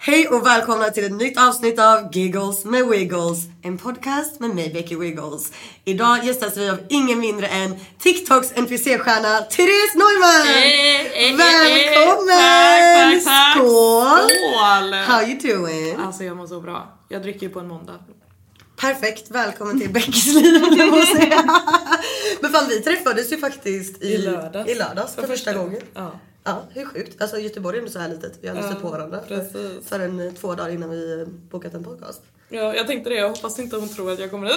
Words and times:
Hej 0.00 0.28
och 0.28 0.46
välkomna 0.46 0.90
till 0.90 1.04
ett 1.04 1.12
nytt 1.12 1.38
avsnitt 1.38 1.78
av 1.80 2.08
Giggles 2.12 2.64
med 2.64 2.86
Wiggles. 2.88 3.38
En 3.62 3.78
podcast 3.78 4.40
med 4.40 4.50
mig 4.54 4.70
Becky 4.72 4.96
Wiggles. 4.96 5.52
Idag 5.84 6.24
gästas 6.24 6.56
vi 6.56 6.70
av 6.70 6.78
ingen 6.88 7.18
mindre 7.20 7.46
än 7.46 7.76
TikToks 7.98 8.52
NPC-stjärna 8.52 9.40
Therese 9.40 9.94
Neumann! 9.94 10.46
Eh, 10.46 11.36
Välkommen! 11.36 12.38
Tack, 12.96 13.24
tack, 13.24 13.24
tack. 13.24 13.56
Skål! 13.56 14.28
Skål! 14.28 14.92
How 14.94 15.22
you 15.22 15.38
doing? 15.38 15.96
Alltså 16.06 16.24
jag 16.24 16.36
mår 16.36 16.46
så 16.46 16.60
bra. 16.60 16.98
Jag 17.08 17.22
dricker 17.22 17.40
ju 17.46 17.48
på 17.48 17.60
en 17.60 17.68
måndag. 17.68 17.94
Perfekt, 18.80 19.30
välkommen 19.30 19.80
till 19.80 19.90
Beckys 19.90 20.26
liv. 20.34 20.62
Men 22.40 22.52
fan 22.52 22.68
vi 22.68 22.80
träffades 22.80 23.32
ju 23.32 23.36
faktiskt 23.38 24.02
i, 24.02 24.06
I 24.06 24.18
lördags. 24.18 24.70
i 24.70 24.74
lördags 24.74 25.14
för, 25.14 25.26
första 25.26 25.52
gången. 25.52 25.82
Ja. 25.94 26.20
Ja, 26.44 26.62
hur 26.70 26.84
sjukt. 26.84 27.22
Alltså 27.22 27.38
Göteborg 27.38 27.76
är 27.76 27.80
ändå 27.80 27.92
så 27.92 27.98
här 27.98 28.08
litet. 28.08 28.38
Vi 28.40 28.48
har 28.48 28.56
Ja, 28.56 28.62
stött 28.62 28.82
på 28.82 28.88
varandra. 28.90 29.20
precis. 29.28 29.88
Förrän 29.88 30.20
eh, 30.20 30.32
två 30.32 30.54
dagar 30.54 30.70
innan 30.70 30.90
vi 30.90 31.20
eh, 31.20 31.26
bokat 31.50 31.74
en 31.74 31.84
podcast. 31.84 32.22
ja, 32.48 32.74
jag 32.74 32.86
tänkte 32.86 33.10
det. 33.10 33.16
Jag 33.16 33.28
hoppas 33.28 33.58
inte 33.58 33.76
hon 33.76 33.88
tror 33.88 34.12
att 34.12 34.18
jag 34.18 34.30
kommer 34.30 34.46
hit 34.48 34.56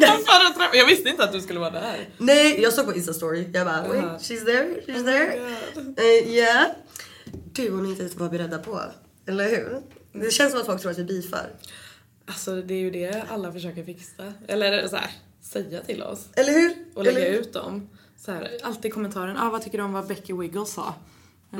för 0.00 0.64
att. 0.64 0.74
Jag 0.76 0.86
visste 0.86 1.08
inte 1.08 1.24
att 1.24 1.32
du 1.32 1.40
skulle 1.40 1.60
vara 1.60 1.70
där. 1.70 2.08
Nej, 2.18 2.60
jag 2.62 2.72
såg 2.72 2.86
på 2.86 2.92
Insta-story. 2.92 3.50
Jag 3.54 3.66
bara, 3.66 3.88
wait, 3.88 4.04
she's 4.04 4.44
there, 4.44 4.80
she's 4.86 5.00
Oh 5.00 5.04
there. 5.04 5.56
Eh, 5.96 6.28
yeah. 6.34 6.66
Du 7.52 7.70
och 7.72 7.78
ni 7.82 7.88
inte 7.90 8.18
var 8.18 8.28
beredda 8.28 8.58
på. 8.58 8.80
Eller 9.26 9.50
hur? 9.50 9.80
Det 10.12 10.30
känns 10.30 10.50
som 10.52 10.60
att 10.60 10.66
folk 10.66 10.80
tror 10.82 10.90
att 10.90 10.98
vi 10.98 11.04
beefar. 11.04 11.46
Alltså 12.26 12.54
det 12.62 12.74
är 12.74 12.78
ju 12.78 12.90
det 12.90 13.24
alla 13.30 13.52
försöker 13.52 13.84
fixa. 13.84 14.32
Eller 14.48 14.88
så 14.88 14.96
här, 14.96 15.10
säga 15.42 15.80
till 15.80 16.02
oss. 16.02 16.24
Eller 16.34 16.52
hur? 16.52 16.74
Och 16.94 17.04
lägga 17.04 17.18
Eller 17.26 17.38
ut 17.38 17.52
dem. 17.52 17.88
Så 18.18 18.32
här, 18.32 18.58
alltid 18.62 18.84
i 18.86 18.90
kommentaren, 18.90 19.36
ah, 19.36 19.50
vad 19.50 19.62
tycker 19.62 19.78
du 19.78 19.84
om 19.84 19.92
vad 19.92 20.06
Becky 20.06 20.32
Wiggle 20.32 20.66
sa? 20.66 20.94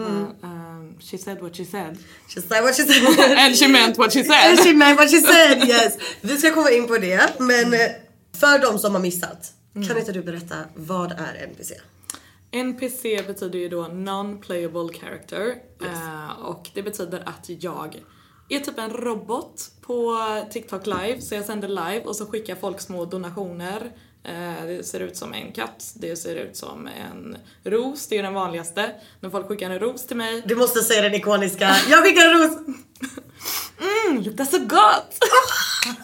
Mm. 0.00 0.34
ehm, 0.42 1.00
she 1.00 1.18
said 1.18 1.40
what 1.42 1.56
she 1.56 1.64
said. 1.64 1.98
She 2.28 2.40
said 2.40 2.62
what 2.62 2.74
she 2.76 2.82
said. 2.82 3.38
And 3.38 3.56
she 3.56 3.68
meant 3.68 3.98
what 3.98 4.12
she 4.12 4.20
And 4.20 4.28
said. 4.28 4.58
she 4.66 4.72
meant 4.74 4.98
what 4.98 5.10
she 5.10 5.20
said, 5.20 5.64
yes. 5.68 5.96
Vi 6.20 6.36
ska 6.36 6.50
komma 6.54 6.70
in 6.70 6.86
på 6.86 6.98
det, 6.98 7.40
men 7.40 7.74
eh, 7.74 7.80
för 8.40 8.58
de 8.58 8.78
som 8.78 8.94
har 8.94 9.00
missat. 9.02 9.52
Mm. 9.74 9.88
Kan 9.88 9.98
inte 9.98 10.12
du 10.12 10.22
berätta, 10.22 10.54
vad 10.74 11.12
är 11.12 11.34
NPC? 11.48 11.72
NPC 12.50 13.22
betyder 13.26 13.58
ju 13.58 13.68
då 13.68 13.82
non-playable 13.82 14.92
character. 15.00 15.54
Eh, 15.82 16.40
och 16.44 16.68
det 16.74 16.82
betyder 16.82 17.22
att 17.26 17.48
jag 17.62 18.02
är 18.48 18.60
typ 18.60 18.78
en 18.78 18.90
robot 18.90 19.70
på 19.80 20.16
TikTok 20.52 20.86
live. 20.86 21.20
Så 21.20 21.34
jag 21.34 21.44
sänder 21.44 21.68
live 21.68 22.00
och 22.04 22.16
så 22.16 22.26
skickar 22.26 22.54
folk 22.54 22.80
små 22.80 23.04
donationer. 23.04 23.92
Eh, 24.28 24.66
det 24.66 24.86
ser 24.86 25.00
ut 25.00 25.16
som 25.16 25.34
en 25.34 25.52
katt, 25.52 25.92
det 25.94 26.16
ser 26.16 26.34
ut 26.36 26.56
som 26.56 26.86
en 26.86 27.36
ros, 27.64 28.06
det 28.08 28.14
är 28.14 28.16
ju 28.16 28.22
den 28.22 28.34
vanligaste. 28.34 28.90
När 29.20 29.30
folk 29.30 29.48
skickar 29.48 29.70
en 29.70 29.78
ros 29.78 30.06
till 30.06 30.16
mig. 30.16 30.42
Du 30.46 30.56
måste 30.56 30.82
säga 30.82 31.02
den 31.02 31.14
ikoniska, 31.14 31.76
jag 31.90 32.04
skickar 32.04 32.26
en 32.26 32.38
ros! 32.38 32.58
Mm, 33.80 34.22
luktar 34.22 34.44
så 34.44 34.58
gott! 34.58 35.18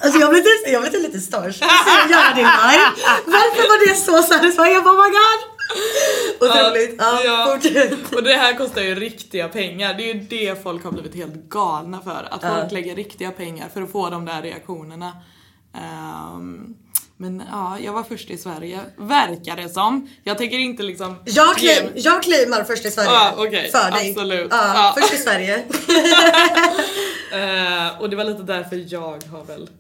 Alltså 0.01 0.21
jag 0.21 0.31
blev, 0.31 0.45
jag 0.67 0.83
blev 0.83 1.03
lite 1.03 1.21
starstruck 1.21 1.71
göra 2.11 2.35
din 2.35 2.45
live. 2.45 2.91
Varför 3.27 3.63
var 3.63 3.89
det 3.89 3.95
så 3.95 4.23
satisfying? 4.23 4.73
Jag 4.75 4.85
bara 4.85 4.95
oh 4.95 5.05
my 5.05 5.11
god! 5.11 5.53
Otroligt. 6.41 6.95
Ja, 6.99 7.21
ja. 7.25 7.51
fortsätt. 7.53 8.13
Och 8.15 8.23
det 8.23 8.33
här 8.35 8.55
kostar 8.57 8.83
ju 8.83 8.95
riktiga 8.95 9.49
pengar. 9.49 9.95
Det 9.95 10.11
är 10.11 10.15
ju 10.15 10.21
det 10.21 10.63
folk 10.63 10.85
har 10.85 10.93
blivit 10.93 11.15
helt 11.15 11.35
galna 11.35 12.01
för. 12.01 12.29
Att 12.31 12.43
Ja. 12.43 12.57
folk 12.61 12.73
lägger 12.73 12.97
riktiga 12.97 13.31
pengar 13.31 13.69
för 13.69 13.83
att 13.83 13.93
få 13.93 14.11
de 14.11 14.25
där 14.25 14.43
reaktionerna. 14.43 15.13
Ehm, 15.75 16.75
men 17.23 17.43
ja, 17.51 17.79
jag 17.79 17.93
var 17.93 18.03
först 18.03 18.31
i 18.31 18.37
Sverige. 18.39 18.81
Verkar 18.97 19.57
det 19.57 19.69
som. 19.69 20.09
Jag 20.25 20.39
tänker 20.39 20.59
inte 20.59 20.83
liksom... 20.83 21.17
Jag, 21.25 21.57
claim, 21.57 21.91
jag 21.95 22.23
claimar 22.23 22.65
först 22.65 22.87
i 22.87 22.91
Sverige. 22.91 23.11
Ja, 23.11 23.35
okej. 23.37 23.71
För 23.71 23.91
dig. 23.91 24.11
Absolut. 24.11 24.49
Ja, 24.51 24.73
Ja. 24.75 24.95
Först 25.01 25.15
i 25.15 25.17
Sverige. 25.17 25.65
Eh, 27.33 28.01
och 28.01 28.11
det 28.11 28.17
var 28.17 28.25
lite 28.25 28.43
därför 28.43 28.85
jag 28.95 29.25
har 29.31 29.45
väl 29.45 29.71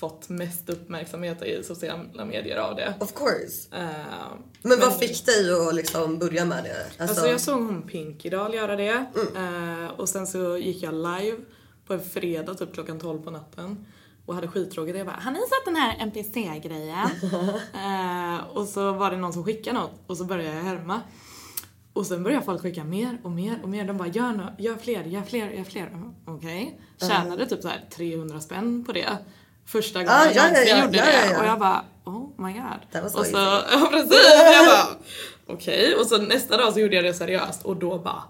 fått 0.00 0.28
mest 0.28 0.68
uppmärksamhet 0.68 1.42
i 1.42 1.62
sociala 1.64 2.24
medier 2.24 2.56
av 2.56 2.76
det. 2.76 2.94
of 3.00 3.12
course. 3.14 3.68
Eh, 3.76 3.88
Men 4.62 4.80
vad 4.80 4.98
fick 4.98 5.26
dig 5.26 5.52
att 5.68 5.74
liksom 5.74 6.18
börja 6.18 6.44
med 6.44 6.64
det? 6.64 7.02
Alltså 7.04 7.26
jag 7.26 7.40
såg 7.40 7.60
hon 7.60 7.82
Pinky 7.82 8.30
Doll 8.30 8.54
göra 8.54 8.76
det. 8.76 9.06
Mm. 9.34 9.84
Eh, 9.84 9.90
och 9.90 10.08
sen 10.08 10.26
så 10.26 10.56
gick 10.56 10.82
jag 10.82 10.94
live 10.94 11.36
på 11.86 11.94
en 11.94 12.04
fredag 12.04 12.54
typ 12.54 12.74
klockan 12.74 13.00
12 13.00 13.22
på 13.22 13.30
natten. 13.30 13.86
Och 14.26 14.34
hade 14.34 14.48
skittråkigt. 14.48 14.96
Jag 14.98 15.06
bara, 15.06 15.20
har 15.20 15.30
ni 15.30 15.38
sett 15.38 15.64
den 15.64 15.76
här 15.76 15.96
NPC-grejen? 15.98 17.08
eh, 17.74 18.56
och 18.56 18.66
så 18.66 18.92
var 18.92 19.10
det 19.10 19.16
någon 19.16 19.32
som 19.32 19.44
skickade 19.44 19.78
något 19.78 20.00
och 20.06 20.16
så 20.16 20.24
började 20.24 20.56
jag 20.56 20.64
härma. 20.64 21.00
Och 21.92 22.06
sen 22.06 22.22
började 22.22 22.44
folk 22.44 22.62
skicka 22.62 22.84
mer 22.84 23.18
och 23.22 23.30
mer 23.30 23.58
och 23.62 23.68
mer. 23.68 23.84
De 23.84 23.96
bara, 23.98 24.08
gör, 24.08 24.32
no- 24.32 24.54
gör 24.58 24.76
fler, 24.76 25.04
gör 25.04 25.22
fler, 25.22 25.50
gör 25.50 25.64
fler. 25.64 25.90
Jag 25.92 26.34
Okej. 26.36 26.80
Tjänade 27.00 27.46
typ 27.46 27.62
så 27.62 27.68
här 27.68 27.84
300 27.96 28.40
spänn 28.40 28.84
på 28.84 28.92
det. 28.92 29.18
Första 29.66 29.98
gången 29.98 30.12
Ah, 30.12 30.24
jag 30.24 30.34
ja, 30.34 30.42
ja, 30.42 30.48
någonsin 30.48 30.76
ja, 30.76 30.84
gjorde 30.84 30.98
ja, 30.98 31.04
det. 31.04 31.38
Och 31.38 31.46
jag 31.46 31.58
bara, 31.58 31.84
oh 32.04 32.28
my 32.36 32.52
god. 32.52 33.04
Och 33.04 33.26
så, 33.26 33.36
ja 33.72 33.88
precis. 33.90 34.12
Jag 34.52 34.66
bara, 34.66 34.96
okej. 35.46 35.94
Och 35.94 36.06
så 36.06 36.18
nästa 36.18 36.56
dag 36.56 36.72
så 36.72 36.80
gjorde 36.80 36.96
jag 36.96 37.04
det 37.04 37.14
seriöst 37.14 37.64
och 37.64 37.76
då 37.76 37.98
bara 37.98 38.22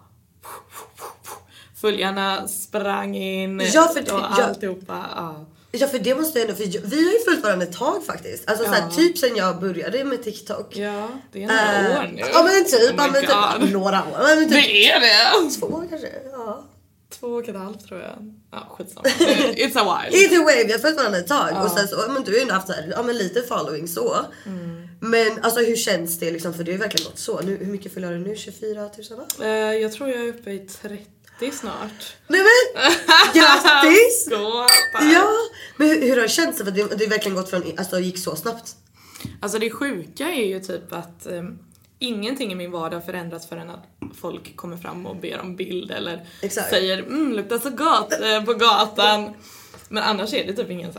Följarna 1.81 2.49
sprang 2.49 3.17
in 3.17 3.61
Ja, 3.75 3.89
för 3.95 4.15
och 4.15 4.39
alltihopa. 4.41 5.07
Ja. 5.17 5.47
Ja 5.75 5.87
för 5.87 5.99
det 5.99 6.15
måste 6.15 6.39
jag 6.39 6.49
ändå, 6.49 6.63
för 6.63 6.69
vi 6.89 7.05
har 7.07 7.13
ju 7.13 7.19
följt 7.19 7.43
varandra 7.43 7.67
ett 7.67 7.77
tag 7.77 8.05
faktiskt. 8.07 8.49
Alltså 8.51 8.65
såhär, 8.65 8.81
Ja. 8.91 8.97
typ 8.97 9.19
sen 9.19 9.37
jag 9.37 9.61
började 9.61 10.05
med 10.05 10.23
TikTok. 10.25 10.77
ja, 10.77 11.09
det 11.33 11.43
är 11.43 11.47
några 11.47 11.95
Eh, 11.95 12.01
år 12.01 12.11
nu. 12.15 12.23
Ja 12.33 12.43
men 12.43 12.65
typ, 12.65 13.01
Oh 13.01 13.13
men 13.13 13.61
typ 13.63 13.73
några 13.73 13.99
år. 14.03 14.19
Men 14.37 14.39
typ 14.49 14.51
Det 14.51 14.89
är 14.91 15.01
det! 15.01 15.51
två 15.61 15.67
år 15.67 15.87
kanske. 15.91 16.09
Ja. 16.33 16.65
Två 17.21 17.27
och 17.27 17.49
ett 17.49 17.57
halvt 17.57 17.87
tror 17.89 18.01
jag. 18.01 18.35
Ja, 18.53 18.67
skitsamma. 18.71 19.03
It's 19.09 19.79
a 19.79 19.99
while. 20.11 20.19
Either 20.23 20.45
way, 20.45 20.65
vi 20.65 20.73
har 20.73 20.79
följt 20.79 20.97
varandra 20.97 21.19
ett 21.19 21.27
tag 21.29 21.49
Ja. 21.53 21.65
och 21.65 21.71
sen 21.71 21.89
så, 21.89 21.97
men 22.09 22.23
du 22.23 22.31
har 22.31 22.37
ju 22.37 22.43
ändå 22.43 22.55
haft 22.55 22.67
så 22.67 22.73
här, 22.73 22.89
ja, 22.97 23.03
men 23.03 23.17
lite 23.19 23.43
following 23.43 23.89
så. 23.89 24.17
Mm. 24.47 24.89
Men 25.01 25.39
alltså 25.43 25.61
hur 25.61 25.77
känns 25.77 26.19
det 26.19 26.31
liksom? 26.31 26.55
För 26.55 26.65
det 26.65 26.71
har 26.71 26.77
ju 26.77 26.81
verkligen 26.83 27.05
gått 27.11 27.19
så. 27.19 27.41
Nu, 27.41 27.57
hur 27.57 27.67
mycket 27.73 27.95
följer 27.95 28.11
du 28.13 28.19
nu? 28.19 28.37
24 28.37 28.81
000 28.81 28.91
va? 29.39 29.47
Eh, 29.47 29.49
jag 29.77 29.93
tror 29.93 30.09
jag 30.11 30.21
är 30.21 30.29
uppe 30.29 30.51
i 30.51 30.59
30 30.59 31.05
snart. 31.51 32.17
Nej 32.27 32.41
men! 32.41 32.93
Grattis! 33.35 34.29
Ja! 35.15 35.33
Men 35.77 35.89
hur, 35.89 36.01
hur 36.03 36.17
har 36.17 36.23
det 36.23 36.29
känts? 36.29 36.59
För 36.59 36.65
det, 36.65 36.71
det 36.71 37.05
har 37.05 37.11
verkligen 37.11 37.37
gått 37.37 37.51
från, 37.51 37.63
alltså 37.77 38.01
gick 38.01 38.19
så 38.19 38.37
snabbt. 38.37 38.77
Alltså 39.41 39.59
det 39.59 39.71
sjuka 39.71 40.25
är 40.25 40.45
ju 40.45 40.61
typ 40.61 40.93
att 40.93 41.27
um, 41.27 41.59
ingenting 41.99 42.53
i 42.53 42.55
min 42.55 42.71
vardag 42.71 43.07
förändras 43.07 43.49
förrän 43.49 43.71
att 43.71 43.85
folk 44.21 44.57
kommer 44.57 44.77
fram 44.77 45.07
och 45.07 45.17
ber 45.17 45.41
om 45.41 45.57
bild 45.57 45.91
eller 45.91 46.27
Exakt. 46.43 46.71
säger 46.71 46.99
mm, 46.99 47.33
luktar 47.33 47.59
så 47.59 47.71
gott 47.71 48.13
eh, 48.13 48.45
på 48.45 48.55
gatan. 48.55 49.35
Men 49.89 50.03
annars 50.03 50.35
är 50.35 50.47
det 50.47 50.53
typ 50.53 50.71
ingen 50.71 50.93
så 50.93 50.99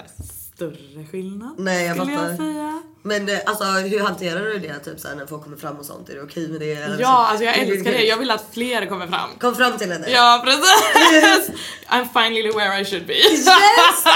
större 0.56 1.06
skillnad. 1.12 1.56
Nej, 1.58 1.86
jag 1.88 1.98
fattar. 1.98 2.12
jag 2.12 2.38
säga. 2.38 2.82
Men 3.06 3.30
eh, 3.30 3.40
alltså 3.46 3.64
hur 3.64 4.00
hanterar 4.00 4.40
du 4.46 4.60
det 4.60 4.80
typ 4.80 5.00
såhär 5.00 5.16
när 5.16 5.26
folk 5.26 5.44
kommer 5.44 5.58
fram 5.58 5.78
och 5.78 5.86
sånt? 5.86 6.10
Är 6.10 6.16
det 6.16 6.22
okej 6.22 6.48
med 6.48 6.60
det? 6.60 6.74
Eller 6.74 6.96
så- 6.96 7.02
Ja, 7.02 7.28
alltså 7.28 7.44
jag 7.46 7.58
älskar 7.58 7.92
det. 7.92 8.04
Jag 8.04 8.18
vill 8.18 8.32
att 8.32 8.46
fler 8.54 8.86
kommer 8.86 9.08
fram. 9.08 9.30
Kom 9.40 9.56
fram 9.56 9.78
till 9.78 9.92
henne. 9.92 10.10
Ja 10.10 10.42
precis! 10.46 11.52
I'm 11.90 12.08
finally 12.14 12.52
where 12.52 12.82
I 12.82 12.86
should 12.86 13.08
be. 13.08 13.14
Yes! 13.14 13.46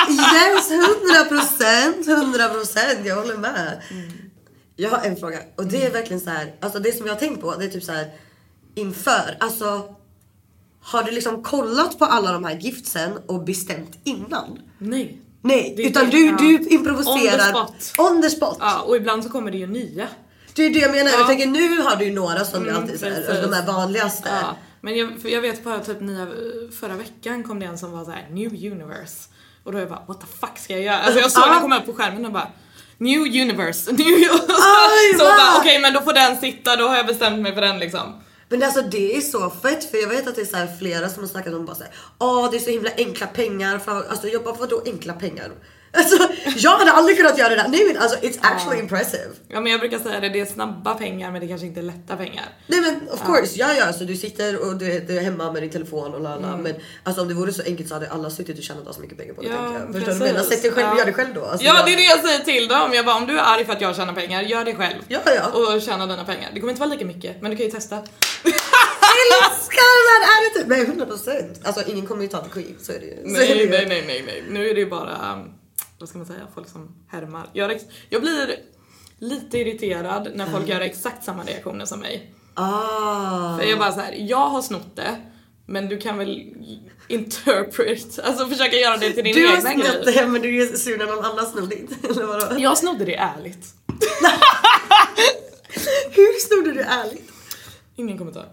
Yes! 0.10 0.72
100 0.72 1.26
procent! 1.30 2.08
100 2.08 2.50
procent! 2.50 3.00
Jag 3.06 3.16
håller 3.16 3.38
med. 3.38 3.82
Jag 4.76 4.90
har 4.90 5.04
en 5.04 5.16
fråga 5.16 5.40
och 5.58 5.66
det 5.66 5.86
är 5.86 5.92
verkligen 5.92 6.20
så 6.22 6.30
här, 6.30 6.56
alltså 6.62 6.80
det 6.80 6.92
som 6.98 7.06
jag 7.08 7.14
har 7.14 7.20
tänkt 7.20 7.42
på 7.42 7.56
det 7.56 7.66
är 7.66 7.70
typ 7.70 7.84
så 7.84 7.92
här 7.92 8.12
inför, 8.76 9.38
alltså 9.40 9.96
har 10.82 11.04
du 11.04 11.12
liksom 11.12 11.44
kollat 11.44 12.00
på 12.00 12.06
alla 12.06 12.32
de 12.32 12.46
här 12.46 12.58
giftsen 12.60 13.12
och 13.28 13.44
bestämt 13.44 13.98
innan? 14.04 14.60
Nej. 14.78 15.22
Nej, 15.42 15.74
Det 15.78 15.84
utan 15.84 16.10
du, 16.10 16.26
ja. 16.26 16.36
du 16.40 16.54
improviserar 16.70 17.56
On 17.56 17.68
the 17.74 17.80
spot. 17.82 18.08
On 18.12 18.22
the 18.22 18.30
spot. 18.30 18.58
Ja, 18.60 18.80
och 18.82 18.96
ibland 18.96 19.24
så 19.24 19.30
kommer 19.30 19.52
det 19.52 19.58
ju 19.58 19.68
nya. 19.68 20.08
Det 20.54 20.64
är 20.66 20.70
det 20.70 20.80
jag 20.80 20.92
menar, 20.92 21.12
Ja. 21.12 21.18
jag 21.18 21.28
tänker 21.28 21.46
nu 21.48 21.82
har 21.82 21.96
du 21.96 22.06
ju 22.06 22.12
några 22.14 22.46
som 22.46 22.64
du 22.64 22.70
Mm, 22.70 22.82
alltid 22.82 23.00
säger, 23.00 23.42
de 23.42 23.54
här 23.54 23.66
vanligaste. 23.66 24.30
Ja, 24.42 24.56
men 24.82 24.98
jag, 24.98 25.10
jag 25.24 25.42
vet 25.42 25.64
bara 25.64 25.80
typ 25.80 26.02
nya, 26.02 26.28
förra 26.80 26.94
veckan 26.96 27.44
kom 27.44 27.60
det 27.60 27.66
en 27.66 27.78
som 27.78 27.92
var 27.92 28.06
så 28.06 28.12
här: 28.12 28.28
New 28.32 28.48
Universe. 28.72 29.30
Och 29.64 29.72
då 29.72 29.78
är 29.78 29.82
jag 29.82 29.90
bara 29.90 30.04
what 30.08 30.22
the 30.22 30.28
fuck 30.40 30.58
ska 30.58 30.74
jag 30.74 30.82
göra? 30.82 30.98
Alltså 31.00 31.20
jag 31.20 31.32
såg 31.32 31.44
Ja. 31.48 31.52
den 31.52 31.62
komma 31.62 31.78
upp 31.80 31.86
på 31.86 31.94
skärmen 31.94 32.26
och 32.26 32.32
bara 32.32 32.48
New 32.98 33.20
Universe, 33.22 33.92
New 33.98 34.08
Universe. 34.08 34.54
Aj, 34.54 35.14
så 35.20 35.24
bara 35.26 35.58
okej 35.60 35.80
men 35.80 35.94
då 35.94 36.02
får 36.02 36.14
den 36.14 36.38
sitta, 36.40 36.76
då 36.76 36.88
har 36.88 36.98
jag 36.98 37.06
bestämt 37.08 37.40
mig 37.40 37.54
för 37.54 37.62
den 37.62 37.80
liksom. 37.80 38.14
Men 38.50 38.64
alltså 38.64 38.82
det 38.82 39.16
är 39.18 39.22
så 39.22 39.50
fett 39.50 39.92
för 39.92 39.98
jag 39.98 40.10
vet 40.10 40.28
att 40.28 40.36
det 40.36 40.42
är 40.42 40.46
så 40.46 40.58
här 40.58 40.78
flera 40.80 41.10
som 41.10 41.24
har 41.24 41.28
snackat 41.28 41.54
om 41.54 41.66
bara 41.66 41.76
såhär, 41.76 41.94
åh 42.20 42.52
det 42.52 42.58
är 42.58 42.60
så 42.60 42.70
himla 42.70 42.92
enkla 42.98 43.28
pengar, 43.28 43.80
för, 43.80 44.04
alltså 44.10 44.28
jag 44.28 44.44
bara 44.44 44.56
vadå 44.56 44.82
enkla 44.86 45.14
pengar? 45.14 45.52
Alltså 45.92 46.18
jag 46.58 46.78
hade 46.78 46.92
aldrig 46.92 47.18
kunnat 47.18 47.38
göra 47.38 47.50
det 47.50 47.56
där, 47.56 47.68
nej 47.68 47.84
men 47.94 48.02
alltså 48.02 48.18
it's 48.18 48.38
actually 48.42 48.80
impressive. 48.80 49.28
Ja 49.48 49.60
men 49.62 49.72
jag 49.72 49.80
brukar 49.82 50.00
säga 50.00 50.20
det, 50.20 50.30
det 50.30 50.40
är 50.40 50.46
snabba 50.46 50.94
pengar 50.94 51.32
men 51.32 51.42
det 51.42 51.48
kanske 51.48 51.68
inte 51.68 51.80
är 51.80 51.84
lätta 51.84 52.16
pengar. 52.18 52.46
Nej 52.68 52.82
men 52.82 53.10
of 53.10 53.26
course, 53.26 53.60
ja 53.60 53.68
ja 53.74 53.94
så 53.94 54.04
du 54.04 54.16
sitter 54.16 54.62
och 54.68 54.76
du, 54.78 55.00
du 55.00 55.18
är 55.18 55.22
hemma 55.22 55.52
med 55.52 55.64
din 55.64 55.70
telefon 55.72 56.14
och 56.14 56.22
lala 56.22 56.58
men 56.58 56.76
alltså 57.04 57.22
om 57.22 57.28
det 57.28 57.34
vore 57.34 57.54
så 57.54 57.62
enkelt 57.66 57.88
så 57.90 57.94
hade 57.96 58.10
alla 58.10 58.30
suttit 58.30 58.58
och 58.58 58.64
tjänat 58.64 58.96
så 58.96 59.02
mycket 59.02 59.18
pengar 59.18 59.34
på 59.34 59.42
det 59.42 59.48
Mm. 59.48 59.64
Ja, 59.64 59.70
tänker 59.70 59.86
jag. 59.86 59.94
Förstår 59.94 60.12
du 60.14 60.20
vad 60.20 60.28
jag 60.28 60.34
menar? 60.34 60.46
precis. 60.50 60.54
Sätt 60.54 60.62
dig 60.62 60.72
själv 60.72 60.88
Ja. 60.94 60.98
gör 61.00 61.06
det 61.06 61.14
själv 61.14 61.34
då. 61.34 61.46
Alltså, 61.46 61.66
Ja 61.68 61.76
jag- 61.76 61.86
det 61.86 61.94
är 61.94 61.98
det 61.98 62.04
jag 62.04 62.20
säger 62.20 62.40
till 62.40 62.68
dem, 62.68 62.94
jag 62.94 63.06
bara 63.06 63.16
om 63.16 63.28
du 63.28 63.40
är 63.40 63.44
arg 63.44 63.66
för 63.66 63.74
att 63.74 63.82
jag 63.82 63.96
tjänar 63.96 64.14
pengar, 64.14 64.42
gör 64.42 64.66
det 64.66 64.76
själv. 64.76 65.02
Ja, 65.08 65.20
ja. 65.26 65.46
Och 65.76 65.82
tjäna 65.82 66.06
dina 66.08 66.26
pengar. 66.26 66.50
Det 66.54 66.60
kommer 66.60 66.72
inte 66.74 66.80
vara 66.82 66.90
lika 66.90 67.06
mycket 67.06 67.42
men 67.42 67.52
du 67.52 67.58
kan 67.58 67.66
ju 67.66 67.72
testa. 67.72 67.96
älskar 69.44 69.90
den 70.10 70.24
attityd! 70.36 70.68
Nej 70.68 71.08
100% 71.08 71.68
Alltså 71.68 71.92
ingen 71.92 72.06
kommer 72.06 72.22
ju 72.24 72.28
ta 72.28 72.44
the 72.44 72.50
queen, 72.50 72.76
så 72.82 72.92
är 72.92 73.00
det 73.00 73.06
ju. 73.06 73.12
Är 73.12 73.18
Nej, 73.24 73.68
nej, 73.70 73.86
nej, 73.88 74.04
nej, 74.08 74.24
nej. 74.26 74.44
Nu 74.50 74.70
är 74.70 74.74
det 74.74 74.80
ju 74.80 74.90
bara, 74.90 75.34
um, 75.34 75.52
vad 76.00 76.10
ska 76.10 76.18
man 76.18 76.28
säga, 76.28 76.48
folk 76.56 76.70
som 76.70 76.96
härmar. 77.08 77.50
Jag, 77.54 77.80
jag 78.10 78.22
blir 78.22 78.60
lite 79.20 79.58
irriterad 79.58 80.32
när 80.36 80.46
folk 80.46 80.68
gör 80.68 80.82
exakt 80.82 81.24
samma 81.24 81.44
reaktioner 81.44 81.86
som 81.86 82.00
mig. 82.00 82.34
Ah. 82.54 83.58
För 83.58 83.66
jag 83.66 83.80
bara 83.80 83.92
så 83.92 84.00
här, 84.00 84.14
jag 84.14 84.50
har 84.50 84.62
snott 84.62 84.96
det, 84.96 85.16
men 85.66 85.90
du 85.90 85.98
kan 85.98 86.18
väl 86.18 86.54
interpret, 87.08 88.20
alltså 88.20 88.48
försöka 88.48 88.76
göra 88.76 88.98
det 88.98 89.10
till 89.12 89.24
din 89.24 89.36
Du 89.36 89.48
har 89.48 89.58
snott 89.58 90.04
grej. 90.04 90.16
det 90.16 90.28
men 90.28 90.42
du 90.42 90.62
är 90.62 90.78
sur 90.78 90.98
när 90.98 91.06
någon 91.06 91.26
annan. 91.26 91.46
Eller 92.10 92.26
vadå? 92.26 92.60
Jag 92.60 92.78
snodde 92.78 93.06
det 93.06 93.16
ärligt. 93.16 93.66
Hur 96.12 96.40
snodde 96.40 96.72
du 96.72 96.82
ärligt? 96.82 97.32
Ingen 97.96 98.18
kommentar. 98.18 98.50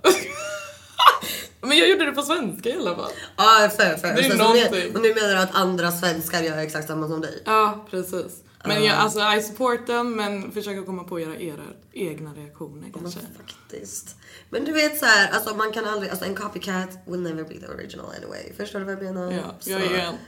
Men 1.64 1.78
jag 1.78 1.88
gjorde 1.88 2.04
det 2.04 2.12
på 2.12 2.22
svenska 2.22 2.68
i 2.68 2.76
alla 2.76 2.94
fall. 2.96 3.10
Ja, 3.36 3.70
fair, 3.76 3.96
fair. 3.96 4.14
Det 4.14 4.20
är 4.20 4.24
Och 4.24 4.24
sen 4.24 4.36
någonting. 4.38 4.64
men- 4.70 4.96
Och 4.96 5.02
nu 5.02 5.14
menar 5.14 5.28
du 5.34 5.36
att 5.40 5.54
andra 5.54 5.92
svenskar 5.92 6.42
gör 6.42 6.58
exakt 6.58 6.88
samma 6.88 7.08
som 7.08 7.20
dig? 7.20 7.42
Ja, 7.44 7.86
precis. 7.90 8.32
Men 8.64 8.84
jag, 8.84 8.96
alltså 8.96 9.20
I 9.38 9.42
support 9.42 9.86
them, 9.86 10.16
men 10.16 10.52
försöka 10.52 10.82
komma 10.82 11.04
på 11.04 11.20
era, 11.20 11.36
era 11.36 11.62
egna 11.92 12.34
reaktioner 12.34 12.88
kanske. 12.94 13.20
Faktiskt. 13.36 14.16
Men 14.50 14.64
du 14.64 14.72
vet 14.72 14.98
så 14.98 15.06
här, 15.06 15.30
alltså 15.32 15.54
man 15.56 15.72
kan 15.72 15.84
aldrig, 15.84 16.10
alltså 16.10 16.24
en 16.26 16.34
copycat 16.34 16.88
will 17.06 17.20
never 17.20 17.44
be 17.44 17.60
the 17.60 17.66
original 17.66 18.06
anyway. 18.18 18.52
Förstår 18.56 18.78
du 18.78 18.84
vad 18.84 18.94
jag 18.94 19.02
menar? 19.02 19.32
Ja, 19.32 19.54
jag 19.64 19.80
är 19.82 19.98
en. 19.98 20.14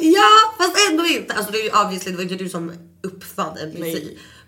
Ja, 0.00 0.54
fast 0.58 0.90
ändå 0.90 1.04
inte. 1.06 1.34
Alltså 1.34 1.52
det 1.52 1.58
är 1.58 1.64
ju 1.64 1.84
obviously, 1.84 2.10
det 2.10 2.16
var 2.16 2.22
inte 2.22 2.34
du 2.34 2.48
som 2.48 2.72
uppfann 3.02 3.56
NPC. 3.58 3.80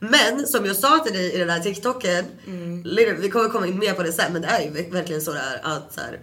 Men 0.01 0.47
som 0.47 0.65
jag 0.67 0.77
sa 0.77 0.99
till 0.99 1.13
dig 1.13 1.33
i 1.35 1.39
den 1.39 1.51
här 1.51 1.61
TikToken, 1.61 2.25
Mm. 2.47 2.83
vi 3.21 3.31
kommer 3.31 3.49
komma 3.49 3.67
in 3.67 3.79
mer 3.79 3.93
på 3.93 4.03
det 4.03 4.13
sen, 4.13 4.33
men 4.33 4.43
det 4.43 4.49
är 4.49 4.61
ju 4.63 4.71
ver- 4.71 4.93
verkligen 4.93 5.23
så 5.23 5.33
där 5.33 5.61
att 5.63 5.93
så 5.95 6.01
här, 6.01 6.21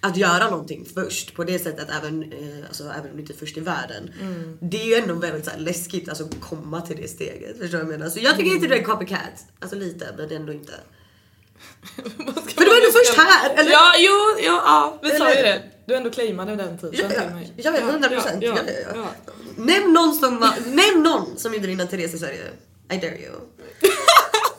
att 0.00 0.16
göra 0.16 0.50
någonting 0.50 0.86
först 0.94 1.34
på 1.34 1.44
det 1.44 1.58
sättet 1.58 1.88
även, 1.98 2.22
eh, 2.32 2.66
alltså, 2.68 2.82
även 2.84 3.10
om 3.10 3.16
du 3.16 3.20
inte 3.20 3.32
är 3.32 3.36
först 3.36 3.56
i 3.56 3.60
världen. 3.60 4.10
Mm. 4.20 4.58
Det 4.60 4.82
är 4.82 4.86
ju 4.86 4.94
ändå 4.94 5.14
väldigt 5.14 5.44
så 5.44 5.50
här, 5.50 5.58
läskigt 5.58 6.08
alltså, 6.08 6.24
att 6.24 6.40
komma 6.40 6.80
till 6.80 6.96
det 6.96 7.08
steget. 7.08 7.58
Förstår 7.58 7.78
du 7.78 7.84
vad 7.84 7.92
jag 7.92 7.98
menar? 7.98 8.10
Så 8.10 8.18
jag 8.20 8.36
tycker 8.36 8.50
inte 8.50 8.66
du 8.66 8.74
är 8.74 8.82
copycat. 8.82 9.46
Alltså 9.60 9.76
lite 9.76 10.14
men 10.16 10.32
ändå 10.32 10.52
inte. 10.52 10.72
För 11.96 12.60
du 12.60 12.66
var 12.66 12.76
ändå 12.76 12.92
först 12.92 13.18
här, 13.18 13.54
eller? 13.54 13.70
Ja, 13.70 13.92
jo, 13.98 14.12
jo, 14.38 14.52
ja, 14.52 14.98
vi 15.02 15.10
sa 15.10 15.28
ju 15.34 15.42
det. 15.42 15.62
Du 15.86 15.94
ändå 15.94 16.10
claimade 16.10 16.56
den 16.56 16.78
tiden 16.78 16.94
Ja, 17.10 17.14
ja, 17.14 17.40
ja, 17.56 17.78
ja, 17.78 17.88
100 17.88 18.08
procent. 18.08 18.42
Ja, 18.42 18.58
ja, 18.66 18.72
ja. 18.94 19.10
Nämn 19.56 19.92
någon 19.92 20.14
som, 20.14 20.38
var- 20.38 20.54
nämn 20.66 21.02
någon 21.02 21.38
som 21.38 21.54
gjorde 21.54 21.72
innan 21.72 21.88
Therese 21.88 22.14
i 22.14 22.18
Sverige. 22.18 22.44
I 22.92 22.96
dare 22.96 23.18
you. 23.18 23.34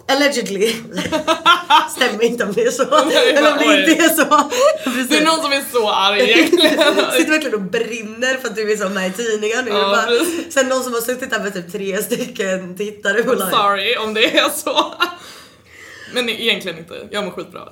Allegedly. 0.10 0.68
Stämmer 1.96 2.24
inte 2.24 2.44
om 2.44 2.54
det 2.54 2.64
är 2.64 2.72
så. 2.72 2.84
Eller 2.84 3.52
om 3.52 3.58
det 3.58 3.92
inte 3.92 4.04
är 4.04 4.10
så. 4.10 4.50
Precis. 4.84 5.10
Det 5.10 5.18
är 5.18 5.26
någon 5.26 5.42
som 5.42 5.52
är 5.52 5.64
så 5.72 5.90
arg 5.92 6.20
egentligen. 6.22 6.72
Sitter 7.18 7.32
verkligen 7.32 7.56
och 7.56 7.62
brinner 7.62 8.38
för 8.42 8.48
att 8.48 8.56
du 8.56 8.72
är 8.72 8.78
så 8.78 8.90
med 8.90 9.08
i 9.08 9.14
tidningen. 9.14 9.66
nu. 9.66 9.72
Ja, 9.72 10.04
sen 10.50 10.68
någon 10.68 10.84
som 10.84 10.94
har 10.94 11.02
suttit 11.02 11.30
där 11.30 11.40
med 11.40 11.54
typ 11.54 11.72
tre 11.72 12.04
stycken 12.04 12.78
tittare 12.78 13.24
på 13.24 13.34
live. 13.34 13.52
Sorry 13.52 13.96
om 13.96 14.14
det 14.14 14.38
är 14.38 14.50
så. 14.50 14.94
Men 16.14 16.30
egentligen 16.30 16.78
inte, 16.78 17.08
jag 17.12 17.24
mår 17.26 17.32
skitbra. 17.32 17.70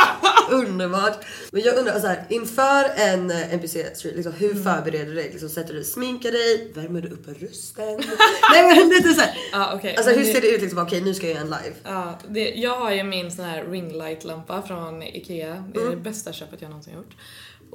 Underbart. 0.50 1.18
Men 1.52 1.62
jag 1.62 1.74
undrar 1.78 2.00
så 2.00 2.06
här, 2.06 2.24
inför 2.30 2.84
en 2.96 3.30
eh, 3.30 3.54
NPC 3.54 3.94
street, 3.94 4.14
liksom, 4.16 4.32
hur 4.32 4.54
förbereder 4.54 5.04
du 5.06 5.14
dig? 5.14 5.28
Liksom, 5.30 5.48
sätter 5.48 5.74
du 5.74 5.84
sminkar 5.84 6.32
dig? 6.32 6.72
Värmer 6.74 7.00
du 7.00 7.08
upp 7.08 7.42
rösten? 7.42 7.86
Nej 8.52 8.62
men 8.76 8.88
lite 8.88 9.14
så 9.14 9.20
här. 9.20 9.38
Ja, 9.52 9.72
okej. 9.74 9.96
Alltså 9.96 10.12
hur 10.12 10.24
ser 10.24 10.40
det 10.40 10.48
ut 10.48 10.60
liksom? 10.62 10.78
Okej 10.82 11.00
nu 11.00 11.14
ska 11.14 11.26
jag 11.26 11.34
göra 11.34 11.44
en 11.44 11.46
live. 11.62 11.76
Ja, 11.84 12.18
det, 12.28 12.50
jag 12.50 12.76
har 12.76 12.92
ju 12.92 13.02
min 13.02 13.30
sån 13.32 13.44
här 13.44 13.64
ringlight 13.64 14.24
lampa 14.24 14.62
från 14.62 15.02
Ikea. 15.02 15.64
Det 15.74 15.78
är 15.80 15.82
Mm. 15.86 15.90
det 15.98 16.10
bästa 16.10 16.32
köpet 16.32 16.62
jag 16.62 16.68
någonsin 16.68 16.94
gjort. 16.94 17.12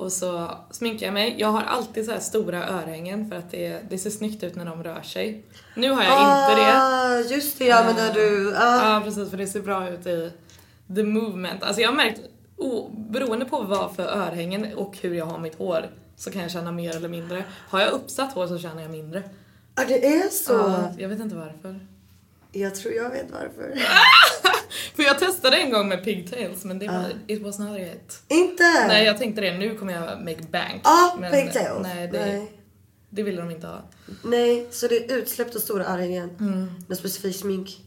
Och 0.01 0.11
så 0.11 0.57
sminkar 0.71 1.05
jag 1.05 1.13
mig. 1.13 1.35
Jag 1.37 1.47
har 1.47 1.61
alltid 1.63 2.05
så 2.05 2.11
här 2.11 2.19
stora 2.19 2.67
örhängen 2.67 3.29
för 3.29 3.35
att 3.35 3.51
det, 3.51 3.79
det 3.89 3.97
ser 3.97 4.09
snyggt 4.09 4.43
ut 4.43 4.55
när 4.55 4.65
de 4.65 4.83
rör 4.83 5.01
sig. 5.01 5.45
Nu 5.75 5.91
har 5.91 6.03
jag 6.03 6.11
inte 6.11 6.61
det. 6.61 6.73
Ah, 6.75 7.19
just 7.19 7.59
det, 7.59 7.65
ja 7.65 7.83
men 7.85 7.95
när 7.95 8.13
du... 8.13 8.55
Ah. 8.57 8.93
Ja 8.93 9.01
precis 9.05 9.29
för 9.29 9.37
det 9.37 9.47
ser 9.47 9.61
bra 9.61 9.89
ut 9.89 10.07
i 10.07 10.31
the 10.95 11.03
movement. 11.03 11.63
Alltså 11.63 11.81
jag 11.81 11.89
har 11.89 11.95
märkt, 11.95 12.19
oh, 12.57 12.91
beroende 12.91 13.45
på 13.45 13.61
vad 13.61 13.95
för 13.95 14.03
örhängen 14.03 14.73
och 14.75 14.97
hur 15.01 15.13
jag 15.13 15.25
har 15.25 15.39
mitt 15.39 15.55
hår 15.55 15.89
så 16.17 16.31
kan 16.31 16.41
jag 16.41 16.51
känna 16.51 16.71
mer 16.71 16.95
eller 16.95 17.09
mindre. 17.09 17.43
Har 17.69 17.79
jag 17.79 17.91
uppsatt 17.91 18.33
hår 18.33 18.47
så 18.47 18.57
känner 18.57 18.81
jag 18.81 18.91
mindre. 18.91 19.23
ah, 19.75 19.83
det 19.87 20.05
är 20.05 20.29
så. 20.29 20.53
Ja, 20.53 20.93
jag 20.97 21.09
vet 21.09 21.19
inte 21.19 21.35
varför. 21.35 21.79
Jag 22.51 22.75
tror 22.75 22.93
jag 22.93 23.09
vet 23.09 23.31
varför. 23.31 23.81
För 24.95 25.03
jag 25.03 25.19
testade 25.19 25.57
en 25.57 25.71
gång 25.71 25.87
med 25.87 26.03
pigtails 26.03 26.63
men 26.65 26.79
det 26.79 26.87
var, 26.87 27.05
it 27.27 27.41
was 27.41 27.59
not 27.59 27.79
it. 27.79 28.21
Inte? 28.27 28.63
Nej 28.87 29.05
jag 29.05 29.17
tänkte 29.17 29.41
det, 29.41 29.57
nu 29.57 29.75
kommer 29.77 29.93
jag 29.93 30.19
make 30.19 30.43
bank. 30.51 30.81
Ah, 30.83 31.15
Men 31.19 31.31
pigtails. 31.31 31.87
Nej 31.87 32.07
det, 32.07 32.25
Nej. 32.25 32.51
det 33.09 33.23
ville 33.23 33.41
de 33.41 33.51
inte 33.51 33.67
ha. 33.67 33.81
Nej, 34.23 34.67
så 34.71 34.87
det 34.87 35.11
är 35.11 35.17
utsläppt 35.17 35.55
och 35.55 35.61
stora 35.61 35.85
örhängen. 35.85 36.29
Mm. 36.39 36.71
Med 36.87 36.97
specifik 36.97 37.35
smink. 37.35 37.81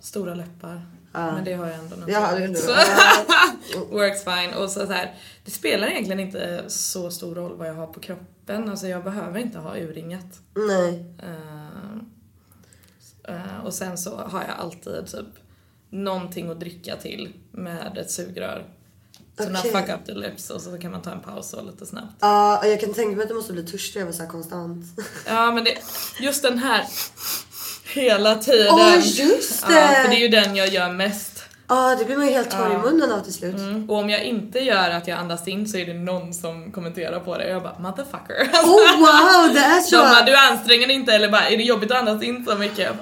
Stora 0.00 0.34
läppar. 0.34 0.82
Ja. 1.12 1.32
Men 1.32 1.44
det 1.44 1.52
har 1.54 1.66
jag 1.66 1.78
ändå 1.78 2.12
hade 2.20 2.44
ändå... 2.44 2.60
Så- 2.60 2.72
Ah. 2.72 3.84
Works 3.90 4.24
fine. 4.24 4.54
Och 4.62 4.70
så, 4.70 4.86
så 4.86 4.92
här, 4.92 5.14
det 5.44 5.50
spelar 5.50 5.86
egentligen 5.88 6.20
inte 6.20 6.64
så 6.68 7.10
stor 7.10 7.34
roll 7.34 7.56
vad 7.56 7.68
jag 7.68 7.74
har 7.74 7.86
på 7.86 8.00
kroppen. 8.00 8.68
Alltså 8.68 8.88
jag 8.88 9.04
behöver 9.04 9.38
inte 9.40 9.58
ha 9.58 9.76
urringat. 9.78 10.40
Nej. 10.54 11.04
Eh, 11.22 11.98
eh, 13.34 13.64
och 13.64 13.74
sen 13.74 13.98
så 13.98 14.16
har 14.16 14.40
jag 14.40 14.56
alltid 14.58 15.06
typ 15.06 15.26
någonting 15.90 16.50
att 16.50 16.60
dricka 16.60 16.96
till 16.96 17.32
med 17.52 17.98
ett 17.98 18.10
sugrör. 18.10 18.64
Så 19.38 19.48
när 19.48 19.60
Okej. 19.60 19.72
fuck 19.72 19.88
up 19.88 20.06
the 20.06 20.14
lips 20.14 20.50
och 20.50 20.60
så 20.60 20.78
kan 20.78 20.90
man 20.90 21.02
ta 21.02 21.10
en 21.10 21.20
paus 21.20 21.52
och 21.52 21.66
lite 21.66 21.86
snabbt. 21.86 22.14
Ja, 22.20 22.66
jag 22.66 22.80
kan 22.80 22.94
tänka 22.94 23.16
mig 23.16 23.22
att 23.22 23.28
du 23.28 23.34
måste 23.34 23.52
bli 23.52 23.62
törstig 23.62 24.00
över 24.00 24.12
så 24.12 24.22
här 24.22 24.30
konstant. 24.30 24.84
Ja 25.26 25.52
men 25.52 25.64
det, 25.64 25.78
just 26.20 26.42
den 26.42 26.58
här 26.58 26.84
hela 27.94 28.34
tiden. 28.34 28.68
Åh, 28.70 28.94
just 28.96 29.66
det! 29.66 29.74
Ja, 29.74 29.88
för 30.02 30.08
det 30.08 30.16
är 30.16 30.20
ju 30.20 30.28
den 30.28 30.56
jag 30.56 30.68
gör 30.68 30.92
mest. 30.92 31.44
Ja, 31.68 31.96
det 31.98 32.04
blir 32.04 32.16
man 32.16 32.26
ju 32.26 32.32
helt 32.32 32.50
torr 32.50 32.74
i 32.74 32.78
munnen 32.78 33.12
av 33.12 33.20
till 33.20 33.34
slut. 33.34 33.56
Mm. 33.56 33.90
Och 33.90 33.96
om 33.96 34.10
jag 34.10 34.22
inte 34.22 34.58
gör 34.58 34.90
att 34.90 35.08
jag 35.08 35.18
andas 35.18 35.48
in 35.48 35.68
så 35.68 35.76
är 35.76 35.86
det 35.86 35.94
någon 35.94 36.34
som 36.34 36.72
kommenterar 36.72 37.20
på 37.20 37.38
det 37.38 37.44
och 37.44 37.50
jag 37.50 37.62
bara 37.62 37.78
motherfucker. 37.78 38.50
Oh 38.64 38.98
wow, 38.98 39.54
det 39.54 39.60
är 39.60 39.80
så! 39.90 39.96
De 39.96 40.02
bara 40.02 40.22
du 40.22 40.36
anstränger 40.36 40.86
dig 40.86 40.96
inte 40.96 41.12
eller 41.12 41.30
bara 41.30 41.48
är 41.48 41.56
det 41.56 41.62
jobbigt 41.62 41.90
att 41.90 41.98
andas 41.98 42.22
in 42.22 42.46
så 42.48 42.54
mycket? 42.54 42.92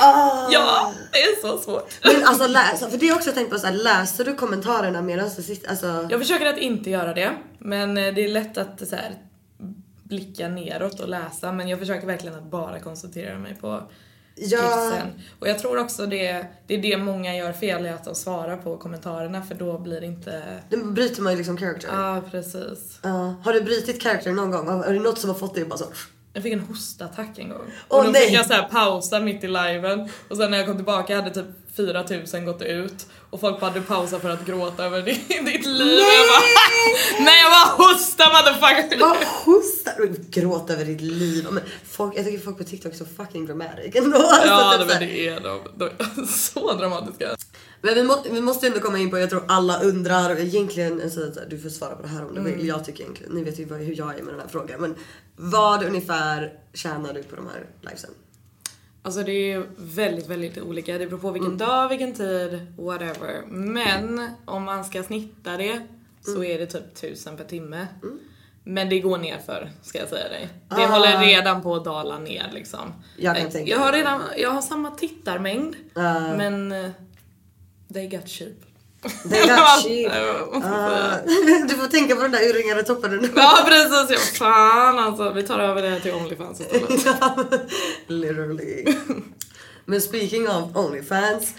Ah. 0.00 0.48
Ja, 0.52 0.92
det 1.12 1.18
är 1.18 1.40
så 1.42 1.58
svårt. 1.58 1.94
Men 2.04 2.24
alltså 2.24 2.46
läsa, 2.46 2.90
för 2.90 2.98
det 2.98 3.06
jag 3.06 3.16
också 3.16 3.32
tänkt 3.32 3.50
på 3.50 3.58
så 3.58 3.66
här, 3.66 3.74
läser 3.74 4.24
du 4.24 4.34
kommentarerna 4.34 5.02
medan 5.02 5.30
du 5.36 5.42
sitter, 5.42 5.70
alltså. 5.70 6.06
Jag 6.10 6.20
försöker 6.20 6.46
att 6.46 6.58
inte 6.58 6.90
göra 6.90 7.14
det, 7.14 7.32
men 7.58 7.98
eh, 7.98 8.14
det 8.14 8.24
är 8.24 8.28
lätt 8.28 8.58
att 8.58 8.88
så 8.88 8.96
här, 8.96 9.14
blicka 10.02 10.48
neråt 10.48 11.00
och 11.00 11.08
läsa, 11.08 11.52
men 11.52 11.68
jag 11.68 11.78
försöker 11.78 12.06
verkligen 12.06 12.36
att 12.38 12.50
bara 12.50 12.80
koncentrera 12.80 13.38
mig 13.38 13.56
på 13.60 13.82
Ja. 14.34 14.56
gifsen. 14.58 15.22
Och 15.38 15.48
jag 15.48 15.58
tror 15.58 15.78
också 15.78 16.06
det, 16.06 16.46
det 16.66 16.74
är 16.74 16.82
det 16.82 16.96
många 16.96 17.36
gör 17.36 17.52
fel 17.52 17.86
i 17.86 17.88
att 17.88 18.04
de 18.04 18.14
svarar 18.14 18.56
på 18.56 18.76
kommentarerna 18.76 19.42
för 19.42 19.54
då 19.54 19.78
blir 19.78 20.00
det 20.00 20.06
inte... 20.06 20.42
Då 20.68 20.76
bryter 20.76 21.22
man 21.22 21.32
ju 21.32 21.36
liksom 21.36 21.56
character. 21.56 21.88
Ja, 21.92 22.20
precis. 22.30 22.98
Ja. 23.02 23.34
Har 23.44 23.52
du 23.52 23.60
brutit 23.60 24.02
character 24.02 24.32
någon 24.32 24.50
gång? 24.50 24.68
Har- 24.68 24.84
Är 24.84 24.92
det 24.92 25.00
något 25.00 25.18
som 25.18 25.30
har 25.30 25.34
fått 25.38 25.54
dig 25.54 25.62
att 25.62 25.68
bara 25.68 25.78
så? 25.78 25.86
Jag 26.32 26.42
fick 26.42 26.52
en 26.52 26.60
hostattack 26.60 27.38
en 27.38 27.48
gång. 27.48 27.72
Åh, 27.88 27.98
och 27.98 28.04
då 28.04 28.10
nej. 28.10 28.22
fick 28.26 28.34
jag 28.34 28.46
så 28.46 28.52
här 28.52 28.68
pausa 28.68 29.20
mitt 29.20 29.44
i 29.44 29.48
liven 29.48 30.08
och 30.28 30.36
sen 30.36 30.50
när 30.50 30.58
jag 30.58 30.66
kom 30.66 30.76
tillbaka 30.76 31.16
hade 31.16 31.30
typ 31.30 31.46
4000 31.76 32.44
gått 32.44 32.62
ut 32.62 33.06
och 33.30 33.40
folk 33.40 33.60
bara 33.60 33.70
du 33.70 33.80
pausar 33.82 34.18
för 34.18 34.30
att 34.30 34.46
gråta 34.46 34.84
över 34.84 35.02
ditt, 35.02 35.28
ditt 35.28 35.66
liv. 35.66 35.96
Nej! 35.96 36.16
Jag 36.16 36.26
bara, 36.28 37.24
nej 37.24 37.34
jag 37.42 37.50
bara 37.52 37.86
hostar 37.88 38.26
motherfucker. 38.26 38.98
Vad 39.00 39.16
hostar 39.16 39.94
du? 39.98 40.14
Gråt 40.40 40.70
över 40.70 40.84
ditt 40.84 41.00
liv. 41.00 41.46
Men 41.50 41.62
folk, 41.90 42.16
jag 42.16 42.24
tycker 42.24 42.38
folk 42.44 42.58
på 42.58 42.64
TikTok 42.64 42.92
är 42.92 42.96
så 42.96 43.04
fucking 43.16 43.46
dramatic 43.46 43.96
ändå. 43.96 44.18
Alltså, 44.22 44.46
Ja 44.48 44.70
typ 44.72 44.78
men 44.80 44.88
så 44.88 44.94
här. 44.94 45.00
det 45.00 45.28
är 45.28 45.40
de. 45.40 45.60
de 45.76 45.84
är 45.84 46.26
så 46.52 46.72
dramatiska. 46.74 47.36
Men 47.84 47.94
vi, 47.94 48.02
må, 48.02 48.22
vi 48.30 48.40
måste 48.40 48.66
ändå 48.66 48.80
komma 48.80 48.98
in 48.98 49.10
på, 49.10 49.18
jag 49.18 49.30
tror 49.30 49.44
alla 49.48 49.82
undrar, 49.82 50.40
egentligen, 50.40 51.02
alltså, 51.02 51.32
så 51.32 51.40
här, 51.40 51.46
du 51.50 51.58
får 51.58 51.68
svara 51.68 51.94
på 51.96 52.02
det 52.02 52.08
här 52.08 52.22
om 52.28 52.34
du 52.34 52.40
Mm. 52.40 52.56
vill. 52.56 52.66
Jag 52.68 52.84
tycker 52.84 53.02
egentligen, 53.02 53.32
ni 53.32 53.44
vet 53.44 53.58
ju 53.58 53.74
hur 53.74 53.98
jag 53.98 54.18
är 54.18 54.22
med 54.22 54.34
den 54.34 54.40
här 54.40 54.48
frågan. 54.48 54.80
Men 54.80 54.94
vad 55.36 55.82
ungefär 55.84 56.52
tjänar 56.74 57.14
du 57.14 57.22
på 57.22 57.36
de 57.36 57.46
här 57.46 57.66
livesen? 57.80 58.10
Alltså 59.02 59.22
det 59.22 59.52
är 59.52 59.66
väldigt, 59.76 60.26
väldigt 60.28 60.58
olika. 60.58 60.98
Det 60.98 61.06
beror 61.06 61.18
på 61.18 61.30
vilken 61.30 61.58
dag, 61.58 61.88
vilken 61.88 62.14
tid, 62.14 62.66
whatever. 62.78 63.42
Men 63.48 64.28
om 64.44 64.62
man 64.62 64.84
ska 64.84 65.02
snitta 65.02 65.56
det 65.56 65.86
så 66.20 66.44
är 66.44 66.58
det 66.58 66.66
typ 66.66 66.94
tusen 66.94 67.36
per 67.36 67.44
timme. 67.44 67.86
Men 68.64 68.88
det 68.88 69.00
går 69.00 69.18
ner 69.18 69.38
för 69.46 69.70
ska 69.82 69.98
jag 69.98 70.08
säga 70.08 70.28
dig. 70.28 70.48
Det 70.68 70.86
håller 70.86 71.20
redan 71.20 71.62
på 71.62 71.74
att 71.74 71.84
dala 71.84 72.18
ner 72.18 72.50
liksom. 72.54 72.92
Jag 73.16 73.36
jag 73.66 73.78
har 73.78 73.92
redan, 73.92 74.20
jag 74.38 74.50
har 74.50 74.62
samma 74.62 74.90
tittarmängd. 74.90 75.76
Ah. 75.94 76.20
Men 76.20 76.74
they 77.92 78.06
got 78.08 78.28
cheap. 78.28 78.52
They 79.30 79.46
got 79.46 79.82
cheap. 79.82 80.12
Ja, 80.14 80.60
Ah, 80.64 81.16
du 81.68 81.74
får 81.74 81.88
tänka 81.88 82.16
på 82.16 82.22
den 82.22 82.30
där 82.32 82.48
urringade 82.50 82.82
toppen 82.82 83.16
nu. 83.16 83.30
Ja 83.36 83.58
precis, 83.66 84.10
jag 84.10 84.20
fan 84.20 84.98
alltså. 84.98 85.32
Vi 85.32 85.42
tar 85.42 85.58
över 85.58 85.82
det 85.82 86.00
till 86.00 86.14
Onlyfans 86.14 86.60
istället. 86.60 87.60
Literally. 88.06 88.96
Men 89.84 90.00
speaking 90.00 90.48
of 90.48 90.76
Onlyfans, 90.76 91.54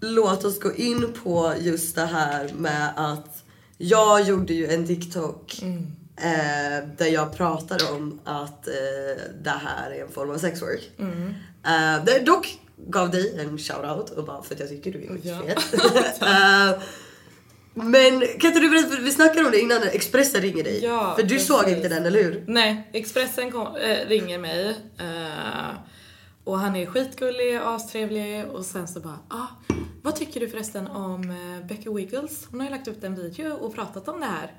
låt 0.00 0.44
oss 0.44 0.60
gå 0.60 0.74
in 0.74 1.12
på 1.24 1.54
just 1.58 1.94
det 1.94 2.06
här 2.06 2.50
med 2.56 2.92
att 2.96 3.44
jag 3.78 4.22
gjorde 4.22 4.54
ju 4.54 4.66
en 4.66 4.86
TikTok 4.86 5.62
eh, 6.16 6.88
där 6.98 7.06
jag 7.06 7.36
pratade 7.36 7.84
om 7.84 8.20
att 8.24 8.68
eh, 8.68 8.74
det 9.42 9.50
här 9.64 9.90
är 9.90 10.02
en 10.02 10.12
form 10.12 10.30
av 10.30 10.38
sexwork. 10.38 10.90
Eh, 10.98 12.04
där 12.04 12.12
jag 12.12 12.24
dock 12.24 12.58
gav 12.86 13.10
dig 13.10 13.40
en 13.40 13.58
shoutout 13.58 14.10
och 14.10 14.24
bara 14.24 14.42
för 14.42 14.54
att 14.54 14.60
jag 14.60 14.68
tycker 14.68 14.92
du 14.92 15.04
är 15.04 15.08
skitfet. 15.08 16.22
Eh, 16.22 16.82
men 17.74 18.20
kan 18.20 18.48
inte 18.48 18.60
du 18.60 18.70
berätta, 18.70 18.88
för 18.88 19.02
vi 19.02 19.10
snackade 19.10 19.46
om 19.46 19.50
det 19.50 19.60
innan 19.60 19.82
Expressen 19.82 20.40
ringer 20.42 20.64
dig. 20.64 20.84
Ja, 20.84 21.14
för 21.16 21.22
du 21.22 21.28
precis. 21.28 21.46
såg 21.46 21.68
inte 21.68 21.88
den, 21.88 22.06
eller 22.06 22.22
hur? 22.22 22.44
Nej, 22.48 22.90
Expressen 22.92 23.50
kom, 23.50 23.76
äh, 23.76 24.08
ringer 24.08 24.38
mig 24.38 24.68
eh, 24.98 25.76
och 26.44 26.58
han 26.58 26.76
är 26.76 26.86
skitgullig, 26.86 27.56
astrevlig 27.56 28.46
och 28.46 28.64
sen 28.64 28.88
så 28.88 29.00
bara 29.00 29.18
ah, 29.28 29.46
vad 30.02 30.16
tycker 30.16 30.40
du 30.40 30.48
förresten 30.48 30.86
om 30.86 31.30
uh, 31.30 31.66
Becca 31.66 31.92
Wiggles? 31.92 32.46
Hon 32.50 32.60
har 32.60 32.66
ju 32.66 32.72
lagt 32.72 32.88
upp 32.88 33.04
en 33.04 33.14
video 33.14 33.52
och 33.52 33.74
pratat 33.74 34.08
om 34.08 34.20
det 34.20 34.26
här. 34.26 34.54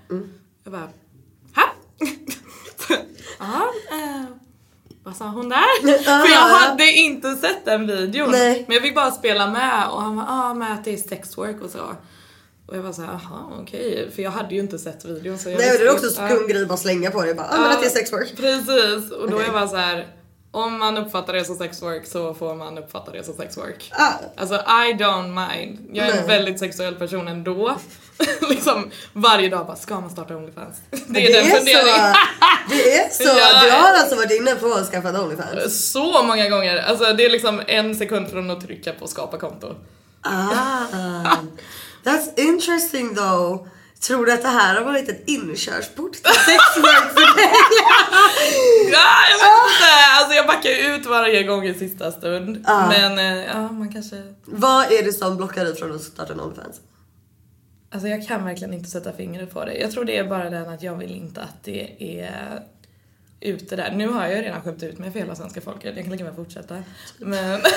Jag 0.64 0.74
bara 0.74 0.90
ha? 1.56 1.64
Ja, 3.40 3.74
vad 5.10 5.18
sa 5.18 5.26
hon 5.26 5.50
där? 5.50 6.04
För 6.04 6.32
jag 6.34 6.60
hade 6.60 6.92
inte 6.92 7.36
sett 7.36 7.66
den 7.66 7.88
videon. 7.88 8.32
Nej. 8.32 8.64
Men 8.68 8.74
jag 8.74 8.84
fick 8.84 8.96
bara 8.96 9.12
spela 9.12 9.48
med 9.48 9.88
och 9.92 10.02
han 10.02 10.16
var 10.16 10.26
ah 10.28 10.54
med 10.54 10.74
att 10.74 10.84
det 10.84 10.94
är 10.94 10.98
sexwork 10.98 11.62
och 11.62 11.70
så. 11.70 11.80
Och 12.68 12.78
jag 12.78 12.82
var 12.82 12.92
såhär, 12.92 13.20
jaha 13.24 13.40
okej. 13.62 14.12
För 14.16 14.22
jag 14.22 14.32
hade 14.32 14.56
ju 14.56 14.62
inte 14.62 14.80
sett 14.80 15.06
videon 15.06 15.38
så 15.38 15.50
jag 15.50 15.60
Nej, 15.60 15.78
det 15.78 15.84
är 15.84 15.92
också 15.92 16.06
en 16.06 16.30
skum 16.30 16.48
grej 16.48 16.66
bara 16.66 16.78
slänga 16.78 17.12
på 17.12 17.24
det. 17.24 17.34
Bara, 17.34 17.48
ah, 17.52 17.58
men 17.58 17.72
att 17.72 17.80
det 17.82 17.86
är 17.86 17.90
sexwork. 17.90 18.38
Precis, 18.38 19.12
och 19.12 19.30
då 19.30 19.36
Okej. 19.36 19.46
jag 19.46 19.54
bara 19.54 19.68
så 19.68 19.76
här. 19.76 20.08
om 20.52 20.80
man 20.80 20.98
uppfattar 20.98 21.34
det 21.34 21.46
som 21.46 21.56
sexwork 21.56 22.06
så 22.06 22.34
får 22.34 22.56
man 22.56 22.78
uppfatta 22.78 23.12
det 23.12 23.24
som 23.24 23.34
sexwork. 23.34 23.92
Ah. 23.94 24.14
Alltså 24.38 24.56
I 24.56 24.94
don't 24.94 25.48
mind. 25.50 25.90
Jag 25.94 26.08
är 26.08 26.12
en 26.12 26.18
Nej. 26.18 26.28
väldigt 26.28 26.60
sexuell 26.60 26.96
person 26.96 27.28
ändå. 27.28 27.78
liksom 28.50 28.92
varje 29.14 29.50
dag 29.50 29.66
bara, 29.68 29.76
ska 29.76 30.00
man 30.00 30.10
starta 30.10 30.36
Onlyfans? 30.36 30.78
Det 31.08 31.28
är 31.28 31.34
Det 31.34 31.40
den 31.40 31.46
är, 31.46 31.50
så, 31.50 31.58
funderingen. 31.58 32.16
det 32.70 32.98
är 32.98 33.10
så. 33.10 33.24
Ja. 33.24 33.64
Du 33.64 33.72
har 33.72 33.94
alltså 33.94 34.16
varit 34.16 34.32
inne 34.32 34.56
på 34.56 34.74
att 34.74 34.90
skaffa 34.90 35.22
Onlyfans? 35.22 35.92
Så 35.92 36.24
många 36.24 36.50
gånger. 36.50 36.78
Alltså 36.78 37.14
det 37.14 37.26
är 37.26 37.30
liksom 37.30 37.62
en 37.68 37.96
sekund 37.96 38.30
från 38.30 38.52
att 38.52 38.62
trycka 38.62 38.94
på 38.94 39.08
skapa 39.08 39.38
konto. 39.38 39.76
Ah, 40.22 41.36
that's 42.04 42.30
interesting 42.36 43.16
though. 43.16 43.68
Tror 44.02 44.26
du 44.26 44.32
att 44.32 44.42
det 44.42 44.48
här 44.48 44.76
har 44.76 44.84
varit 44.84 45.10
ett 45.10 45.24
inkörsport 45.30 46.14
till 46.14 46.24
sexwork 46.24 47.14
för 47.14 47.36
dig? 47.38 47.52
Ja, 48.92 49.10
jag 49.30 49.38
vet 49.38 49.72
inte! 49.72 50.18
Alltså 50.20 50.36
jag 50.36 50.48
backar 50.48 50.96
ut 50.96 51.06
varje 51.06 51.44
gång 51.44 51.66
i 51.66 51.74
sista 51.74 52.12
stund. 52.12 52.66
Men 52.68 53.18
eh, 53.20 53.46
ja, 53.46 53.72
man 53.72 53.94
kanske... 53.94 54.16
Vad 54.46 54.92
är 54.92 55.04
det 55.04 55.14
som 55.14 55.38
blockar 55.38 55.66
dig 55.66 55.76
från 55.76 55.96
att 55.96 56.02
starta 56.02 56.34
en 56.34 56.40
Onlyfans? 56.40 56.76
Alltså 57.90 58.08
jag 58.08 58.28
kan 58.28 58.46
verkligen 58.46 58.74
inte 58.74 58.90
sätta 58.90 59.14
fingret 59.14 59.54
på 59.54 59.66
det. 59.66 59.78
Jag 59.78 59.92
tror 59.92 60.06
det 60.06 60.18
är 60.18 60.24
bara 60.24 60.50
den 60.50 60.70
att 60.70 60.84
jag 60.84 60.96
vill 60.96 61.16
inte 61.16 61.42
att 61.42 61.64
det 61.64 61.96
är 62.20 62.64
ute 63.40 63.76
där. 63.76 63.92
Nu 63.92 64.08
har 64.08 64.28
jag 64.28 64.36
ju 64.36 64.42
redan 64.42 64.62
skämt 64.62 64.84
ut 64.84 64.98
mig 64.98 65.12
för 65.12 65.20
hela 65.20 65.36
svenska 65.36 65.62
folket. 65.62 65.96
Jag 65.96 66.06
kan 66.06 66.12
lika 66.12 66.24
väl 66.24 66.34
fortsätta. 66.34 66.84
Men... 67.18 67.62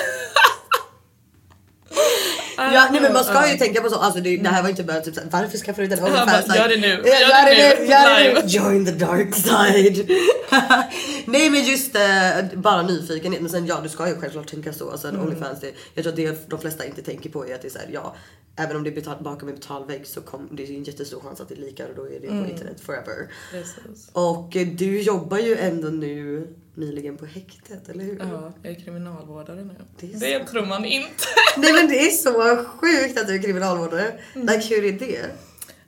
Ja, 2.56 2.88
nej 2.92 3.00
men 3.00 3.12
man 3.12 3.24
ska 3.24 3.50
ju 3.52 3.56
tänka 3.58 3.80
på 3.80 3.88
så, 3.90 3.96
alltså 3.98 4.20
det, 4.20 4.36
det 4.36 4.48
här 4.48 4.62
var 4.62 4.68
inte 4.70 4.84
bara 4.84 5.00
typ 5.00 5.14
såhär, 5.14 5.28
varför 5.32 5.58
skaffar 5.58 5.82
du 5.82 5.84
inte 5.84 5.96
en 6.06 6.12
Ja, 6.14 6.26
bara, 6.48 6.56
gör 6.56 6.68
det 6.68 6.76
nu. 6.76 6.86
Gör 6.86 6.96
Gör 6.96 7.44
det 7.46 7.54
det 7.54 7.78
nu. 7.80 7.86
gör 7.86 8.34
det 8.34 8.42
nu. 8.42 8.48
Join 8.48 8.86
the 8.86 8.92
dark 8.92 9.34
side. 9.34 10.10
nej 11.26 11.50
men 11.50 11.64
just 11.64 11.94
eh, 11.96 12.44
bara 12.54 12.82
nyfikenhet, 12.82 13.40
men 13.40 13.50
sen 13.50 13.66
ja 13.66 13.80
du 13.82 13.88
ska 13.88 14.08
ju 14.08 14.14
självklart 14.16 14.50
tänka 14.50 14.72
så. 14.72 14.90
Alltså 14.90 15.08
Mm. 15.08 15.20
Onlyfans, 15.20 15.60
det, 15.60 15.72
jag 15.94 16.04
tror 16.04 16.12
att 16.12 16.16
det 16.16 16.50
de 16.50 16.60
flesta 16.60 16.84
inte 16.84 17.02
tänker 17.02 17.30
på 17.30 17.46
är 17.48 17.54
att 17.54 17.62
det 17.62 17.68
är 17.68 17.70
såhär, 17.70 17.88
ja 17.92 18.14
även 18.56 18.76
om 18.76 18.82
det 18.84 18.90
är 18.90 18.94
betal, 18.94 19.16
bakom 19.22 19.48
en 19.48 19.54
betalvägg 19.54 20.06
så 20.06 20.20
kom, 20.20 20.48
det 20.52 20.62
är 20.62 20.68
en 20.76 20.84
jättestor 20.84 21.20
chans 21.20 21.40
att 21.40 21.48
det 21.48 21.54
likar 21.54 21.88
och 21.88 21.96
då 21.96 22.02
är 22.06 22.20
det 22.20 22.26
Mm. 22.26 22.44
på 22.44 22.50
internet 22.50 22.80
forever. 22.80 23.28
Precis. 23.50 24.08
Och 24.12 24.56
eh, 24.56 24.66
du 24.66 25.00
jobbar 25.02 25.38
ju 25.38 25.56
ändå 25.56 25.88
nu 25.88 26.48
nyligen 26.74 27.16
på 27.16 27.26
häktet, 27.26 27.88
eller 27.88 28.04
hur? 28.04 28.18
Ja, 28.32 28.52
jag 28.62 28.72
är 28.72 28.80
kriminalvårdare 28.80 29.64
nu. 29.64 29.74
Det 30.00 30.06
är 30.34 30.38
Det, 30.38 30.44
tror 30.46 30.66
man 30.66 30.84
inte. 30.84 31.24
Nej 31.56 31.72
men 31.72 31.88
det 31.88 31.98
är 32.06 32.10
så 32.10 32.64
sjukt 32.64 33.20
att 33.20 33.26
du 33.26 33.34
är 33.34 33.42
kriminalvårdare. 33.42 34.12
Mm. 34.34 34.46
Like, 34.46 34.74
hur 34.74 34.84
är 34.84 34.92
det? 34.92 35.18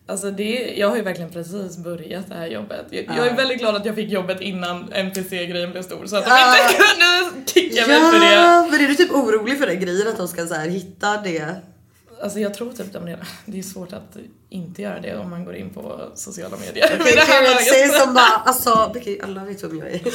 Alltså 0.06 0.30
det, 0.30 0.74
jag 0.76 0.88
har 0.88 0.96
ju 0.96 1.02
verkligen 1.02 1.30
precis 1.30 1.76
börjat 1.76 2.28
det 2.28 2.34
här 2.34 2.46
jobbet. 2.46 2.86
Jag, 2.90 3.04
jag 3.16 3.26
är 3.26 3.36
väldigt 3.36 3.58
glad 3.58 3.76
att 3.76 3.86
jag 3.86 3.94
fick 3.94 4.10
jobbet 4.10 4.40
innan 4.40 4.92
NPC-grejen 4.92 5.70
blev 5.70 5.82
stor 5.82 6.06
så 6.06 6.16
att 6.16 6.24
de 6.24 6.30
Ah. 6.30 6.56
inte 6.62 6.74
kunde 6.82 7.44
kicka 7.46 7.86
mig 7.86 8.00
för 8.00 8.20
det. 8.20 8.34
Ja, 8.34 8.68
men 8.70 8.80
är 8.80 8.88
du 8.88 8.94
typ 8.94 9.10
orolig 9.12 9.58
för 9.58 9.66
den 9.66 9.80
grejen 9.80 10.08
att 10.08 10.16
de 10.16 10.28
ska 10.28 10.46
så 10.46 10.54
här 10.54 10.68
hitta 10.68 11.16
det? 11.22 11.56
Alltså 12.24 12.40
jag 12.40 12.54
tror 12.54 12.72
typ 12.72 12.92
de 12.92 13.06
redan, 13.06 13.24
det 13.46 13.58
är 13.58 13.62
svårt 13.62 13.92
att 13.92 14.16
inte 14.48 14.82
göra 14.82 15.00
det 15.00 15.16
om 15.16 15.30
man 15.30 15.44
går 15.44 15.56
in 15.56 15.70
på 15.70 16.10
sociala 16.14 16.56
medier. 16.56 16.98
Det 17.04 17.14
laget. 17.14 17.68
säger 17.68 17.88
som 17.88 18.14
bara, 18.14 18.24
alltså 18.24 18.70
alla 19.22 19.44
vet 19.44 19.64
vem 19.64 19.78
jag 19.78 19.88
är. 19.88 20.00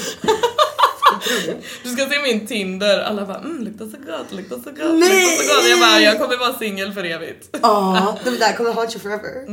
Du 1.84 1.90
ska 1.90 2.06
se 2.06 2.22
min 2.22 2.48
Tinder, 2.48 3.00
alla 3.00 3.26
bara 3.26 3.38
mm, 3.38 3.64
luktar 3.64 3.86
så 3.86 3.98
gott, 3.98 4.32
luktar 4.32 4.56
så 4.56 4.70
gott, 4.70 5.00
Nej! 5.00 5.26
luktar 5.26 5.44
så 5.44 5.56
gott. 5.56 5.70
Jag 5.70 5.80
bara, 5.80 6.00
jag 6.00 6.20
kommer 6.20 6.38
vara 6.38 6.54
singel 6.54 6.94
för 6.94 7.04
evigt. 7.04 7.58
Ja, 7.62 8.18
det 8.24 8.38
där 8.38 8.54
kommer 8.54 8.74
haunt 8.74 8.96
you 8.96 9.00
forever. 9.00 9.46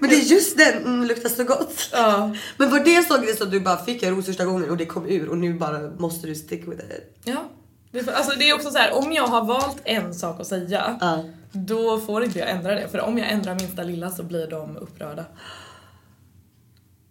Men 0.00 0.10
det 0.10 0.16
är 0.16 0.20
just 0.20 0.58
den, 0.58 0.84
mm, 0.84 1.04
luktar 1.04 1.28
så 1.28 1.44
gott. 1.44 1.88
Ja. 1.92 2.34
Men 2.56 2.70
var 2.70 2.80
det 2.80 3.08
så 3.08 3.18
grej 3.18 3.36
som 3.36 3.50
du 3.50 3.60
bara 3.60 3.84
fick 3.84 4.02
en 4.02 4.16
ros 4.16 4.26
första 4.26 4.44
gången 4.44 4.70
och 4.70 4.76
det 4.76 4.86
kom 4.86 5.06
ur 5.08 5.28
och 5.28 5.38
nu 5.38 5.54
bara 5.54 5.80
måste 5.98 6.26
du 6.26 6.34
stick 6.34 6.68
with 6.68 6.84
it? 6.84 7.20
Ja. 7.24 7.50
Det 7.94 8.14
alltså 8.14 8.38
det 8.38 8.48
är 8.50 8.54
också 8.54 8.70
så 8.70 8.78
här, 8.78 8.94
om 8.94 9.12
jag 9.12 9.26
har 9.26 9.44
valt 9.44 9.76
en 9.84 10.14
sak 10.14 10.40
att 10.40 10.46
säga, 10.46 10.98
Ja. 11.00 11.24
Då 11.54 12.00
får 12.00 12.24
inte 12.24 12.38
jag 12.38 12.50
ändra 12.50 12.74
det. 12.74 12.88
För 12.88 13.00
om 13.00 13.18
jag 13.18 13.30
ändrar 13.32 13.54
minsta 13.54 13.82
lilla 13.82 14.10
så 14.10 14.22
blir 14.22 14.46
de 14.46 14.76
upprörda. 14.76 15.24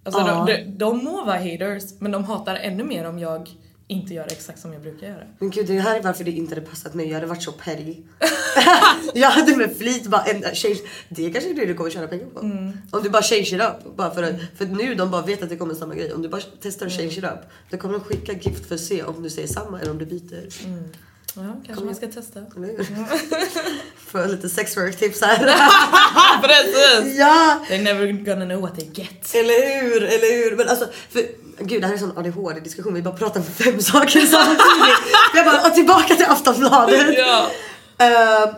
Alltså 0.05 0.21
Ja. 0.21 0.45
de, 0.47 0.53
de, 0.53 0.77
de 0.77 1.03
må 1.05 1.25
vara 1.25 1.37
haters, 1.37 1.83
men 1.99 2.11
de 2.11 2.23
hatar 2.23 2.55
ännu 2.55 2.83
mer 2.83 3.05
om 3.05 3.19
jag 3.19 3.49
inte 3.87 4.13
gör 4.13 4.25
exakt 4.25 4.59
som 4.59 4.73
jag 4.73 4.81
brukar 4.81 5.07
göra. 5.07 5.23
Men 5.39 5.49
gud 5.49 5.67
det 5.67 5.79
här 5.79 5.99
är 5.99 6.03
varför 6.03 6.23
det 6.23 6.31
inte 6.31 6.55
hade 6.55 6.67
passat 6.67 6.93
mig, 6.93 7.07
jag 7.07 7.13
hade 7.13 7.27
varit 7.27 7.43
så 7.43 7.51
petty. 7.51 7.95
jag 9.13 9.29
hade 9.29 9.57
med 9.57 9.77
flit 9.77 10.07
bara 10.07 10.23
ändrat 10.23 10.57
change. 10.57 10.77
Det 11.09 11.25
är 11.25 11.31
kanske 11.33 11.49
är 11.49 11.53
det 11.55 11.65
du 11.65 11.73
kommer 11.73 11.89
tjäna 11.89 12.07
pengar 12.07 12.25
på. 12.25 12.39
Om 12.39 13.03
du 13.03 13.09
bara 13.09 13.21
change 13.23 13.41
it 13.41 13.53
up. 13.61 13.95
Bara 13.95 14.11
för, 14.11 14.23
att, 14.23 14.35
för 14.55 14.65
nu 14.65 14.95
de 14.95 15.11
bara 15.11 15.21
vet 15.21 15.43
att 15.43 15.49
det 15.49 15.55
kommer 15.57 15.73
samma 15.73 15.95
grej. 15.95 16.13
Om 16.13 16.21
du 16.21 16.29
bara 16.29 16.41
testar 16.61 16.85
att 16.85 16.91
change 16.91 17.11
it 17.11 17.23
up. 17.23 17.39
Då 17.69 17.77
kommer 17.77 17.93
de 17.93 18.03
skicka 18.03 18.33
gift 18.33 18.65
för 18.67 18.75
att 18.75 18.81
se 18.81 19.03
om 19.03 19.23
du 19.23 19.29
säger 19.29 19.47
samma 19.47 19.81
eller 19.81 19.91
om 19.91 19.97
du 19.97 20.05
byter. 20.05 20.47
Ja, 21.35 21.55
kanske 21.67 21.85
man 21.85 21.95
ska 21.95 22.07
testa. 22.07 22.39
För 24.07 24.27
lite 24.27 24.49
sexwork-tips 24.49 25.21
här. 25.21 25.37
Precis! 26.41 27.19
ja! 27.19 27.59
They're 27.69 27.81
never 27.83 28.11
gonna 28.11 28.45
know 28.45 28.61
what 28.61 28.75
they 28.75 28.85
get. 28.93 29.35
Eller 29.35 29.81
hur, 29.81 30.03
eller 30.03 30.43
hur. 30.43 30.57
Men 30.57 30.69
alltså, 30.69 30.87
för, 31.09 31.21
gud 31.59 31.81
det 31.81 31.87
här 31.87 31.93
är 31.93 31.97
en 31.97 31.99
sån 31.99 32.17
ADHD-diskussion, 32.17 32.93
vi 32.93 33.01
bara 33.01 33.15
pratar 33.15 33.39
om 33.39 33.45
fem 33.45 33.81
saker 33.81 34.19
samtidigt. 34.19 34.99
Jag 35.35 35.45
bara, 35.45 35.67
och 35.67 35.73
tillbaka 35.73 36.15
till 36.15 36.25
Aftonbladet. 36.25 37.17
Ja. 37.17 37.49
Eh, 37.97 38.55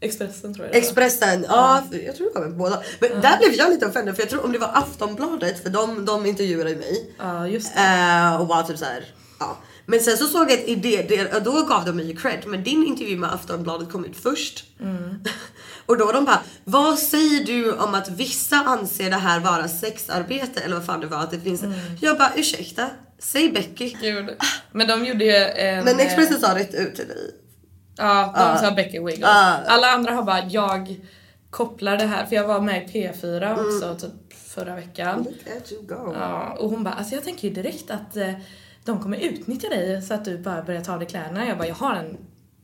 Expressen 0.00 0.54
tror 0.54 0.66
jag 0.66 0.74
det 0.74 0.78
var. 0.78 0.86
Expressen, 0.86 1.46
ja 1.48 1.82
jag 2.06 2.16
tror 2.16 2.26
det 2.34 2.40
var 2.40 2.46
med 2.46 2.56
båda. 2.56 2.82
Men 3.00 3.20
där 3.20 3.38
blev 3.38 3.54
jag 3.54 3.70
lite 3.70 3.86
offended 3.86 4.14
för 4.14 4.22
jag 4.22 4.30
tror 4.30 4.44
om 4.44 4.52
det 4.52 4.58
var 4.58 4.70
Aftonbladet 4.74 5.62
för 5.62 5.70
de, 5.70 6.04
de 6.04 6.26
intervjuade 6.26 6.76
mig. 6.76 7.14
Ja, 7.18 7.48
just 7.48 7.74
det. 7.74 7.80
Eh, 7.80 8.40
och 8.40 8.48
var 8.48 8.62
typ 8.62 8.78
såhär, 8.78 9.04
ja. 9.40 9.56
Men 9.86 10.00
sen 10.00 10.16
så 10.16 10.26
såg 10.26 10.50
jag 10.50 10.58
ett 10.58 10.68
idé, 10.68 11.06
det, 11.08 11.44
då 11.44 11.62
gav 11.62 11.84
de 11.84 11.92
mig 11.92 12.16
cred. 12.16 12.42
Men 12.46 12.64
din 12.64 12.86
intervju 12.86 13.16
med 13.16 13.32
Aftonbladet 13.32 13.92
kom 13.92 14.04
ut 14.04 14.16
först. 14.16 14.64
och 15.86 15.98
då 15.98 16.12
de 16.12 16.24
bara, 16.24 16.40
vad 16.64 16.98
säger 16.98 17.44
du 17.44 17.72
om 17.72 17.94
att 17.94 18.10
vissa 18.10 18.56
anser 18.56 19.10
det 19.10 19.16
här 19.16 19.40
vara 19.40 19.68
sexarbete 19.68 20.60
eller 20.60 20.76
vad 20.76 20.86
fan 20.86 21.00
det 21.00 21.06
var 21.06 21.18
att 21.18 21.30
det 21.30 21.40
finns. 21.40 21.62
Jag 22.00 22.18
bara 22.18 22.32
ursäkta, 22.36 22.90
säg 23.18 23.52
Becky. 23.52 23.96
Gud. 24.00 24.30
Men 24.72 24.88
de 24.88 25.04
gjorde 25.04 25.24
ju 25.24 25.34
en... 25.34 25.84
Men 25.84 26.00
Expressen 26.00 26.40
sa 26.40 26.54
rätt 26.54 26.74
ut 26.74 26.94
till 26.94 27.08
dig. 27.08 27.34
Ja, 27.96 28.34
de 28.36 28.66
sa 28.66 28.74
Becky 28.74 29.00
Wiggles. 29.00 29.28
Ah. 29.28 29.56
Alla 29.66 29.86
andra 29.86 30.12
har 30.12 30.22
bara, 30.22 30.44
jag 30.44 31.00
kopplar 31.50 31.96
det 31.96 32.06
här, 32.06 32.26
för 32.26 32.36
jag 32.36 32.46
var 32.46 32.60
med 32.60 32.82
i 32.82 32.92
P4 32.92 33.66
också 33.66 33.94
typ 33.94 34.32
förra 34.56 34.74
veckan. 34.74 35.18
Look 35.18 35.56
at 35.56 35.72
you 35.72 35.82
go. 35.82 36.14
Ja, 36.14 36.56
och 36.58 36.70
hon 36.70 36.84
bara, 36.84 36.94
alltså 36.94 37.14
jag 37.14 37.24
tänker 37.24 37.48
ju 37.48 37.54
direkt 37.54 37.90
att 37.90 38.16
eh, 38.16 38.32
de 38.86 39.00
kommer 39.02 39.16
utnyttja 39.16 39.68
dig 39.68 40.02
så 40.02 40.14
att 40.14 40.24
du 40.24 40.38
bara 40.38 40.62
börjar 40.62 40.80
ta 40.84 40.92
av 40.92 40.98
dig 40.98 41.08
kläderna. 41.08 41.46
Jag 41.46 41.58
bara, 41.58 41.68
jag 41.68 41.74
har 41.74 41.94
en 41.94 42.16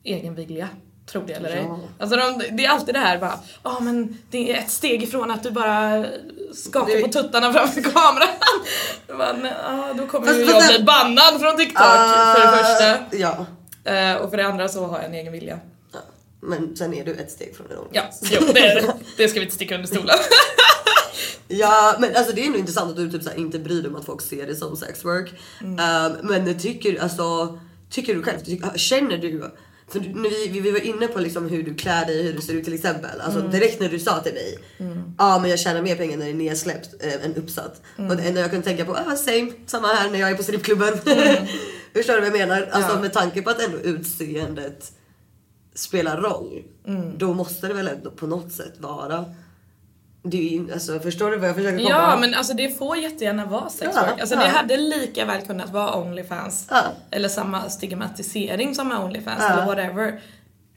egen 0.04 0.34
viglia. 0.34 0.68
Tror 1.06 1.24
det 1.26 1.32
eller 1.32 1.50
ej. 1.50 1.64
Ja. 1.68 1.78
Alltså 1.98 2.16
de, 2.16 2.42
det 2.56 2.64
är 2.64 2.70
alltid 2.70 2.94
det 2.94 2.98
här 2.98 3.18
bara, 3.18 3.38
ja 3.62 3.80
men 3.80 4.18
det 4.30 4.52
är 4.52 4.58
ett 4.58 4.70
steg 4.70 5.02
ifrån 5.02 5.30
att 5.30 5.42
du 5.42 5.50
bara 5.50 6.04
skakar 6.54 6.96
Det- 6.96 7.02
på 7.02 7.08
tuttarna 7.08 7.52
framför 7.52 7.80
kameran. 7.82 8.28
Bara, 9.18 9.32
nej, 9.32 9.52
ja, 9.64 9.88
då 9.98 10.06
kommer 10.06 10.26
Fast- 10.26 10.38
ju 10.38 10.44
jag 10.44 10.66
bli 10.76 10.84
bannad 10.84 11.40
från 11.40 11.56
TikTok 11.56 11.82
Ah, 11.86 12.34
för 12.34 12.40
det 12.46 12.56
första. 12.56 13.16
Ja. 13.16 13.46
Eh, 13.92 14.16
och 14.16 14.30
för 14.30 14.36
det 14.36 14.46
andra 14.46 14.68
så 14.68 14.86
har 14.86 14.96
jag 14.96 15.04
en 15.06 15.14
egen 15.14 15.32
vilja. 15.32 15.58
Men 16.42 16.76
sen 16.76 16.94
är 16.94 17.04
du 17.04 17.14
ett 17.14 17.30
steg 17.30 17.56
från 17.56 17.66
en 17.66 17.76
Ja, 17.92 18.10
jo, 18.22 18.40
det, 18.54 18.94
det 19.16 19.28
ska 19.28 19.40
vi 19.40 19.44
inte 19.44 19.54
sticka 19.54 19.74
under 19.74 19.88
stolen. 19.88 20.16
Ja 21.48 21.96
men 22.00 22.16
alltså 22.16 22.34
det 22.34 22.46
är 22.46 22.50
nog 22.50 22.58
intressant 22.58 22.90
att 22.90 22.96
du 22.96 23.10
typ 23.10 23.22
så 23.22 23.30
här, 23.30 23.38
inte 23.38 23.58
bryr 23.58 23.82
dig 23.82 23.90
om 23.90 23.96
att 23.96 24.04
folk 24.04 24.22
ser 24.22 24.46
det 24.46 24.56
som 24.56 24.76
sexwork. 24.76 25.30
Um, 25.60 25.76
men 26.22 26.58
tycker, 26.58 27.02
alltså, 27.02 27.58
tycker 27.90 28.14
du 28.14 28.22
själv, 28.22 28.38
tycker, 28.38 28.78
känner 28.78 29.18
du 29.18 29.50
för 29.88 30.00
när 30.00 30.30
vi, 30.30 30.60
vi, 30.60 30.70
var 30.70 30.78
inne 30.80 31.06
på 31.08 31.20
liksom 31.20 31.48
hur 31.48 31.62
du 31.62 31.74
klär 31.74 32.06
dig, 32.06 32.22
hur 32.22 32.32
du 32.32 32.40
ser 32.40 32.54
ut 32.54 32.64
till 32.64 32.74
exempel. 32.74 33.20
Alltså 33.20 33.40
direkt 33.40 33.80
när 33.80 33.88
du 33.88 33.98
sa 33.98 34.20
till 34.20 34.32
mig, 34.32 34.58
ja 35.18 35.38
men 35.38 35.50
jag 35.50 35.58
tjänar 35.58 35.82
mer 35.82 35.96
pengar 35.96 36.16
när 36.16 36.24
det 36.24 36.30
är 36.30 36.34
nedsläppt 36.34 36.90
äh, 37.00 37.24
än 37.24 37.34
uppsatt. 37.34 37.82
Och 37.96 38.16
det 38.16 38.22
enda 38.22 38.40
jag 38.40 38.50
kunde 38.50 38.66
tänka 38.66 38.84
på, 38.84 38.96
ah 38.96 39.16
same, 39.16 39.52
samma 39.66 39.88
här 39.88 40.10
när 40.10 40.18
jag 40.18 40.30
är 40.30 40.34
på 40.34 40.42
strippklubben. 40.42 40.98
Förstår 41.94 42.14
du 42.14 42.20
vad 42.20 42.28
jag 42.28 42.38
menar? 42.38 42.68
Alltså 42.70 42.92
Ja. 42.94 43.00
med 43.00 43.12
tanke 43.12 43.42
på 43.42 43.50
att 43.50 43.62
ändå 43.62 43.78
utseendet 43.78 44.92
spelar 45.74 46.16
roll. 46.16 46.62
Då 47.16 47.34
måste 47.34 47.68
det 47.68 47.74
väl 47.74 47.88
ändå 47.88 48.10
på 48.10 48.26
något 48.26 48.52
sätt 48.52 48.72
vara 48.78 49.24
ju, 50.30 50.72
alltså, 50.72 51.00
förstår 51.00 51.30
du 51.30 51.36
vad 51.36 51.48
jag 51.48 51.56
försöker 51.56 51.76
komma? 51.76 51.88
Ja 51.88 52.16
men 52.20 52.34
alltså 52.34 52.54
det 52.54 52.78
får 52.78 52.96
jättegärna 52.96 53.46
vara 53.46 53.68
sexwork. 53.68 54.06
Ja, 54.16 54.20
alltså 54.20 54.34
ja. 54.34 54.40
det 54.42 54.48
hade 54.48 54.76
lika 54.76 55.24
väl 55.24 55.46
kunnat 55.46 55.70
vara 55.70 55.94
Onlyfans. 55.96 56.66
Ja. 56.70 56.82
Eller 57.10 57.28
samma 57.28 57.70
stigmatisering 57.70 58.74
som 58.74 58.92
är 58.92 59.04
Onlyfans 59.04 59.42
eller 59.50 59.66
whatever. 59.66 60.20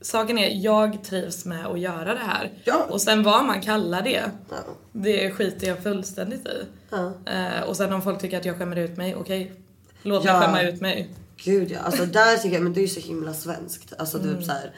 Saken 0.01 0.37
är, 0.37 0.49
jag 0.63 1.03
trivs 1.03 1.45
med 1.45 1.65
att 1.65 1.79
göra 1.79 2.13
det 2.13 2.19
här. 2.25 2.51
Ja. 2.63 2.85
Och 2.89 3.01
sen 3.01 3.23
vad 3.23 3.45
man 3.45 3.61
kallar 3.61 4.01
det, 4.01 4.23
Ja. 4.49 4.55
det 4.91 5.31
skiter 5.31 5.67
jag 5.67 5.83
fullständigt 5.83 6.47
i. 6.47 6.65
Ja. 6.89 7.13
Eh, 7.25 7.61
och 7.67 7.77
sen 7.77 7.93
om 7.93 8.01
folk 8.01 8.21
tycker 8.21 8.37
att 8.37 8.45
jag 8.45 8.57
skämmer 8.57 8.75
ut 8.75 8.97
mig, 8.97 9.15
okej. 9.15 9.53
Låt 10.01 10.25
Ja. 10.25 10.33
mig 10.33 10.41
skämma 10.41 10.61
ut 10.61 10.81
mig. 10.81 11.09
Gud 11.43 11.71
ja, 11.71 11.79
alltså 11.79 12.05
där 12.05 12.37
tycker 12.37 12.53
jag, 12.55 12.63
men 12.63 12.73
det 12.73 12.79
är 12.79 12.81
ju 12.81 12.87
så 12.87 12.99
himla 12.99 13.33
svenskt. 13.33 13.93
Alltså 13.97 14.17
Mm. 14.19 14.35
typ 14.35 14.45
så 14.45 14.51
här. 14.51 14.75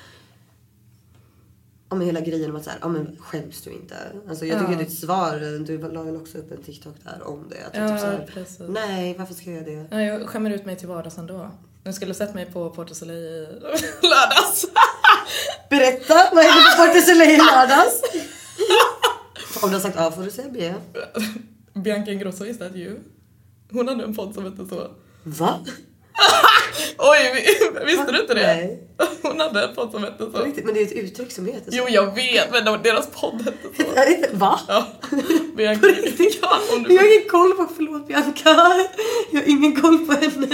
Om 1.89 2.01
hela 2.01 2.19
grejen 2.21 2.49
om 2.49 2.55
att 2.55 2.63
såhär, 2.63 2.79
ja 2.81 2.87
men 2.87 3.17
skäms 3.19 3.61
du 3.61 3.69
inte? 3.71 3.95
Alltså 4.29 4.45
jag 4.45 4.59
tycker 4.59 4.71
Ja. 4.73 4.77
ditt 4.79 4.99
svar, 4.99 5.59
du 5.65 5.77
la 5.93 6.03
väl 6.03 6.15
också 6.15 6.37
upp 6.37 6.51
en 6.51 6.63
TikTok 6.63 6.95
där 7.03 7.27
om 7.27 7.45
det. 7.49 7.65
Att 7.65 7.73
du 7.73 7.79
Ja, 7.79 7.89
typ 7.89 7.99
så 7.99 8.05
här, 8.05 8.29
precis. 8.33 8.59
Nej 8.69 9.15
varför 9.17 9.33
ska 9.33 9.51
jag 9.51 9.69
göra 9.69 9.83
det? 9.89 9.95
Ja, 9.95 10.01
jag 10.01 10.29
skämmer 10.29 10.51
ut 10.51 10.65
mig 10.65 10.75
till 10.77 10.87
vardags 10.87 11.17
ändå. 11.17 11.51
Nu 11.83 11.93
skulle 11.93 12.13
sett 12.13 12.33
mig 12.33 12.45
på 12.45 12.69
Porto 12.69 12.95
Soleil 12.95 13.17
i 13.23 13.47
lördags. 14.07 14.65
Berätta, 15.69 16.13
vad 16.33 16.43
hände 16.45 16.61
på 16.77 16.83
Porto 16.85 17.01
Soleil 17.01 17.29
i 17.31 17.37
lördags? 17.37 18.01
om 19.63 19.69
du 19.69 19.75
har 19.75 19.81
sagt 19.81 19.97
A 19.97 20.11
får 20.11 20.23
du 20.23 20.31
säga 20.31 20.47
B. 20.51 20.73
Bianca 21.73 22.11
Ingrosso, 22.11 22.45
is 22.45 22.57
that 22.59 22.75
you? 22.75 22.95
Hon 23.71 23.87
hade 23.87 24.03
en 24.03 24.15
podd 24.15 24.33
som 24.33 24.43
hette 24.43 24.65
så. 24.69 24.91
Va? 25.23 25.59
Oj, 26.97 27.17
vi- 27.33 27.85
visste 27.85 28.11
du 28.11 28.21
inte 28.21 28.33
det? 28.33 28.41
Nej. 28.47 28.79
Hon 29.21 29.39
hade 29.39 29.63
en 29.63 29.75
podd 29.75 29.91
som 29.91 30.03
hette 30.03 30.25
På 30.25 30.37
så. 30.37 30.43
riktigt, 30.45 30.65
Men 30.65 30.73
det 30.73 30.79
är 30.81 30.85
ett 30.85 30.91
uttryck 30.91 31.31
som 31.31 31.45
heter 31.45 31.71
så. 31.71 31.77
Jo, 31.77 31.85
jag 31.89 32.15
vet, 32.15 32.51
men 32.51 32.65
de- 32.65 32.83
deras 32.83 33.07
podd 33.07 33.41
hette 33.45 33.83
så. 33.83 33.83
Jag 33.95 34.29
Va? 34.31 34.59
Ja. 34.67 34.87
Bianca, 35.57 35.87
ja, 36.41 36.59
om 36.73 36.81
Jag 36.81 36.89
du 36.89 36.97
har 36.97 37.15
ingen 37.17 37.29
koll 37.29 37.51
på, 37.53 37.67
förlåt 37.75 38.07
Bianca. 38.07 38.33
Jag 39.31 39.41
har 39.41 39.47
ingen 39.49 39.81
koll 39.81 39.97
på 40.05 40.13
henne. 40.13 40.47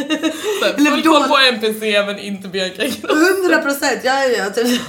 Eller 0.78 0.92
full 0.92 1.02
då- 1.02 1.12
koll 1.12 1.24
på 1.28 1.38
NPC 1.38 2.04
men 2.06 2.20
inte 2.20 2.48
Bianca 2.48 2.84
Ingrosso. 2.84 3.16
100 3.44 3.58
procent, 3.62 4.00
ja 4.04 4.24
ja 4.26 4.30
ja. 4.38 4.50
Typ. 4.50 4.82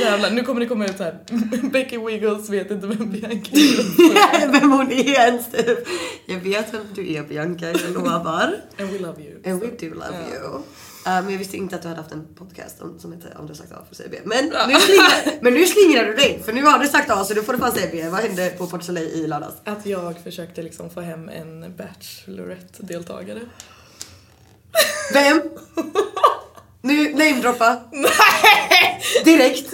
Jävlar, 0.00 0.30
nu 0.30 0.42
kommer 0.42 0.60
det 0.60 0.66
komma 0.66 0.84
ut 0.86 0.98
här. 0.98 1.18
Becky 1.72 1.98
Wiggles 1.98 2.48
vet 2.48 2.70
inte 2.70 2.86
vem 2.86 3.10
Bianca 3.10 3.50
är. 3.52 4.52
vem 4.52 4.72
hon 4.72 4.92
är 4.92 5.10
ens 5.10 5.50
typ. 5.52 5.78
Jag 6.26 6.40
vet 6.40 6.74
vem 6.74 6.82
du 6.94 7.12
är 7.14 7.22
Bianca, 7.22 7.66
jag 7.66 7.90
lovar. 7.94 8.60
And 8.78 8.90
we 8.90 8.98
love 8.98 9.22
you. 9.22 9.52
And 9.52 9.60
we 9.62 9.66
do 9.88 9.94
love 9.94 10.16
Ja. 10.32 10.38
you. 10.40 10.60
Men 11.04 11.30
jag 11.30 11.38
visste 11.38 11.56
inte 11.56 11.76
att 11.76 11.82
du 11.82 11.88
hade 11.88 12.00
haft 12.00 12.12
en 12.12 12.26
podcast 12.34 12.82
om, 12.82 12.98
som 12.98 13.12
heter 13.12 13.36
Om 13.38 13.46
du 13.46 13.54
sagt 13.54 13.72
A 13.72 13.74
får 13.78 13.86
du 13.90 13.94
säga 13.96 14.08
B. 14.10 14.16
Men, 14.24 14.50
Ja. 14.54 14.66
nu 14.66 14.74
slingrar, 14.74 15.42
men 15.42 15.54
nu 15.54 15.66
slingrar 15.66 16.04
du 16.04 16.14
dig 16.14 16.42
för 16.44 16.52
nu 16.52 16.62
har 16.62 16.78
du 16.78 16.86
sagt 16.88 17.10
A 17.10 17.24
så 17.24 17.34
nu 17.34 17.42
får 17.42 17.52
du 17.52 17.58
fan 17.58 17.72
säga 17.72 17.88
B. 17.92 18.08
Vad 18.08 18.20
hände 18.20 18.50
på 18.58 18.66
Port 18.66 18.82
Soleil 18.82 19.08
i 19.08 19.26
lördags? 19.26 19.54
Att 19.64 19.86
jag 19.86 20.14
försökte 20.24 20.62
liksom 20.62 20.90
få 20.90 21.00
hem 21.00 21.28
en 21.28 21.76
Bachelorette-deltagare. 21.76 23.40
Vem? 25.12 25.42
Nu 26.80 27.10
namedroppa. 27.12 27.80
Direkt. 29.24 29.72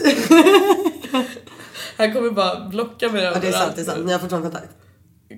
Han 1.97 2.13
kommer 2.13 2.31
bara 2.31 2.69
blocka 2.69 3.09
mig 3.09 3.23
Ja, 3.23 3.31
det 3.41 3.49
är 3.49 3.53
sant, 3.53 3.55
överallt. 3.55 3.77
det 3.77 3.83
är 3.83 3.85
sant. 3.85 4.07
Ni 4.07 4.13
har 4.13 4.19
fortfarande 4.19 4.51
kontakt. 4.51 4.73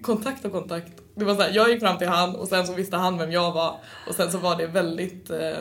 Kontakt 0.02 0.44
och 0.44 0.52
kontakt. 0.52 0.92
Det 1.14 1.24
var 1.24 1.35
så 1.35 1.42
här, 1.42 1.50
jag 1.54 1.70
gick 1.70 1.81
fram 1.81 1.98
till 1.98 2.09
han 2.09 2.37
och 2.37 2.48
sen 2.48 2.66
så 2.66 2.72
visste 2.72 2.96
han 2.96 3.18
vem 3.18 3.33
jag 3.33 3.52
var. 3.52 3.81
Och 4.09 4.14
sen 4.14 4.33
så 4.33 4.38
var 4.38 4.57
det 4.57 4.66
väldigt 4.66 5.31
eh, 5.31 5.57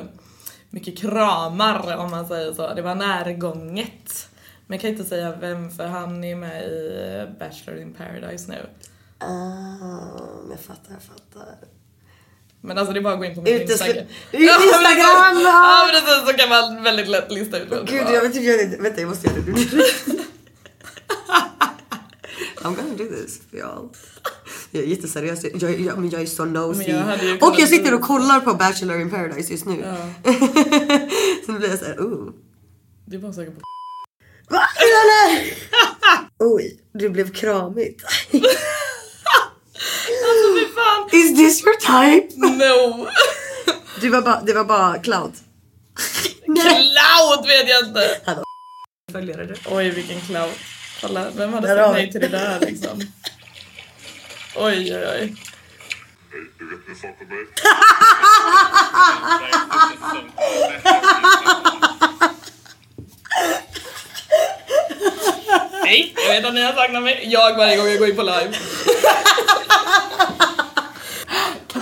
mycket 0.69 0.97
kramar 0.99 1.97
om 1.97 2.11
man 2.11 2.27
säger 2.27 2.53
så. 2.53 2.73
Det 2.73 2.81
var 2.81 2.95
närgånget. 2.95 4.29
Men 4.67 4.75
jag 4.75 4.81
kan 4.81 4.89
inte 4.89 5.03
säga 5.03 5.35
vem 5.35 5.71
för 5.71 5.87
han 5.87 6.23
är 6.23 6.35
med 6.35 6.63
i 6.63 6.97
eh, 7.19 7.39
Bachelor 7.39 7.81
in 7.81 7.93
paradise 7.93 8.51
nu. 8.51 8.69
Ah, 9.19 10.49
jag 10.49 10.59
fattar, 10.59 10.91
jag 10.93 11.01
fattar. 11.03 11.55
Men 12.61 12.77
alltså 12.77 12.93
det 12.93 12.99
är 12.99 13.01
bara 13.01 13.13
att 13.13 13.19
gå 13.19 13.25
in 13.25 13.35
på 13.35 13.41
min 13.41 13.53
Uteslu- 13.53 13.61
Instagram. 13.71 14.05
Instagram! 14.31 15.41
Ja 15.43 15.89
precis, 15.91 16.27
så 16.27 16.33
kan 16.37 16.49
man 16.49 16.83
väldigt 16.83 17.07
lätt 17.07 17.31
lista 17.31 17.59
ut 17.59 17.67
vem 17.71 17.85
Gud, 17.85 18.01
jag 18.07 18.21
vet 18.21 18.35
inte, 18.35 18.47
jag, 18.47 18.81
vänta 18.81 19.01
jag 19.01 19.09
måste 19.09 19.27
göra 19.27 19.37
det. 19.39 19.51
I'm 22.61 22.75
gonna 22.75 22.95
do 22.97 23.05
this 23.05 23.41
för 23.51 23.57
y'all. 23.57 23.89
Jag 24.71 24.83
är 24.83 24.87
jätteseriös, 24.87 25.43
jag, 25.43 25.79
jag, 25.79 25.97
men 25.97 26.09
jag 26.09 26.21
är 26.21 26.25
så 26.25 26.45
nosy. 26.45 26.83
Jag 26.91 27.43
och 27.43 27.55
jag 27.59 27.69
sitter 27.69 27.93
och 27.93 28.01
kollar 28.01 28.39
på 28.39 28.53
Bachelor 28.53 29.01
in 29.01 29.09
paradise 29.09 29.51
just 29.51 29.65
nu. 29.65 29.83
Ja. 29.85 29.95
så 31.45 31.51
nu 31.51 31.59
blir 31.59 31.69
jag 31.69 31.79
såhär, 31.79 31.95
oh. 31.97 32.29
Det 33.05 33.17
var 33.17 33.31
säkert 33.31 33.53
på 33.53 33.61
Va? 34.49 34.61
Oj, 36.39 36.79
det 36.93 37.09
blev 37.09 37.33
kramigt. 37.33 38.01
Is 41.11 41.35
this 41.35 41.63
your 41.63 41.75
type? 41.79 42.29
No! 42.37 43.07
Det 44.01 44.09
var 44.09 44.21
bara, 44.21 44.41
det 44.41 44.53
var 44.53 44.63
bara 44.63 44.99
clout. 44.99 45.33
Cloud 46.45 47.47
vet 47.47 47.69
jag 47.69 47.87
inte! 47.87 48.19
Följare 49.11 49.45
du. 49.45 49.55
Oj 49.65 49.89
vilken 49.89 50.21
cloud. 50.21 50.51
Kolla, 51.01 51.29
vem 51.35 51.53
hade 51.53 51.67
sagt 51.67 51.91
nej 51.93 52.11
till 52.11 52.21
det 52.21 52.27
där 52.27 52.59
liksom? 52.59 53.01
Oj 54.55 54.95
oj 54.95 55.07
oj. 55.07 55.35
Du 56.59 56.69
vet 56.69 56.89
en 56.89 56.95
sak 56.95 57.15
om 57.21 57.27
mig. 57.27 57.45
Nej, 65.83 66.13
jag 66.15 66.33
vet 66.35 66.45
att 66.45 66.53
ni 66.53 66.61
har 66.61 66.73
saknat 66.73 67.03
mig. 67.03 67.21
Jag 67.23 67.57
varje 67.57 67.77
gång 67.77 67.87
jag 67.87 67.99
går 67.99 68.09
in 68.09 68.15
på 68.15 68.23
live. 68.23 68.53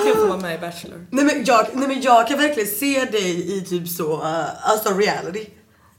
Jag 0.08 0.16
få 0.18 0.28
vara 0.28 0.38
med 0.40 0.56
i 0.56 0.58
Bachelor. 0.58 1.06
Nej 1.12 1.26
men, 1.26 1.44
jag, 1.46 1.68
nej 1.74 1.88
men 1.88 2.02
jag 2.02 2.28
kan 2.28 2.38
verkligen 2.40 2.70
se 2.70 3.06
dig 3.06 3.58
i 3.58 3.62
typ 3.62 3.88
så, 3.88 4.18
uh, 4.22 4.70
alltså 4.72 4.90
reality. 4.94 5.46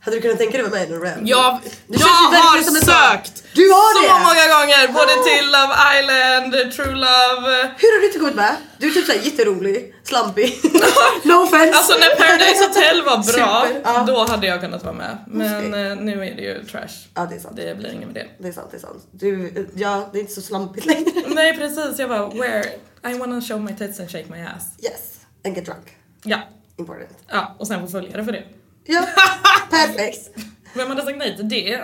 Hade 0.01 0.17
du 0.17 0.23
kunnat 0.23 0.39
tänka 0.39 0.57
dig 0.59 0.63
vara 0.71 0.81
med 0.81 0.91
i 0.91 0.93
en 0.93 1.01
reality? 1.01 1.31
Jag, 1.31 1.59
Det 1.87 2.01
jag 2.01 2.07
har 2.07 2.31
verkligen 2.33 2.83
sökt 2.85 3.45
Du 3.55 3.69
har 3.71 3.91
så 3.95 4.03
det? 4.03 4.25
många 4.29 4.47
gånger, 4.57 4.83
både 5.01 5.13
till 5.29 5.47
Love 5.57 5.75
Island, 5.99 6.73
True 6.75 6.95
Love. 7.07 7.73
Hur 7.79 7.89
har 7.95 8.01
du 8.01 8.07
inte 8.07 8.19
kommit 8.19 8.35
med? 8.35 8.57
Du 8.79 8.87
är 8.89 8.91
typ 8.91 9.07
såhär 9.07 9.19
jätterolig, 9.21 9.95
slampig. 10.05 10.59
no 11.25 11.33
offense. 11.45 11.75
Alltså 11.79 11.93
när 11.99 12.17
Paradise 12.17 12.65
Hotel 12.67 13.03
var 13.03 13.17
bra, 13.17 13.23
Super, 13.67 13.81
ja. 13.85 14.05
då 14.07 14.25
hade 14.25 14.47
jag 14.47 14.61
kunnat 14.61 14.85
vara 14.85 14.95
med. 14.95 15.19
Men 15.27 15.69
Okej. 15.69 15.83
eh, 15.91 15.97
nu 15.97 16.13
är 16.27 16.35
det 16.37 16.43
ju 16.43 16.65
trash. 16.65 16.97
Ja 17.15 17.27
det 17.31 17.35
är 17.37 17.41
sant. 17.41 17.57
Det 17.57 17.79
blir 17.79 17.93
inget 17.93 18.07
med 18.07 18.15
det. 18.15 18.27
Det 18.39 18.49
är 18.49 18.53
sant, 18.53 18.69
det 18.71 18.77
är 18.77 18.81
sant. 18.81 19.03
Du, 19.13 19.67
ja 19.75 20.09
det 20.13 20.19
är 20.19 20.21
inte 20.21 20.33
så 20.35 20.43
slampigt 20.43 20.87
längre. 20.87 21.11
Nej 21.27 21.57
precis, 21.59 21.99
jag 21.99 22.09
bara 22.09 22.29
where 22.29 22.65
I 23.11 23.19
wanna 23.19 23.41
show 23.41 23.59
my 23.61 23.73
tits 23.73 24.01
and 24.01 24.11
shake 24.11 24.29
my 24.31 24.39
ass. 24.39 24.65
Yes, 24.83 25.21
and 25.45 25.55
get 25.55 25.65
drunk. 25.65 25.97
Ja, 26.23 26.39
Important. 26.79 27.11
ja 27.29 27.57
och 27.59 27.67
sen 27.67 27.81
få 27.81 27.87
följare 27.87 28.25
för 28.25 28.33
det. 28.33 28.43
Ja, 28.85 29.07
perfekt. 29.71 30.31
Vem 30.75 30.89
hade 30.89 31.03
sagt 31.03 31.19
nej 31.19 31.37
till 31.37 31.49
det? 31.49 31.81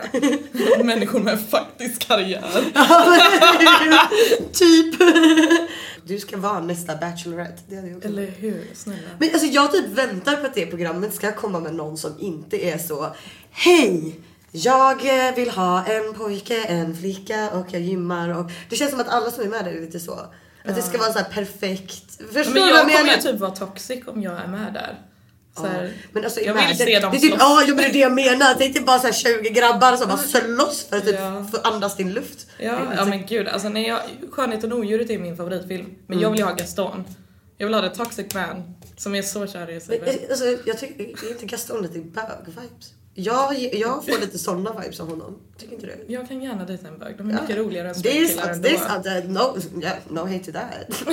Människor 0.85 1.21
med 1.21 1.41
faktisk 1.51 2.09
karriär. 2.09 2.43
typ. 4.53 4.95
Du 6.05 6.19
ska 6.19 6.37
vara 6.37 6.61
nästa 6.61 6.97
Bachelorette. 6.97 7.63
Det 7.69 7.77
hade 7.77 7.89
jag 7.89 7.97
också. 7.97 8.09
Eller 8.09 8.27
hur? 8.27 8.67
Snälla. 8.75 9.09
Men 9.19 9.31
alltså 9.33 9.47
jag 9.47 9.73
typ 9.73 9.87
väntar 9.87 10.37
på 10.37 10.47
att 10.47 10.55
det 10.55 10.67
programmet 10.67 11.15
ska 11.15 11.33
komma 11.33 11.61
med 11.61 11.75
någon 11.75 11.99
som 11.99 12.21
inte 12.21 12.65
är 12.67 12.79
så 12.79 13.15
Hej! 13.51 14.21
Jag 14.55 15.27
eh, 15.29 15.35
vill 15.35 15.51
ha 15.51 15.85
en 15.85 16.15
pojke, 16.15 16.65
en 16.65 16.97
flicka 16.97 17.51
och 17.51 17.67
jag 17.71 17.83
gymmar 17.83 18.39
och 18.39 18.51
det 18.69 18.77
känns 18.77 18.91
som 18.91 19.01
att 19.01 19.09
alla 19.09 19.31
som 19.31 19.45
är 19.45 19.49
med 19.49 19.65
där 19.65 19.73
är 19.73 19.81
lite 19.81 20.01
så. 20.01 20.21
Att 20.65 20.75
det 20.77 20.83
ska 20.83 20.99
vara 20.99 21.13
så 21.13 21.19
här 21.19 21.31
perfekt. 21.33 22.17
Förstår 22.33 22.45
Men 22.45 22.45
du 22.55 22.61
vad 22.61 22.69
jag 22.69 22.81
kommer 22.83 23.05
menar? 23.05 23.17
ju 23.17 23.23
typ 23.23 23.41
vara 23.41 23.51
toxic 23.51 24.07
om 24.07 24.23
jag 24.23 24.41
är 24.41 24.47
med 24.47 24.73
där. 24.75 24.99
Så 25.57 25.67
här, 25.67 25.93
Men 26.13 26.25
alltså, 26.25 26.41
jag 26.41 26.55
vill 26.55 26.79
se 26.79 26.99
dem 27.01 27.11
det 27.11 27.17
är 27.17 27.21
typ, 27.21 27.31
slåss. 27.31 27.41
Ja, 27.41 27.63
jo, 27.67 27.75
men 27.75 27.85
det 27.85 27.91
är 27.91 27.93
det 27.93 27.99
jag 27.99 28.13
menar. 28.13 28.55
Det 28.59 28.65
är 28.65 28.69
inte 28.69 28.81
bara 28.81 28.99
så 28.99 29.07
här 29.07 29.13
20 29.15 29.51
grabbar 29.51 29.97
som 29.97 30.09
bara 30.09 30.19
slåss 30.19 30.87
för 30.89 30.97
att 30.97 31.05
typ 31.05 31.17
Ja. 31.19 31.47
få 31.53 31.57
andas 31.69 31.97
din 31.97 32.13
luft. 32.13 32.47
Ja, 32.59 32.79
ja 32.97 33.05
men 33.05 33.27
gud, 33.27 33.49
alltså 33.49 33.69
när 33.69 33.89
jag, 33.89 34.01
Skönheten 34.31 34.73
och 34.73 34.79
odjuret 34.79 35.11
är 35.11 35.19
min 35.19 35.37
favoritfilm. 35.37 35.87
Men 36.07 36.21
jag 36.21 36.31
vill 36.31 36.39
ju 36.39 36.45
ha 36.45 36.53
Gaston. 36.53 37.05
Jag 37.59 37.67
vill 37.67 37.75
ha 37.75 37.89
the 37.89 37.97
toxic 37.97 38.35
man 38.35 38.75
som 38.97 39.15
är 39.15 39.23
så 39.23 39.47
kär 39.47 39.71
i 39.71 39.81
sig 39.81 40.01
Men, 40.01 40.09
eh, 40.09 40.21
alltså, 40.31 40.45
jag 40.65 40.79
tycker 40.79 41.27
är 41.27 41.31
inte 41.31 41.47
Gaston 41.47 41.83
lite 41.83 41.99
bög-vibes? 41.99 42.93
Jag, 43.15 43.75
jag 43.75 44.05
får 44.05 44.21
lite 44.21 44.39
såna 44.39 44.81
vibes 44.81 45.01
av 45.01 45.09
honom. 45.11 45.39
Tycker 45.59 45.75
inte 45.75 45.87
du? 45.87 46.13
Jag 46.13 46.29
kan 46.29 46.43
gärna 46.43 46.65
dejta 46.65 46.89
en 46.89 46.99
bög, 46.99 47.15
de 47.19 47.31
är 47.31 47.41
mycket 47.43 47.57
roligare 47.57 47.89
än 47.89 47.95
Det 48.03 48.11
det 48.11 48.19
är 48.39 48.53
ändå. 48.53 48.69
sant. 48.79 49.07
Uh, 49.07 49.13
No, 49.31 49.81
yeah, 49.83 49.97
no 50.09 50.21
hate 50.21 50.45
to 50.45 50.53
that. 50.53 51.05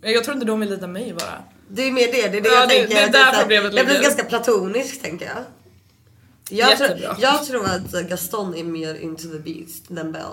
Jag 0.00 0.24
tror 0.24 0.34
inte 0.34 0.46
de 0.46 0.60
vill 0.60 0.68
dejta 0.70 0.86
mig 0.86 1.12
bara. 1.18 1.42
Det 1.68 1.82
är 1.82 1.92
mer 1.92 2.06
det, 2.06 2.12
det 2.12 2.38
är 2.38 2.40
det 2.42 2.48
Ja, 2.48 2.54
jag 2.60 2.68
det- 2.68 2.74
tänker. 2.74 2.94
det 2.94 3.00
är 3.02 3.32
där 3.32 3.40
problemet 3.40 3.74
Jag 3.74 3.86
blir 3.86 3.94
ligger. 3.94 4.02
ganska 4.08 4.24
platonisk 4.24 5.02
tänker 5.02 5.26
jag. 5.26 5.44
Jag 6.68 6.78
tror, 6.78 7.16
jag 7.20 7.44
tror 7.46 7.64
att 7.64 8.08
Gaston 8.08 8.54
är 8.54 8.64
mer 8.64 8.94
into 8.94 9.22
the 9.22 9.38
beast 9.38 9.88
than 9.88 10.12
Belle. 10.12 10.24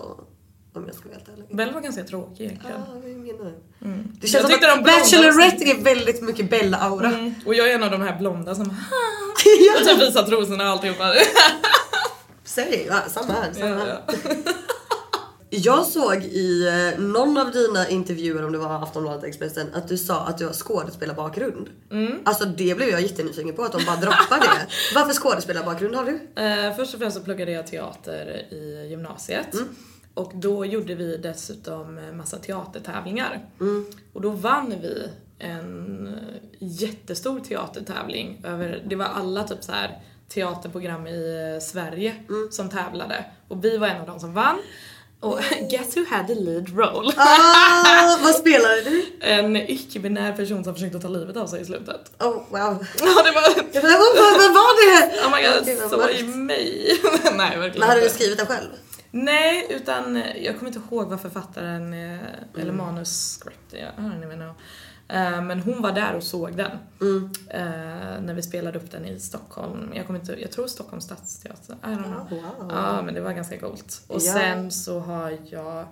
Om 0.73 0.83
jag 0.87 0.95
ska 0.95 1.09
vara 1.09 1.17
helt 1.17 1.29
ärlig. 1.29 1.55
Bell 1.57 1.73
var 1.73 1.81
ganska 1.81 2.03
tråkig 2.03 2.43
egentligen. 2.45 2.75
Ja, 2.87 2.93
vad 2.93 3.03
menar 3.03 3.45
du? 3.45 3.76
Det 3.93 4.17
Jag 4.21 4.29
känns 4.29 4.41
som 4.41 4.51
tyckte 4.51 4.73
att 4.73 4.83
Bachelorette 4.83 5.63
är 5.63 5.83
väldigt 5.83 6.21
mycket 6.21 6.49
Bella-aura. 6.49 7.07
Mm. 7.07 7.33
Och 7.45 7.55
jag 7.55 7.69
är 7.69 7.75
en 7.75 7.83
av 7.83 7.91
de 7.91 8.01
här 8.01 8.17
blonda 8.19 8.55
som 8.55 8.65
och 9.79 9.87
typ 9.87 10.01
visar 10.01 10.23
trosorna 10.23 10.63
och 10.63 10.69
alltihopa. 10.69 11.13
Säg, 12.43 12.85
ja, 12.89 13.01
samma 13.07 13.33
här. 13.33 13.53
Samma 13.53 13.67
Ja, 13.69 13.75
här. 13.75 14.01
ja. 14.13 14.43
Jag 15.49 15.85
såg 15.85 16.23
i 16.23 16.67
eh, 16.67 16.99
någon 16.99 17.37
av 17.37 17.51
dina 17.51 17.89
intervjuer, 17.89 18.45
om 18.45 18.51
det 18.51 18.57
var 18.57 18.83
Aftonbladet 18.83 19.23
Expressen, 19.23 19.67
att 19.73 19.87
du 19.87 19.97
sa 19.97 20.19
att 20.25 20.37
du 20.37 20.45
har 20.45 20.53
skådespelarbakgrund. 20.53 21.69
Mm. 21.91 22.13
Alltså 22.25 22.45
det 22.45 22.77
blev 22.77 22.89
jag 22.89 23.01
jättenyfiken 23.01 23.53
på, 23.55 23.63
att 23.63 23.71
de 23.71 23.85
bara 23.85 23.95
droppar 23.95 24.39
det. 24.39 24.67
Varför 24.95 25.13
skådespelarbakgrund 25.13 25.95
har 25.95 26.05
du? 26.05 26.41
Eh, 26.43 26.75
först 26.75 26.93
och 26.93 26.99
främst 26.99 27.17
så 27.17 27.23
pluggade 27.23 27.51
jag 27.51 27.67
teater 27.67 28.45
i 28.51 28.87
gymnasiet. 28.89 29.47
Och 30.17 30.31
då 30.35 30.65
gjorde 30.65 30.95
vi 30.95 31.17
dessutom 31.17 31.99
massa 32.13 32.37
teatertävlingar. 32.37 33.45
Och 34.13 34.21
då 34.21 34.29
vann 34.29 34.73
vi 34.81 35.09
en 35.39 36.15
jättestor 36.59 37.39
teatertävling. 37.39 38.41
Över, 38.45 38.83
det 38.85 38.95
var 38.95 39.05
alla 39.05 39.43
typ 39.43 39.63
så 39.63 39.71
här 39.71 40.01
teaterprogram 40.29 41.07
i 41.07 41.53
eh, 41.55 41.63
Sverige 41.63 42.15
som 42.51 42.69
tävlade. 42.69 43.25
Och 43.47 43.65
vi 43.65 43.77
var 43.77 43.87
en 43.87 44.01
av 44.01 44.07
de 44.07 44.19
som 44.19 44.33
vann. 44.33 44.57
Och 45.19 45.39
guess 45.71 45.97
who 45.97 46.05
had 46.09 46.27
the 46.27 46.35
lead 46.35 46.69
role? 46.69 47.13
Ah, 47.17 48.17
vad 48.23 48.35
spelade 48.35 48.81
du? 48.81 49.05
En 49.21 49.55
icke-binär 49.55 50.33
person 50.33 50.63
som 50.63 50.73
försökte 50.73 50.99
ta 50.99 51.07
livet 51.07 51.37
av 51.37 51.47
sig 51.47 51.61
i 51.61 51.65
slutet. 51.65 52.11
Oh 52.19 52.33
wow. 52.33 52.85
Ja, 52.99 53.23
det 53.23 53.31
var... 53.31 53.47
Vad, 54.37 54.53
var 54.53 54.73
det? 54.85 55.25
Oh 55.25 55.35
my 55.35 55.47
god, 55.47 55.81
vad 55.81 55.89
så 55.89 55.97
mörkt. 55.97 56.19
i 56.19 56.23
mig. 56.23 56.99
Nej, 57.37 57.57
verkligen 57.57 57.79
Men 57.79 57.89
hade 57.89 58.01
du 58.01 58.09
skrivit 58.09 58.37
det 58.37 58.45
själv? 58.45 58.69
Nej, 59.11 59.67
utan 59.69 60.15
eh, 60.15 60.43
jag 60.43 60.57
kommer 60.59 60.67
inte 60.75 60.81
ihåg 60.91 61.07
vad 61.09 61.21
författaren, 61.21 61.93
eh, 61.93 61.99
Mm. 61.99 62.21
eller 62.57 62.73
manuscript, 62.73 63.73
jag 63.73 63.81
I 63.81 64.07
don't 64.09 64.23
even 64.25 64.37
know. 64.39 64.53
Eh, 65.09 65.41
Men 65.41 65.59
hon 65.59 65.81
var 65.81 65.91
där 65.91 66.13
och 66.13 66.23
såg 66.23 66.57
den. 66.57 66.71
Mm. 67.01 67.31
Eh, 67.49 68.21
När 68.21 68.33
vi 68.33 68.43
spelade 68.43 68.79
upp 68.79 68.91
den 68.91 69.05
i 69.05 69.19
Stockholm. 69.19 69.91
Jag 69.95 70.07
kommer 70.07 70.19
inte, 70.19 70.41
jag 70.41 70.51
tror 70.51 70.67
Stockholms 70.67 71.03
stadsteater. 71.05 71.73
I 71.83 71.87
don't 71.87 72.03
know. 72.03 72.27
Wow. 72.29 72.71
Ja, 72.71 73.01
men 73.01 73.13
det 73.13 73.21
var 73.21 73.33
ganska 73.33 73.59
coolt. 73.59 74.01
Och 74.07 74.21
Ja. 74.21 74.33
sen 74.33 74.71
så 74.71 74.99
har 74.99 75.37
jag 75.49 75.85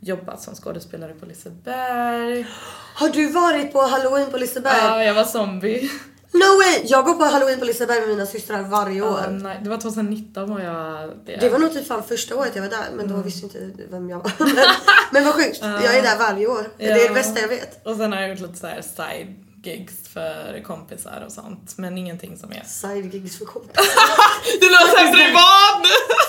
jobbat 0.00 0.42
som 0.42 0.54
skådespelare 0.54 1.14
på 1.14 1.26
Liseberg. 1.26 2.46
Har 2.94 3.08
du 3.08 3.32
varit 3.32 3.72
på 3.72 3.80
halloween 3.82 4.30
på 4.30 4.36
Liseberg? 4.36 4.76
Ja, 4.78 5.04
jag 5.04 5.14
var 5.14 5.24
zombie. 5.24 5.90
No 6.32 6.56
way! 6.58 6.82
Jag 6.84 7.04
går 7.04 7.14
på 7.14 7.24
halloween 7.24 7.58
på 7.58 7.64
Liseberg 7.64 8.00
med 8.00 8.08
mina 8.08 8.26
systrar 8.26 8.62
varje 8.62 9.02
år. 9.02 9.20
Ja, 9.24 9.30
nej, 9.30 9.60
det 9.62 9.70
var 9.70 9.76
2019 9.76 10.50
var 10.54 10.60
jag 10.60 11.10
det. 11.26 11.36
Det 11.36 11.48
var 11.48 11.58
nog 11.58 11.72
typ 11.72 11.86
fan 11.88 12.02
första 12.08 12.36
året 12.36 12.52
jag 12.54 12.62
var 12.62 12.70
där 12.70 12.86
men 12.94 13.08
då 13.08 13.16
visste 13.16 13.46
jag 13.58 13.64
inte 13.68 13.82
vem 13.90 14.10
jag 14.10 14.18
var. 14.18 14.32
Men, 14.54 14.64
men 15.10 15.24
vad 15.24 15.34
sjukt, 15.34 15.58
jag 15.62 15.96
är 15.96 16.02
där 16.02 16.18
varje 16.18 16.46
år. 16.46 16.70
Det 16.78 16.84
är 16.86 16.96
Ja. 16.96 17.08
det 17.08 17.14
bästa 17.14 17.40
jag 17.40 17.48
vet. 17.48 17.86
Och 17.86 17.96
sen 17.96 18.12
har 18.12 18.20
jag 18.20 18.30
gjort 18.30 18.40
lite 18.40 18.58
så 18.58 18.66
här 18.66 18.82
side 18.96 19.34
gigs 19.64 19.94
för 20.14 20.62
kompisar 20.64 21.22
och 21.26 21.32
sånt. 21.32 21.74
Men 21.78 21.98
ingenting 21.98 22.38
som 22.38 22.52
är... 22.52 22.62
Side 22.66 23.14
gigs 23.14 23.38
för 23.38 23.44
kompisar. 23.44 23.84
Du 24.60 24.68
låter 24.70 24.86
såhär 24.88 25.12
privat! 25.12 25.86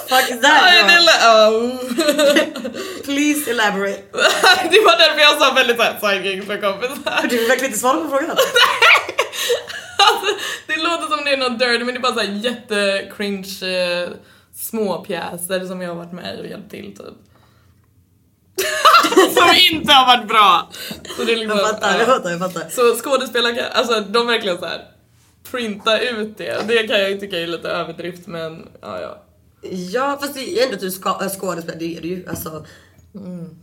Fuck 0.10 0.42
that? 0.42 0.64
det, 0.88 1.00
lå- 1.10 3.04
Please 3.06 3.52
elaborate. 3.52 4.04
oh. 4.14 4.72
det 4.72 4.80
var 4.86 4.98
därför 4.98 5.20
jag 5.20 5.40
sa 5.40 5.54
väldigt 5.54 5.78
såhär 5.78 6.00
side 6.02 6.26
gigs 6.26 6.46
för 6.48 6.58
kompisar. 6.62 7.28
Du 7.30 7.38
vill 7.38 7.48
verkligen 7.48 7.66
inte 7.72 7.80
svara 7.80 7.98
på 8.02 8.10
frågan. 8.10 8.38
Alltså, 10.14 10.36
det 10.68 10.78
låter 10.78 11.16
som 11.16 11.26
det 11.26 11.34
är 11.34 11.38
något 11.38 11.60
dirty 11.60 11.84
men 11.84 11.94
det 11.94 12.00
är 12.00 12.02
bara 12.02 12.14
såhär 12.14 12.34
jätte-cringe 12.34 13.64
eh, 13.64 14.10
små 14.56 15.04
pjäser 15.04 15.66
som 15.66 15.82
jag 15.82 15.90
har 15.90 15.96
varit 15.96 16.12
med 16.12 16.40
i 16.40 16.42
och 16.42 16.48
hjälpt 16.48 16.72
till 16.72 16.98
typ. 16.98 17.16
som 19.34 19.50
inte 19.72 19.94
har 19.94 20.18
varit 20.18 20.28
bra! 20.28 20.70
Så 21.18 21.24
det 21.24 21.34
är 21.34 21.38
liksom, 21.38 21.58
Jag 21.58 21.70
fattar, 21.70 21.92
jag 21.92 22.02
ja. 22.02 22.06
fattar, 22.06 22.30
jag 22.30 22.40
fattar. 22.40 22.70
Så 22.70 22.96
skådespelare 22.96 23.56
kan, 23.56 23.66
alltså 23.74 24.02
de 24.02 24.28
verkligen 24.28 24.58
så 24.58 24.66
här 24.66 24.86
printa 25.52 26.00
ut 26.00 26.38
det. 26.38 26.68
Det 26.68 26.88
kan 26.88 27.00
jag 27.00 27.12
ju 27.12 27.20
tycka 27.20 27.40
är 27.40 27.48
lite 27.48 27.70
överdrift 27.70 28.28
men 28.28 28.68
ja 28.82 29.02
ja. 29.02 29.24
Ja 29.92 30.18
fast 30.22 30.34
det 30.34 30.60
är 30.60 30.74
ändå 30.74 30.92
ska, 30.92 31.10
äh, 31.10 31.30
skådespelare, 31.30 31.80
det 31.80 31.98
är 31.98 32.02
du 32.02 32.08
ju. 32.08 32.30
Alltså. 32.30 32.66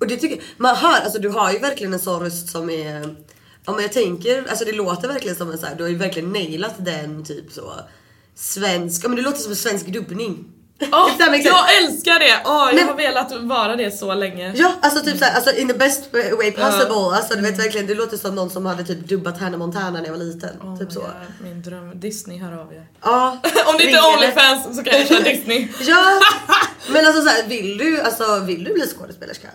Och 0.00 0.06
det 0.06 0.16
tycker 0.16 0.42
man 0.56 0.76
hör, 0.76 1.00
alltså 1.00 1.18
du 1.18 1.28
har 1.28 1.52
ju 1.52 1.58
verkligen 1.58 1.92
en 1.92 1.98
sån 1.98 2.22
röst 2.22 2.48
som 2.48 2.70
är 2.70 3.16
Ja 3.70 3.74
men 3.74 3.82
jag 3.82 3.92
tänker, 3.92 4.46
alltså 4.50 4.64
det 4.64 4.72
låter 4.72 5.08
verkligen 5.08 5.36
som 5.36 5.50
en 5.50 5.58
så 5.58 5.66
här, 5.66 5.74
du 5.74 5.82
har 5.82 5.90
ju 5.90 5.96
verkligen 5.96 6.32
nailat 6.32 6.74
den 6.78 7.24
typ 7.24 7.52
så 7.52 7.72
Svensk, 8.34 9.04
ja 9.04 9.08
men 9.08 9.16
det 9.16 9.22
låter 9.22 9.38
som 9.38 9.50
en 9.50 9.56
svensk 9.56 9.86
dubbning. 9.86 10.44
Sense. 10.80 11.36
jag 11.48 11.76
älskar 11.76 12.18
det! 12.18 12.42
Åh, 12.44 12.66
jag 12.66 12.74
Men- 12.74 12.88
har 12.88 12.94
velat 12.94 13.32
vara 13.32 13.76
det 13.76 13.90
så 13.90 14.14
länge. 14.14 14.52
Ja, 14.56 14.72
alltså 14.80 15.04
typ 15.04 15.18
såhär, 15.18 15.34
alltså 15.34 15.56
in 15.56 15.68
the 15.68 15.74
best 15.74 16.12
way 16.12 16.52
possible. 16.52 17.16
Alltså 17.16 17.34
du 17.34 17.40
vet 17.42 17.58
verkligen, 17.58 17.86
det 17.86 17.94
låter 17.94 18.16
som 18.16 18.34
någon 18.34 18.50
som 18.50 18.66
hade 18.66 18.84
typ 18.84 19.08
dubbat 19.08 19.40
Hannah 19.40 19.58
Montana 19.58 19.90
när 19.90 20.04
jag 20.04 20.12
var 20.12 20.18
liten. 20.18 20.60
Oh 20.62 20.78
typ 20.78 20.92
så. 20.92 21.00
God, 21.00 21.10
min 21.42 21.62
dröm. 21.62 22.00
Disney 22.00 22.38
hör 22.38 22.52
av 22.52 22.72
er. 22.72 22.86
Ja. 23.02 23.38
Om 23.66 23.76
det 23.78 23.84
inte 23.84 23.98
är 23.98 24.14
Onlyfans 24.16 24.76
så 24.76 24.84
kan 24.84 24.98
jag 24.98 25.08
köra 25.08 25.20
Disney. 25.20 25.68
Ja, 25.80 26.20
men 26.88 27.06
alltså 27.06 27.22
såhär, 27.22 27.48
vill 27.48 27.78
du, 27.78 28.00
alltså 28.00 28.38
vill 28.38 28.64
du 28.64 28.74
bli 28.74 28.86
skådespelerska? 28.86 29.48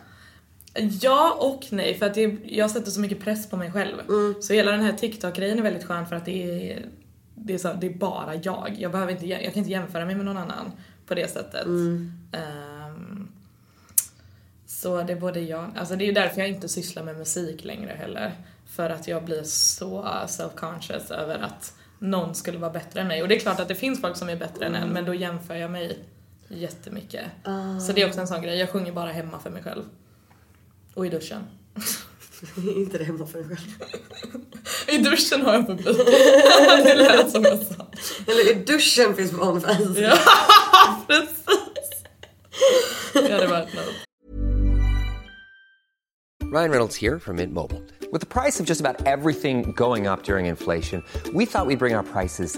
Ja 1.01 1.37
och 1.39 1.65
nej 1.69 1.95
för 1.95 2.05
att 2.05 2.13
det, 2.13 2.37
jag 2.45 2.71
sätter 2.71 2.91
så 2.91 2.99
mycket 2.99 3.19
press 3.19 3.49
på 3.49 3.57
mig 3.57 3.71
själv. 3.71 3.95
Så 4.41 4.53
hela 4.53 4.71
den 4.71 4.81
här 4.81 4.93
TikTok-grejen 4.93 5.57
är 5.57 5.63
väldigt 5.63 5.83
skön 5.83 6.07
för 6.07 6.15
att 6.15 6.25
det 6.25 6.71
är, 6.71 6.85
det 7.35 7.53
är, 7.53 7.57
så, 7.57 7.73
det 7.73 7.87
är 7.87 7.93
bara 7.93 8.35
jag. 8.35 8.75
Jag, 8.79 8.91
behöver 8.91 9.11
inte, 9.11 9.25
jag 9.25 9.41
kan 9.41 9.53
inte 9.53 9.71
jämföra 9.71 10.05
mig 10.05 10.15
med 10.15 10.25
någon 10.25 10.37
annan 10.37 10.71
på 11.07 11.15
det 11.15 11.31
sättet. 11.31 11.65
Ehm, 12.31 13.27
så 14.67 15.03
det 15.03 15.13
är 15.13 15.19
både 15.19 15.39
jag, 15.39 15.71
alltså 15.77 15.95
det 15.95 16.03
är 16.03 16.07
ju 16.07 16.11
därför 16.11 16.41
jag 16.41 16.49
inte 16.49 16.69
sysslar 16.69 17.03
med 17.03 17.17
musik 17.17 17.63
längre 17.63 17.95
heller. 17.99 18.31
För 18.65 18.89
att 18.89 19.07
jag 19.07 19.25
blir 19.25 19.43
så 19.43 20.03
self-conscious 20.27 21.13
över 21.13 21.37
att 21.37 21.73
någon 21.99 22.35
skulle 22.35 22.57
vara 22.57 22.71
bättre 22.71 23.01
än 23.01 23.07
mig. 23.07 23.21
Och 23.21 23.27
det 23.27 23.35
är 23.35 23.39
klart 23.39 23.59
att 23.59 23.67
det 23.67 23.75
finns 23.75 24.01
folk 24.01 24.17
som 24.17 24.29
är 24.29 24.35
bättre 24.35 24.65
än 24.65 24.75
en 24.75 24.89
men 24.89 25.05
då 25.05 25.13
jämför 25.13 25.55
jag 25.55 25.71
mig 25.71 25.99
jättemycket. 26.47 27.25
Så 27.87 27.93
det 27.93 28.01
är 28.01 28.07
också 28.07 28.19
en 28.19 28.27
sån 28.27 28.41
grej, 28.41 28.57
jag 28.59 28.69
sjunger 28.69 28.91
bara 28.91 29.11
hemma 29.11 29.39
för 29.39 29.49
mig 29.49 29.63
själv. 29.63 29.83
Och 30.95 31.05
i 31.05 31.09
duschen. 31.09 31.43
inte 32.75 32.97
det 32.97 33.03
hemma 33.03 33.25
för 33.25 33.39
dig 33.39 33.47
själv. 33.47 34.41
I 34.87 34.97
duschen 34.97 35.41
har 35.41 35.53
jag 35.53 35.67
publik. 35.67 35.97
det 36.83 36.95
lät 36.95 37.31
som 37.31 37.43
jag 37.43 37.59
sa. 37.59 37.87
Eller 38.27 38.51
i 38.51 38.53
duschen 38.53 39.15
finns 39.15 39.31
på 39.31 39.41
Onlyfans. 39.45 39.97
Ja, 39.97 40.17
precis. 41.07 41.45
Ja, 43.13 43.37
det 43.37 43.47
var 43.47 43.61
ett 43.61 43.73
något. 43.73 44.05
Ryan 46.53 46.69
Reynolds 46.69 46.95
here 46.95 47.19
from 47.19 47.35
Mint 47.35 47.53
Mobile. 47.53 47.81
With 48.11 48.21
the 48.21 48.41
price 48.41 48.59
of 48.59 48.65
just 48.65 48.81
about 48.81 49.05
everything 49.05 49.73
going 49.75 50.07
up 50.07 50.23
during 50.23 50.45
inflation, 50.45 51.03
we 51.33 51.45
thought 51.45 51.67
we'd 51.67 51.79
bring 51.79 51.95
our 51.95 52.03
prices 52.03 52.57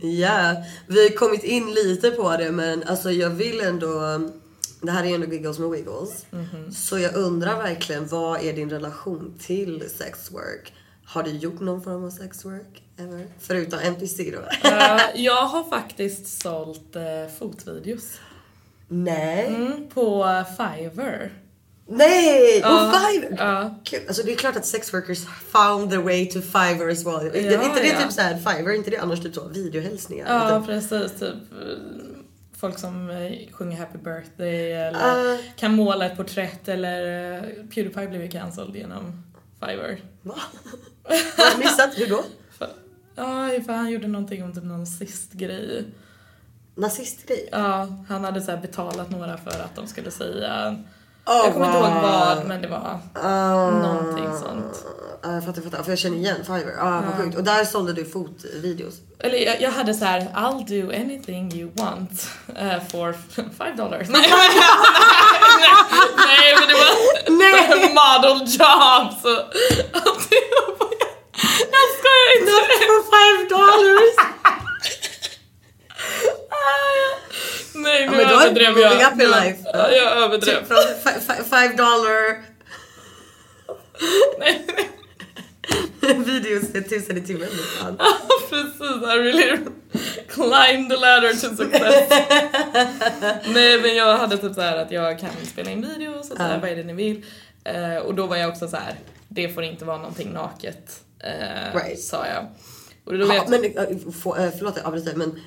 Ja, 0.00 0.56
vi 0.86 1.02
har 1.02 1.16
kommit 1.16 1.44
in 1.44 1.74
lite 1.74 2.10
på 2.10 2.36
det 2.36 2.52
men 2.52 2.82
alltså 2.82 3.10
jag 3.10 3.30
vill 3.30 3.60
ändå... 3.60 4.20
Det 4.80 4.90
här 4.90 5.04
är 5.04 5.14
ändå 5.14 5.26
giggles 5.26 5.58
med 5.58 5.70
wiggles. 5.70 6.26
Så 6.76 6.98
jag 6.98 7.14
undrar 7.14 7.56
verkligen 7.56 8.06
vad 8.06 8.42
är 8.42 8.52
din 8.52 8.70
relation 8.70 9.34
till 9.46 9.90
sex 9.98 10.30
work? 10.32 10.72
Har 11.04 11.22
du 11.22 11.30
gjort 11.30 11.60
någon 11.60 11.82
form 11.82 12.04
av 12.04 12.10
sex 12.10 12.44
work 12.44 12.82
ever? 12.96 13.26
Förutom 13.40 13.78
NPC 13.78 14.30
då? 14.30 14.68
Eh, 14.68 15.00
jag 15.14 15.46
har 15.46 15.64
faktiskt 15.64 16.42
sålt 16.42 16.96
uh, 16.96 17.34
fotvideos. 17.38 18.20
Nej. 18.88 19.46
Mm, 19.46 19.88
på 19.94 20.44
Fiverr. 20.56 21.32
Nej! 21.86 22.62
På 22.62 22.68
Ja, 22.68 22.92
Fiverr! 23.10 23.36
ja. 23.38 23.74
Kul. 23.84 24.00
Alltså 24.08 24.22
det 24.22 24.32
är 24.32 24.36
klart 24.36 24.56
att 24.56 24.66
sex 24.66 24.94
workers 24.94 25.24
found 25.52 25.90
their 25.90 26.00
way 26.02 26.26
to 26.30 26.40
Fiverr 26.40 26.90
as 26.90 27.06
well. 27.06 27.30
Ja, 27.34 27.64
inte 27.64 27.80
det 27.80 27.86
ja. 27.88 28.00
typ 28.02 28.12
såhär 28.12 28.34
Fiverr, 28.36 28.74
inte 28.74 28.90
det 28.90 28.96
annars 28.98 29.20
typ 29.22 29.34
så 29.34 29.48
videohälsningar? 29.48 30.26
Ja, 30.50 30.58
Typ. 30.58 30.66
precis. 30.66 31.20
Typ 31.20 31.52
eh, 31.52 31.76
folk 32.56 32.78
som 32.78 33.10
eh, 33.10 33.32
sjunger 33.52 33.76
happy 33.78 33.98
birthday 33.98 34.72
eller 34.72 35.38
kan 35.56 35.74
måla 35.74 36.06
ett 36.06 36.16
porträtt 36.16 36.68
eller 36.68 37.32
eh, 37.36 37.42
Pewdiepie 37.74 38.08
blev 38.08 38.22
ju 38.22 38.28
cancelled 38.30 38.76
genom 38.76 39.22
Fiverr. 39.60 40.00
Va? 40.22 40.34
Har 41.36 41.46
jag 41.50 41.58
missat? 41.58 41.90
Hur 41.98 42.06
då? 42.06 42.24
Ja, 43.16 43.50
för 43.66 43.72
han 43.72 43.90
gjorde 43.90 44.06
någonting 44.06 44.44
om 44.44 44.52
typ 44.54 44.64
någon 44.64 44.78
nazistgrej. 44.78 45.84
Nazistgrej? 46.74 47.48
Ja, 47.52 48.04
han 48.08 48.24
hade 48.24 48.40
så 48.42 48.56
betalat 48.56 49.10
några 49.10 49.36
för 49.36 49.50
att 49.50 49.76
de 49.76 49.86
skulle 49.86 50.10
säga 50.10 50.76
Oh, 51.26 51.34
Jag 51.44 51.52
kommer 51.52 51.66
inte 51.66 51.78
ihåg 51.78 51.86
wow. 51.92 52.02
vad, 52.02 52.46
men 52.46 52.62
det 52.62 52.68
var 52.68 52.98
Ah. 53.22 53.70
någonting 53.70 54.28
sånt. 54.38 54.84
Ja, 55.22 55.32
jag 55.34 55.44
fattar, 55.44 55.62
fattar. 55.62 55.82
För 55.82 55.90
jag 55.92 55.98
känner 55.98 56.16
igen 56.16 56.36
Fiverr. 56.46 56.76
Ah, 56.80 57.02
vad 57.06 57.14
sjukt. 57.24 57.36
Och 57.36 57.44
där 57.44 57.64
sålde 57.64 57.92
du 57.92 58.04
fotvideos. 58.04 58.94
Eller 59.18 59.38
jag, 59.38 59.60
jag 59.60 59.70
hade 59.70 59.94
så 59.94 60.04
här: 60.04 60.20
I'll 60.20 60.64
do 60.82 60.88
anything 60.94 61.52
you 61.54 61.70
want 61.74 62.28
eh, 62.56 62.82
for 62.90 63.12
five 63.58 63.74
dollars. 63.76 64.08
Nej, 64.12 64.22
nej, 66.16 66.56
men 66.58 66.68
det 66.68 66.74
var 66.74 66.90
Nej! 67.38 67.94
model 67.94 68.38
job 68.42 69.12
så 69.22 69.36
alltihopa. 69.98 70.84
Jag 71.74 71.86
skojar 71.96 72.30
inte. 72.40 72.52
For 72.86 73.02
five 73.14 73.48
dollars! 73.48 74.14
Nej, 77.74 78.08
överdrev 78.66 78.90
moving 78.90 79.00
jag. 79.00 79.12
up 79.12 79.20
in 79.22 79.30
life. 79.30 79.70
Ja, 79.72 79.90
jag 79.90 80.12
överdrev. 80.16 80.58
Typ 80.58 80.68
från 80.68 80.76
fi- 81.04 81.20
fi- 81.20 81.42
five 81.44 81.74
dollar 81.76 82.42
Nej, 84.38 84.66
nej. 86.00 86.18
videos 86.18 86.72
till 86.72 86.88
tusen 86.88 87.16
i 87.16 87.20
timmen. 87.20 87.48
Fan. 87.80 87.96
Precis, 88.50 88.80
I 89.02 89.18
really 89.18 89.58
climbed 90.28 90.90
the 90.90 90.96
ladder 90.96 91.32
to 91.32 91.56
success. 91.56 92.08
Nej 93.54 93.80
men 93.80 93.96
jag 93.96 94.16
hade 94.16 94.38
typ 94.38 94.54
så 94.54 94.60
här 94.60 94.76
att 94.76 94.90
jag 94.90 95.18
kan 95.20 95.30
spela 95.52 95.70
in 95.70 95.88
videos 95.88 96.30
och 96.30 96.36
så 96.36 96.42
här, 96.42 96.58
vad 96.60 96.70
är 96.70 96.76
det 96.76 96.82
ni 96.82 96.92
vill? 96.92 97.24
Eh, 97.64 97.96
och 97.96 98.14
då 98.14 98.26
var 98.26 98.36
jag 98.36 98.50
också 98.50 98.68
så 98.68 98.76
här, 98.76 98.94
det 99.28 99.48
får 99.48 99.62
inte 99.64 99.84
vara 99.84 99.96
någonting 99.98 100.32
naket. 100.32 101.00
eh, 101.24 101.74
Right. 101.78 102.00
Sa 102.00 102.26
jag. 102.26 102.46
Och 103.04 103.18
då 103.18 103.26
Ja, 103.34 103.44
vet, 103.44 103.48
men 103.48 104.12
få, 104.12 104.36
äh, 104.36 104.50
förlåt 104.58 104.76
jag 104.76 104.86
avbryter 104.86 105.14
men 105.14 105.40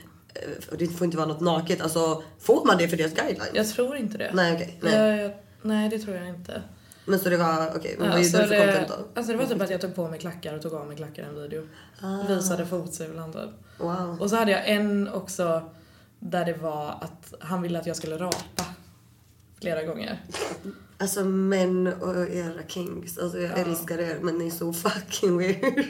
det 0.78 0.88
får 0.88 1.06
inte 1.06 1.18
vara 1.18 1.28
något 1.28 1.42
naket. 1.42 1.82
Alltså 1.82 2.24
får 2.40 2.66
man 2.66 2.78
det 2.78 2.88
för 2.88 2.98
deras 2.98 3.14
guidelines? 3.14 3.54
jag 3.54 3.68
tror 3.70 3.98
inte 3.98 4.18
det. 4.18 4.32
Nej 4.34 4.54
okej. 4.54 4.80
nej. 4.82 4.94
Jag, 4.94 5.18
jag, 5.26 5.32
nej 5.62 5.90
det 5.90 6.00
tror 6.00 6.16
jag 6.16 6.28
inte. 6.28 6.62
Men 7.06 7.20
så 7.20 7.30
det 7.30 7.38
var 7.38 7.72
okej. 7.76 7.96
men 8.00 8.08
Ja, 8.08 8.16
vad 8.16 8.26
så 8.26 8.38
gjorde 8.38 8.50
du 8.50 8.56
för 8.56 8.66
content 8.66 8.88
då? 8.88 9.20
alltså 9.20 9.32
det 9.32 9.38
var 9.38 9.46
typ 9.46 9.62
att 9.62 9.70
jag 9.70 9.82
tog 9.82 9.96
på 9.96 10.08
mig 10.08 10.20
klackar 10.20 10.56
och 10.56 10.62
tog 10.62 10.74
av 10.74 10.88
mig 10.88 10.98
klackar 10.98 11.24
i 11.24 11.26
en 11.26 11.36
video. 11.36 11.68
Visade 12.28 12.66
fotsulan 12.66 13.34
typ. 13.34 13.50
Wow. 13.78 14.18
Och 14.22 14.30
så 14.30 14.36
hade 14.36 14.52
jag 14.52 14.70
en 14.70 15.08
också 15.08 15.70
där 16.20 16.46
det 16.46 16.54
var 16.54 16.90
att 17.02 17.34
han 17.40 17.62
ville 17.62 17.80
att 17.80 17.88
jag 17.88 17.96
skulle 17.96 18.18
rapa. 18.18 18.66
Flera 19.62 19.84
gånger. 19.84 20.24
Alltså 20.98 21.24
män 21.24 21.88
och 21.88 22.30
era 22.30 22.68
kings. 22.68 23.18
Alltså 23.18 23.40
jag 23.40 23.60
älskar 23.60 23.98
er 23.98 24.20
men 24.22 24.38
ni 24.38 24.48
är 24.48 24.52
så 24.52 24.74
fucking 24.74 25.38
weird. 25.38 25.86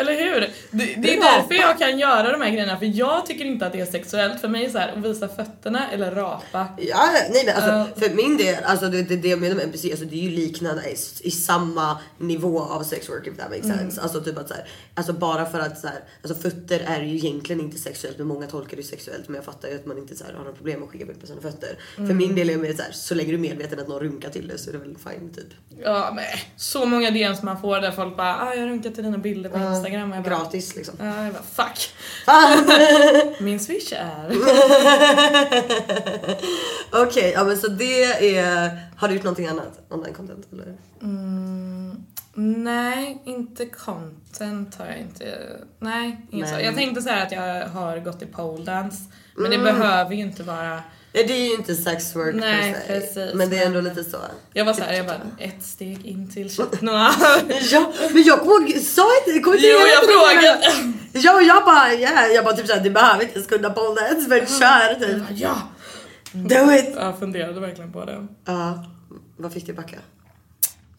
Eller 0.00 0.12
hur? 0.12 0.40
Det, 0.40 0.48
det 0.70 1.14
är 1.14 1.16
Rapa. 1.16 1.36
därför 1.36 1.54
jag 1.54 1.78
kan 1.78 1.98
göra 1.98 2.32
de 2.32 2.40
här 2.40 2.50
grejerna, 2.50 2.78
för 2.78 2.86
jag 2.98 3.26
tycker 3.26 3.44
inte 3.44 3.66
att 3.66 3.72
det 3.72 3.80
är 3.80 3.86
sexuellt. 3.86 4.40
För 4.40 4.48
mig 4.48 4.64
är 4.64 4.70
så 4.70 4.78
här, 4.78 4.92
att 4.96 5.04
visa 5.04 5.28
fötterna 5.28 5.90
eller 5.92 6.10
rapa. 6.10 6.66
Ja, 6.78 7.08
nej 7.30 7.42
men 7.46 7.54
alltså 7.56 7.70
Ja. 7.70 7.86
för 7.96 8.14
min 8.14 8.36
del, 8.36 8.64
alltså 8.64 8.88
det, 8.88 9.02
det, 9.02 9.16
det 9.16 9.28
jag 9.28 9.40
menar 9.40 9.54
med 9.56 9.64
NPC, 9.64 9.90
alltså 9.90 10.04
det 10.04 10.16
är 10.16 10.22
ju 10.22 10.30
liknande 10.30 10.82
i, 10.90 10.96
i 11.28 11.30
samma 11.30 11.98
nivå 12.18 12.60
av 12.60 12.82
sex 12.82 13.08
work 13.08 13.26
if 13.26 13.36
that 13.36 13.50
makes 13.50 13.64
Mm. 13.64 13.78
sense. 13.78 14.00
Alltså 14.00 14.20
typ 14.20 14.38
att 14.38 14.48
så 14.48 14.54
här, 14.54 14.64
alltså 14.94 15.12
bara 15.12 15.46
för 15.46 15.60
att 15.60 15.78
så 15.80 15.86
här, 15.86 15.96
alltså 16.22 16.42
fötter 16.48 16.80
är 16.86 17.02
ju 17.02 17.14
egentligen 17.16 17.60
inte 17.60 17.78
sexuellt 17.78 18.18
men 18.18 18.26
många 18.26 18.46
tolkar 18.46 18.76
det 18.76 18.82
sexuellt 18.82 19.28
men 19.28 19.34
jag 19.34 19.44
fattar 19.44 19.68
ju 19.68 19.74
att 19.74 19.86
man 19.86 19.98
inte 19.98 20.16
så 20.16 20.24
här, 20.24 20.32
har 20.32 20.38
några 20.40 20.52
problem 20.56 20.82
att 20.82 20.88
skicka 20.88 21.04
bild 21.04 21.20
på 21.20 21.26
sina 21.26 21.40
fötter. 21.40 21.78
Mm. 21.96 22.08
För 22.08 22.14
min 22.14 22.34
del 22.34 22.50
är 22.50 22.54
det 22.54 22.60
mer 22.62 22.72
så 22.74 22.82
här, 22.82 22.92
så 22.92 23.14
länge 23.14 23.28
du 23.28 23.34
är 23.34 23.38
medveten 23.38 23.80
att 23.80 23.88
någon 23.88 24.00
runkar 24.00 24.30
till 24.30 24.48
det 24.48 24.58
så 24.58 24.70
är 24.70 24.72
det 24.72 24.78
väl 24.78 24.96
fine 25.10 25.32
typ. 25.34 25.46
Ja, 25.84 26.12
men 26.14 26.24
så 26.56 26.86
många 26.86 27.10
DMs 27.10 27.42
man 27.42 27.60
får 27.60 27.80
där 27.80 27.90
folk 27.90 28.16
bara 28.16 28.36
ah, 28.40 28.54
jag 28.54 28.68
runkar 28.68 28.90
till 28.90 29.04
dina 29.04 29.18
bilder 29.18 29.50
på 29.50 29.58
Instagram. 29.86 30.10
Och 30.10 30.16
jag 30.16 30.24
bara, 30.24 30.30
Gratis 30.30 30.76
liksom. 30.76 30.94
Ja, 30.98 31.24
jag 31.24 31.32
bara 31.32 31.42
fuck. 31.42 31.94
Min 33.40 33.60
swish 33.60 33.92
är... 33.92 34.36
Okej, 36.92 37.32
ja 37.34 37.44
men 37.44 37.56
så 37.58 37.68
det 37.68 38.04
är, 38.38 38.80
har 38.96 39.08
du 39.08 39.14
gjort 39.14 39.24
någonting 39.24 39.46
annat? 39.46 39.80
Online 39.90 40.14
content 40.14 40.46
eller? 40.52 40.76
Nej, 42.34 43.22
inte 43.24 43.66
content 43.66 44.74
har 44.74 44.86
jag 44.86 44.98
inte. 44.98 45.56
Nej, 45.78 46.26
så. 46.30 46.36
Nej. 46.36 46.64
Jag 46.64 46.74
tänkte 46.74 47.02
så 47.02 47.10
att 47.10 47.32
jag 47.32 47.68
har 47.68 47.98
gått 47.98 48.22
i 48.22 48.26
pole 48.26 48.64
dance. 48.64 49.02
Men 49.36 49.50
det 49.50 49.58
behöver 49.58 50.14
ju 50.14 50.20
inte 50.22 50.42
vara... 50.42 50.82
Nej 51.14 51.24
det 51.26 51.32
är 51.32 51.48
ju 51.48 51.54
inte 51.54 51.74
sex 51.74 52.16
work 52.16 52.34
Nej, 52.34 52.72
per 52.72 52.80
se. 52.80 53.00
precis, 53.00 53.34
Men 53.34 53.50
det 53.50 53.58
är 53.58 53.66
ändå 53.66 53.80
lite 53.80 54.04
så. 54.04 54.18
Jag 54.52 54.64
var 54.64 54.72
så 54.72 54.82
här, 54.82 54.92
jag 54.92 55.06
bara 55.06 55.20
ett 55.38 55.62
steg 55.62 56.06
in 56.06 56.30
till 56.30 56.50
chat. 56.56 56.78
Ja, 56.80 57.14
men 58.12 58.22
jag 58.22 58.40
kommer 58.40 58.70
ihåg, 58.70 58.82
sa 58.82 59.06
inte, 59.26 59.40
kommer 59.40 59.56
inte 59.56 59.68
Jo, 59.68 59.78
jag 59.78 60.04
frågade. 60.04 60.72
Ja, 61.12 61.34
och 61.34 61.42
jag 61.42 61.64
bara, 61.64 61.94
yeah. 61.94 62.32
jag 62.32 62.44
bara 62.44 62.56
typ 62.56 62.66
såhär, 62.66 62.80
du 62.80 62.90
behöver 62.90 63.22
inte 63.22 63.34
ens 63.34 63.48
kunna 63.48 63.70
pole 63.70 64.00
dance 64.00 64.28
men 64.28 64.46
kör 64.46 64.94
typ. 64.94 65.22
Ja! 65.30 65.62
Do 66.32 66.72
it! 66.72 66.94
Jag 66.96 67.18
funderade 67.18 67.60
verkligen 67.60 67.92
på 67.92 68.04
det. 68.04 68.26
Ja, 68.44 68.84
vad 69.36 69.52
fick 69.52 69.66
du 69.66 69.72
backa? 69.72 69.96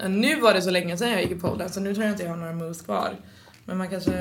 Nu 0.10 0.40
var 0.42 0.54
det 0.54 0.62
så 0.62 0.70
länge 0.70 0.98
sedan 0.98 1.12
jag 1.12 1.22
gick 1.22 1.32
i 1.32 1.36
pole 1.36 1.58
dance 1.58 1.74
så 1.74 1.80
nu 1.80 1.94
tror 1.94 2.06
jag 2.06 2.14
inte 2.14 2.24
jag 2.24 2.30
har 2.30 2.38
några 2.38 2.54
moves 2.54 2.82
kvar. 2.82 3.16
Men 3.66 3.78
man 3.78 3.90
kanske... 3.90 4.12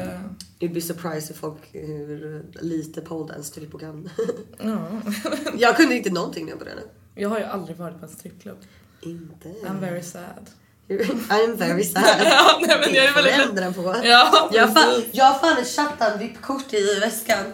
You'd 0.60 0.72
be 0.74 0.80
surprised 0.80 1.30
if 1.30 1.36
folk 1.36 1.58
hur 1.72 2.44
lite 2.60 3.00
pole 3.00 3.32
dance 3.34 3.54
Filippo 3.54 3.78
kan. 3.78 4.10
Ja. 4.58 4.88
jag 5.58 5.76
kunde 5.76 5.94
inte 5.96 6.10
någonting 6.10 6.44
när 6.44 6.50
jag 6.52 6.58
började. 6.58 6.80
Jag 7.14 7.28
har 7.28 7.38
ju 7.38 7.44
aldrig 7.44 7.76
varit 7.76 7.98
på 8.00 8.06
en 8.06 8.12
strippklubb. 8.12 8.58
Inte. 9.00 9.48
I'm 9.48 9.80
very 9.80 10.02
sad. 10.02 10.50
I'm 10.88 11.56
very 11.56 11.84
sad. 11.84 12.04
Ja, 12.24 12.58
nej, 12.66 12.76
men 12.80 12.94
jag 12.94 13.04
är 13.04 13.08
Det 13.08 13.22
väldigt- 13.22 13.48
ändra 13.64 13.72
på. 13.72 13.96
Ja, 14.04 14.48
jag, 14.52 14.66
har 14.66 14.74
fan, 14.74 15.02
jag 15.12 15.24
har 15.24 15.38
fan 15.38 15.58
ett 15.62 15.68
chattan-VIP-kort 15.76 16.72
i 16.74 16.98
väskan. 17.00 17.44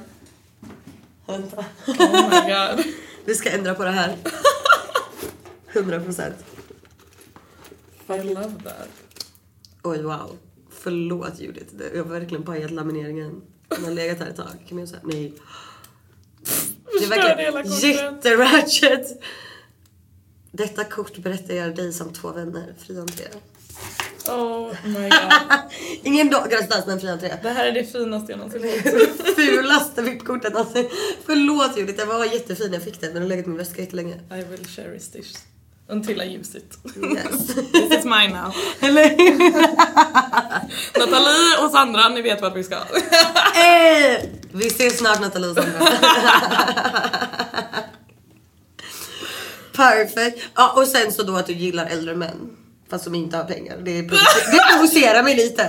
Vänta. 1.26 1.64
Oh 1.86 2.30
my 2.30 2.52
god. 2.52 2.84
Vi 3.24 3.34
ska 3.34 3.50
ändra 3.50 3.74
på 3.74 3.84
det 3.84 3.90
här. 3.90 4.16
100 5.72 6.00
procent. 6.00 6.34
I 8.08 8.22
love 8.34 8.52
that. 8.64 8.88
Oj 9.82 10.02
wow. 10.02 10.36
Förlåt 10.70 11.40
Judith. 11.40 11.74
Det- 11.74 11.90
Jag 11.96 12.04
har 12.04 12.10
verkligen 12.10 12.42
pajat 12.44 12.70
lamineringen. 12.70 13.42
Den 13.68 13.84
har 13.84 13.90
legat 13.90 14.18
här 14.18 14.26
ett 14.26 14.36
tag. 14.36 14.64
Kan 14.68 14.78
man 14.78 14.86
säga 14.86 15.00
nej. 15.04 15.32
Det 16.98 17.04
är 17.04 17.08
verkligen 17.08 17.94
jätteratchet. 17.94 19.22
Detta 20.52 20.84
kort 20.84 21.18
berättar 21.18 21.54
jag 21.54 21.76
dig 21.76 21.92
som 21.92 22.12
två 22.12 22.32
vänner. 22.32 22.74
Fri 22.78 22.98
entré. 22.98 23.24
Oh 24.28 24.74
my 24.84 25.08
god. 25.08 25.58
Ingen 26.02 26.30
dag 26.30 26.50
gratis 26.50 26.86
men 26.86 27.00
fri 27.00 27.08
entré. 27.08 27.34
Det 27.42 27.48
här 27.50 27.66
är 27.66 27.72
det 27.72 27.84
finaste 27.84 28.32
jag 28.32 28.38
någonsin 28.38 28.82
fått. 28.82 29.34
Fulaste 29.36 30.02
VIP-kortet 30.02 30.52
någonsin. 30.52 30.88
Förlåt 31.26 31.78
Judith, 31.78 31.98
den 31.98 32.08
var 32.08 32.24
jättefin 32.24 32.66
när 32.70 32.74
jag 32.74 32.82
fick 32.84 33.00
den. 33.00 33.12
Den 33.14 33.22
har 33.22 33.28
legat 33.28 33.46
i 33.46 33.48
min 33.48 33.58
väska 33.58 33.80
jättelänge. 33.80 34.14
I 34.14 34.44
will 34.50 34.66
cherish 34.66 35.10
this 35.12 35.44
until 35.90 36.20
I 36.22 36.24
use 36.40 36.58
it. 36.58 36.78
Yes. 37.14 37.46
This 37.72 37.98
is 37.98 38.04
mine 38.04 38.28
now. 38.28 38.52
Eller 38.80 39.08
Nathalie 40.98 41.64
och 41.64 41.70
Sandra, 41.70 42.08
ni 42.08 42.22
vet 42.22 42.42
vart 42.42 42.56
vi 42.56 42.64
ska. 42.64 42.74
Eh, 42.74 44.20
Vi 44.52 44.66
ses 44.66 44.98
snart 44.98 45.20
Nathalie 45.20 45.50
och 45.50 45.56
Sandra. 45.56 45.86
Perfekt. 49.76 50.40
Ja, 50.54 50.72
och 50.76 50.86
sen 50.86 51.12
så 51.12 51.22
då 51.22 51.36
att 51.36 51.46
du 51.46 51.52
gillar 51.52 51.86
äldre 51.86 52.14
män. 52.16 52.50
Fast 52.90 53.04
som 53.04 53.14
inte 53.14 53.36
har 53.36 53.44
pengar. 53.44 53.76
Det, 53.82 54.02
provocer- 54.02 54.50
det 54.52 54.72
provocerar 54.76 55.22
mig 55.22 55.36
lite. 55.36 55.62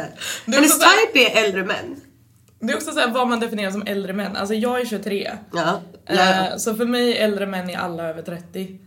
Är 0.46 0.52
Hennes 0.54 0.80
type 0.80 1.20
är 1.40 1.44
äldre 1.46 1.64
män. 1.64 2.02
Det 2.60 2.72
är 2.74 2.76
också 2.78 2.92
så 2.92 3.00
här 3.00 3.08
vad 3.12 3.28
man 3.28 3.40
definierar 3.40 3.72
som 3.72 3.84
äldre 3.88 4.14
män. 4.14 4.36
Alltså 4.36 4.54
jag 4.54 4.82
är 4.82 4.86
23. 4.86 5.32
Ja. 5.54 5.82
ja, 6.08 6.14
ja. 6.16 6.48
Eh, 6.48 6.58
Så 6.58 6.76
för 6.76 6.86
mig 6.86 7.18
äldre 7.18 7.46
män 7.46 7.70
är 7.70 7.78
alla 7.78 8.04
över 8.04 8.22
30. 8.22 8.80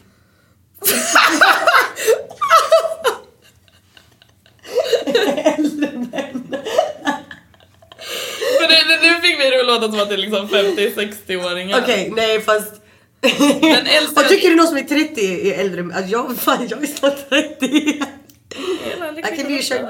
För 8.60 8.68
det, 8.68 9.00
nu 9.02 9.20
fick 9.20 9.40
vi 9.40 9.50
det 9.50 9.60
att 9.60 9.66
låta 9.66 9.90
som 9.90 10.00
att 10.00 10.08
det 10.08 10.14
är 10.14 10.18
liksom 10.18 10.48
50-60-åringar. 10.48 11.80
Okej, 11.82 12.12
nej 12.16 12.40
fast... 12.40 12.72
Den 13.20 13.86
äldsta- 13.86 14.20
Och 14.20 14.28
tycker 14.28 14.50
du 14.50 14.56
någon 14.56 14.66
som 14.66 14.76
är 14.76 14.82
30 14.82 15.50
är 15.50 15.58
äldre? 15.60 15.80
Alltså, 15.94 16.10
jag, 16.12 16.36
fan, 16.38 16.66
jag 16.70 16.82
är 16.82 16.86
snart 16.86 17.28
30. 17.28 17.66
I 17.66 19.36
can 19.36 19.46
be 19.48 19.58
a 19.58 19.62
shark. 19.62 19.80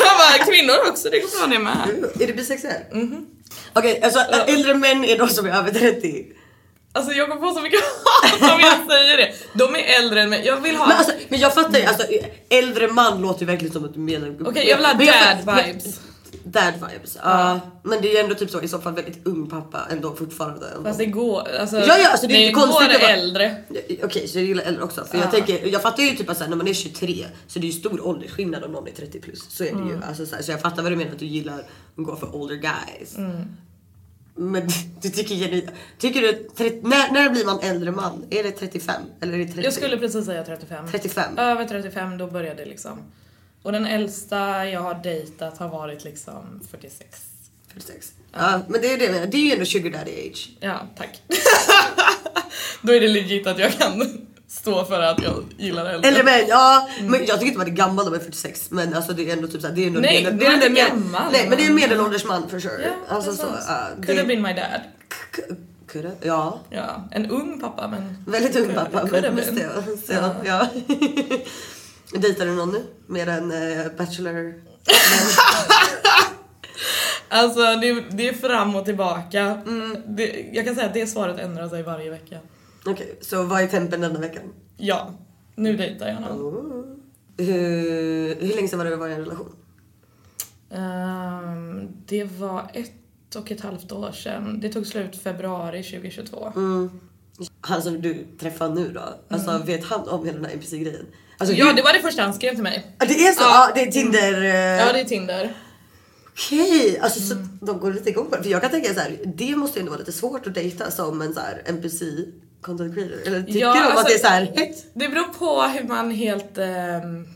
Jag 0.00 0.18
bara, 0.18 0.44
kvinnor 0.52 0.74
också, 0.88 1.10
det 1.10 1.18
går 1.18 1.38
bra 1.38 1.46
det 1.46 1.58
med. 1.58 1.76
Är 2.20 2.26
du 2.26 2.32
bisexuell? 2.34 2.82
Okej, 3.72 4.00
alltså 4.02 4.20
äldre 4.46 4.74
män 4.74 5.04
är 5.04 5.18
de 5.18 5.28
som 5.28 5.46
är 5.46 5.50
över 5.58 5.70
30. 5.72 6.24
Alltså 6.96 7.12
jag 7.12 7.28
kommer 7.28 7.48
få 7.48 7.54
så 7.54 7.60
mycket 7.60 7.80
hat 8.04 8.52
om 8.54 8.60
jag 8.60 8.90
säger 8.90 9.16
det. 9.16 9.32
De 9.54 9.74
är 9.74 9.98
äldre 10.02 10.22
än 10.22 10.30
mig. 10.30 10.46
Jag 10.46 10.60
vill 10.60 10.76
ha... 10.76 10.86
Men, 10.86 10.96
alltså, 10.96 11.12
men 11.28 11.40
jag 11.40 11.54
fattar 11.54 11.78
ju, 11.78 11.84
alltså 11.84 12.06
äldre 12.48 12.88
man 12.88 13.22
låter 13.22 13.40
ju 13.40 13.46
verkligen 13.46 13.72
som 13.72 13.84
ett 13.84 13.96
medel... 13.96 14.36
Okej 14.46 14.68
jag 14.68 14.76
vill 14.76 14.86
ha 14.86 14.94
Men 14.94 15.06
dad 15.06 15.44
fattar- 15.44 15.66
vibes. 15.66 16.00
Dad 16.44 16.74
vibes, 16.74 17.18
ja. 17.22 17.60
Men 17.82 18.00
det 18.02 18.08
är 18.08 18.12
ju 18.12 18.18
ändå 18.18 18.34
typ 18.34 18.50
så 18.50 18.60
i 18.62 18.68
så 18.68 18.78
fall 18.78 18.94
väldigt 18.94 19.26
ung 19.26 19.50
pappa 19.50 19.86
ändå 19.90 20.14
fortfarande. 20.14 20.66
Fast 20.84 20.98
det 20.98 21.06
går, 21.06 21.48
alltså, 21.60 21.76
Ja, 21.76 21.98
ja, 21.98 22.08
alltså, 22.10 22.26
det 22.26 22.34
är 22.34 22.48
inte 22.48 22.60
konstigt 22.60 22.94
att 22.96 23.02
vara- 23.02 23.12
äldre. 23.12 23.56
Okej, 24.02 24.28
så 24.28 24.38
jag 24.38 24.44
gillar 24.44 24.64
äldre 24.64 24.82
också. 24.84 25.04
För 25.04 25.18
jag 25.18 25.30
tänker, 25.30 25.66
jag 25.66 25.82
fattar 25.82 26.02
ju 26.02 26.16
typ 26.16 26.30
att 26.30 26.36
så 26.36 26.42
här, 26.42 26.50
när 26.50 26.56
man 26.56 26.68
är 26.68 26.74
23 26.74 27.26
så 27.46 27.58
det 27.58 27.66
är 27.66 27.70
ju 27.72 27.78
stor 27.78 28.06
åldersskillnad 28.06 28.64
om 28.64 28.72
någon 28.72 28.88
är 28.88 28.92
30 28.92 29.20
plus. 29.20 29.46
Så 29.50 29.62
är 29.64 29.66
det 29.68 29.72
Mm. 29.72 29.88
ju. 29.88 30.00
Alltså, 30.08 30.26
så, 30.26 30.34
här, 30.36 30.42
så 30.42 30.50
jag 30.50 30.60
fattar 30.60 30.82
vad 30.82 30.92
du 30.92 30.96
menar 30.96 31.12
att 31.12 31.18
du 31.18 31.26
gillar 31.26 31.54
att 31.58 31.66
gå 31.96 32.16
för 32.16 32.34
older 32.34 32.54
guys. 32.56 33.16
Mm. 33.16 33.32
Men 34.36 34.68
du 35.02 35.10
tycker 35.10 35.34
genuint, 35.34 35.70
tycker 35.98 36.20
du, 36.20 36.48
30, 36.56 36.80
när, 36.82 37.12
när 37.12 37.30
blir 37.30 37.44
man 37.44 37.60
äldre 37.60 37.90
man? 37.90 38.24
Är 38.30 38.42
det 38.42 38.50
35? 38.50 39.02
Eller 39.20 39.34
är 39.34 39.38
det 39.38 39.46
30? 39.46 39.62
Jag 39.62 39.72
skulle 39.72 39.98
precis 39.98 40.26
säga 40.26 40.44
35. 40.44 40.86
35? 40.90 41.38
Över 41.38 41.64
35 41.64 42.18
då 42.18 42.26
började 42.26 42.64
det 42.64 42.70
liksom. 42.70 42.98
Och 43.62 43.72
den 43.72 43.86
äldsta 43.86 44.68
jag 44.68 44.80
har 44.80 44.94
dejtat 45.02 45.58
har 45.58 45.68
varit 45.68 46.04
liksom 46.04 46.60
46. 46.70 47.22
46. 47.68 48.12
Ja, 48.32 48.60
men 48.68 48.80
det 48.80 48.92
är 48.92 48.98
det, 48.98 49.04
jag 49.04 49.14
menar. 49.14 49.26
det 49.26 49.36
är 49.36 49.46
ju 49.46 49.52
ändå 49.52 49.64
sugar 49.64 49.90
daddy 49.90 50.28
age. 50.28 50.50
Ja, 50.60 50.80
tack. 50.96 51.22
då 52.82 52.92
är 52.92 53.00
det 53.00 53.08
legit 53.08 53.46
att 53.46 53.58
jag 53.58 53.72
kan 53.72 54.26
stå 54.48 54.84
för 54.84 55.00
att 55.00 55.22
jag 55.22 55.44
gillar 55.58 55.86
äldre. 55.86 56.08
Äldre 56.08 56.22
män, 56.22 56.44
ja. 56.48 56.88
Men 57.00 57.26
jag 57.26 57.38
tycker 57.38 57.46
inte 57.46 57.58
man 57.58 57.66
är 57.66 57.70
gammal 57.70 58.04
om 58.06 58.10
man 58.12 58.20
är 58.20 58.24
46 58.24 58.70
men 58.70 58.94
alltså 58.94 59.12
det 59.12 59.28
är 59.30 59.32
ändå 59.32 59.48
typ 59.48 59.60
såhär, 59.60 59.74
det 59.74 59.82
är 59.82 59.86
ändå 59.86 60.00
Nej, 60.00 60.22
medel, 60.24 60.38
det 60.38 60.46
är 60.46 60.52
ändå 60.52 60.68
med- 60.68 60.86
gammal. 60.88 61.32
Nej 61.32 61.46
men 61.48 61.58
det 61.58 61.64
är 61.64 61.68
en 61.68 61.74
medelålders 61.74 62.24
man 62.24 62.48
for 62.48 62.60
sure. 62.60 62.82
Ja, 63.08 63.14
alltså 63.14 63.32
så. 63.32 63.46
ja, 63.68 63.86
Could 63.94 64.06
det, 64.06 64.14
have 64.16 64.26
been 64.28 64.42
my 64.42 64.52
dad. 64.52 64.80
Could 65.86 66.04
have? 66.04 66.16
Ja. 66.22 66.60
Ja, 66.70 67.08
en 67.10 67.30
ung 67.30 67.60
pappa 67.60 67.88
men... 67.88 68.24
Väldigt 68.26 68.56
ung 68.56 68.74
pappa. 68.74 69.00
could 69.08 69.24
have 69.24 69.30
Men 69.30 69.54
been. 69.54 69.66
måste 69.66 69.84
jag 69.88 69.98
säga. 69.98 70.34
Ja. 70.44 70.66
Dejtar 72.18 72.46
du 72.46 72.52
någon 72.52 72.72
nu? 72.72 72.82
Mer 73.06 73.28
än 73.28 73.52
uh, 73.52 73.86
Bachelor? 73.98 74.54
Alltså 77.28 77.60
det, 77.60 78.00
det 78.10 78.28
är 78.28 78.32
fram 78.32 78.76
och 78.76 78.84
tillbaka. 78.84 79.40
Mm. 79.40 79.96
Det, 80.06 80.46
jag 80.52 80.64
kan 80.64 80.74
säga 80.74 80.86
att 80.86 80.94
det 80.94 81.06
svaret 81.06 81.38
ändrar 81.38 81.68
sig 81.68 81.82
varje 81.82 82.10
vecka. 82.10 82.36
Okej, 82.86 83.18
så 83.20 83.42
vad 83.42 83.62
är 83.62 83.66
tempen 83.66 84.00
denna 84.00 84.20
veckan? 84.20 84.42
Ja, 84.76 85.14
nu 85.54 85.76
dejtar 85.76 86.08
jag 86.08 86.20
någon. 86.20 86.40
Oh. 86.56 86.84
Hur, 87.38 88.34
hur 88.40 88.54
länge 88.56 88.68
sedan 88.68 88.78
var 88.78 88.84
det 88.84 88.90
du 88.90 88.96
var 88.96 89.08
i 89.08 89.12
en 89.12 89.20
relation? 89.20 89.52
Ehm, 90.70 91.88
det 92.06 92.24
var 92.24 92.70
ett 92.74 93.36
och 93.36 93.50
ett 93.50 93.60
halvt 93.60 93.92
år 93.92 94.12
sedan. 94.12 94.60
Det 94.60 94.68
tog 94.72 94.86
slut 94.86 95.22
februari 95.22 95.82
2022. 95.82 96.52
Mm. 96.56 96.90
Han 97.60 97.82
som 97.82 98.02
du 98.02 98.26
träffar 98.40 98.68
nu 98.68 98.92
då? 98.92 99.00
Alltså 99.28 99.62
vet 99.66 99.84
han 99.84 100.08
om 100.08 100.24
hela 100.26 100.36
den 100.38 100.44
här 100.46 100.52
NPC-grejen? 100.52 101.06
Alltså, 101.38 101.54
Ja, 101.54 101.72
det 101.72 101.82
var 101.82 101.92
det 101.92 102.00
första 102.00 102.22
han 102.22 102.34
skrev 102.34 102.54
till 102.54 102.62
mig. 102.62 102.96
Ja, 102.98 103.06
det 103.06 103.14
är 103.26 103.32
så? 103.32 103.42
Ja. 103.42 103.68
Ja, 103.68 103.74
det 103.74 103.80
är 103.88 103.92
Tinder... 103.92 104.42
eh, 104.42 104.86
Ja, 104.86 104.92
det 104.92 105.00
är 105.00 105.04
Tinder. 105.04 105.54
Okej, 106.30 106.98
alltså 106.98 107.20
så 107.20 107.34
de 107.60 107.78
går 107.80 107.92
lite 107.92 108.10
igång 108.10 108.26
på 108.30 108.36
det. 108.36 108.42
För 108.42 108.50
jag 108.50 108.62
kan 108.62 108.70
tänka 108.70 108.94
så 108.94 109.00
här, 109.00 109.18
det 109.36 109.56
måste 109.56 109.78
ju 109.78 109.80
ändå 109.80 109.90
vara 109.90 109.98
lite 109.98 110.12
svårt 110.12 110.46
att 110.46 110.54
dejta 110.54 110.90
som 110.90 111.22
en 111.22 111.34
så 111.34 111.40
här 111.40 111.62
NPC 111.66 112.04
content 112.66 112.94
creator. 112.94 113.26
Eller 113.26 113.42
tycker 113.42 113.60
Ja, 113.60 113.74
de 113.74 113.80
att 113.80 113.90
alltså- 113.90 114.06
det 114.06 114.14
är 114.14 114.18
så 114.18 114.26
här? 114.26 114.72
Det 114.94 115.08
beror 115.08 115.24
på 115.38 115.62
hur 115.62 115.88
man 115.88 116.10
helt 116.10 116.58
ehm, 116.58 117.28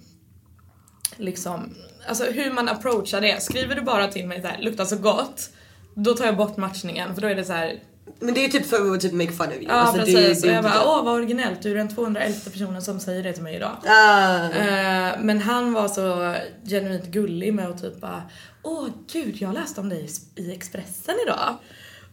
liksom, 1.16 1.74
alltså 2.08 2.24
hur 2.24 2.52
man 2.52 2.68
approachar 2.68 3.20
det. 3.20 3.42
Skriver 3.42 3.74
du 3.74 3.82
bara 3.82 4.08
till 4.08 4.26
mig 4.26 4.42
så 4.42 4.48
här, 4.48 4.58
luktar 4.58 4.84
så 4.84 4.96
gott, 4.96 5.50
då 5.94 6.14
tar 6.14 6.24
jag 6.26 6.36
bort 6.36 6.56
matchningen 6.56 7.14
för 7.14 7.22
då 7.22 7.28
är 7.28 7.34
det 7.34 7.44
så 7.44 7.52
här. 7.52 7.80
Men 8.20 8.34
det 8.34 8.40
är 8.40 8.42
ju 8.42 8.48
typ 8.48 8.66
för 8.66 8.94
att 8.94 9.00
typ 9.00 9.12
make 9.12 9.32
fun 9.32 9.46
of 9.46 9.54
you. 9.54 9.64
Ja 9.68 9.72
alltså, 9.72 9.98
precis, 9.98 10.42
Det, 10.42 10.48
det, 10.48 10.54
jag 10.54 10.64
bara 10.64 10.84
åh 10.86 11.04
vad 11.04 11.14
originellt, 11.14 11.62
du 11.62 11.70
är 11.70 11.74
den 11.74 11.94
211 11.94 12.38
personen 12.52 12.82
som 12.82 13.00
säger 13.00 13.22
det 13.22 13.32
till 13.32 13.42
mig 13.42 13.56
idag. 13.56 13.76
Ah, 13.86 14.48
Eh, 14.50 15.12
men 15.20 15.40
han 15.40 15.72
var 15.72 15.88
så 15.88 16.34
genuint 16.68 17.06
gullig 17.06 17.54
med 17.54 17.68
att 17.68 17.82
typ 17.82 18.00
bara 18.00 18.22
Åh 18.62 18.88
gud, 19.12 19.36
jag 19.36 19.54
läste 19.54 19.80
om 19.80 19.88
dig 19.88 20.08
i 20.36 20.52
Expressen 20.52 21.14
idag. 21.26 21.56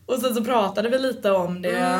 Och 0.08 0.20
sen 0.20 0.36
så 0.36 0.43
pratade 0.43 0.89
vi 0.89 1.00
lite 1.00 1.32
om 1.32 1.62
det. 1.62 2.00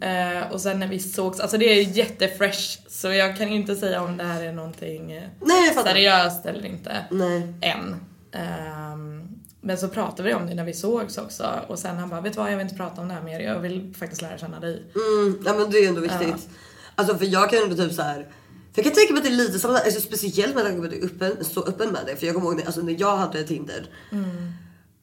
Eh, 0.00 0.52
och 0.52 0.60
sen 0.60 0.80
när 0.80 0.86
vi 0.88 0.98
sågs, 0.98 1.40
alltså 1.40 1.58
det 1.58 1.64
är 1.64 1.82
jättefresh 1.82 2.78
så 2.88 3.08
jag 3.08 3.36
kan 3.36 3.48
inte 3.48 3.76
säga 3.76 4.02
om 4.02 4.16
det 4.16 4.24
här 4.24 4.42
är 4.42 4.52
någonting 4.52 5.12
eh, 5.12 5.22
Nej, 5.40 5.74
seriöst 5.74 6.46
eller 6.46 6.66
inte. 6.66 7.04
Nej. 7.10 7.54
Än. 7.60 7.96
Ehm, 8.32 9.28
men 9.60 9.78
så 9.78 9.88
pratade 9.88 10.28
vi 10.28 10.34
om 10.34 10.46
det 10.46 10.54
när 10.54 10.64
vi 10.64 10.74
sågs 10.74 11.18
också 11.18 11.50
och 11.68 11.78
sen 11.78 11.96
han 11.98 12.08
bara 12.08 12.20
vet 12.20 12.32
du 12.32 12.38
vad 12.38 12.52
jag 12.52 12.56
vill 12.56 12.64
inte 12.64 12.76
prata 12.76 13.00
om 13.00 13.08
det 13.08 13.14
här 13.14 13.22
mer, 13.22 13.40
jag 13.40 13.58
vill 13.58 13.94
faktiskt 13.98 14.22
lära 14.22 14.38
känna 14.38 14.60
dig. 14.60 14.82
Mm, 14.94 15.42
ja 15.46 15.54
men 15.54 15.70
det 15.70 15.78
är 15.78 15.88
ändå 15.88 16.00
viktigt. 16.00 16.48
Alltså 16.94 17.18
för 17.18 17.26
jag 17.26 17.50
kan 17.50 17.62
ändå 17.62 17.76
typ 17.76 17.92
så 17.92 18.02
här. 18.02 18.26
För 18.72 18.82
jag 18.82 18.84
kan 18.84 18.92
tänka 18.92 19.12
mig 19.12 19.20
att 19.20 19.26
det 19.26 19.32
är 19.32 19.36
lite 19.36 19.58
samma, 19.58 19.78
alltså 19.78 20.00
speciellt 20.00 20.54
med 20.54 20.64
tanke 20.64 20.78
på 20.78 20.84
att 20.84 20.90
du 20.90 20.98
är 20.98 21.04
öppen, 21.04 21.44
så 21.44 21.64
öppen 21.64 21.90
med 21.90 22.00
det. 22.06 22.16
För 22.16 22.26
jag 22.26 22.34
kommer 22.34 22.48
ihåg 22.48 22.56
när, 22.56 22.66
alltså 22.66 22.80
när 22.80 22.96
jag 23.00 23.16
hade 23.16 23.42
Tinder. 23.42 23.86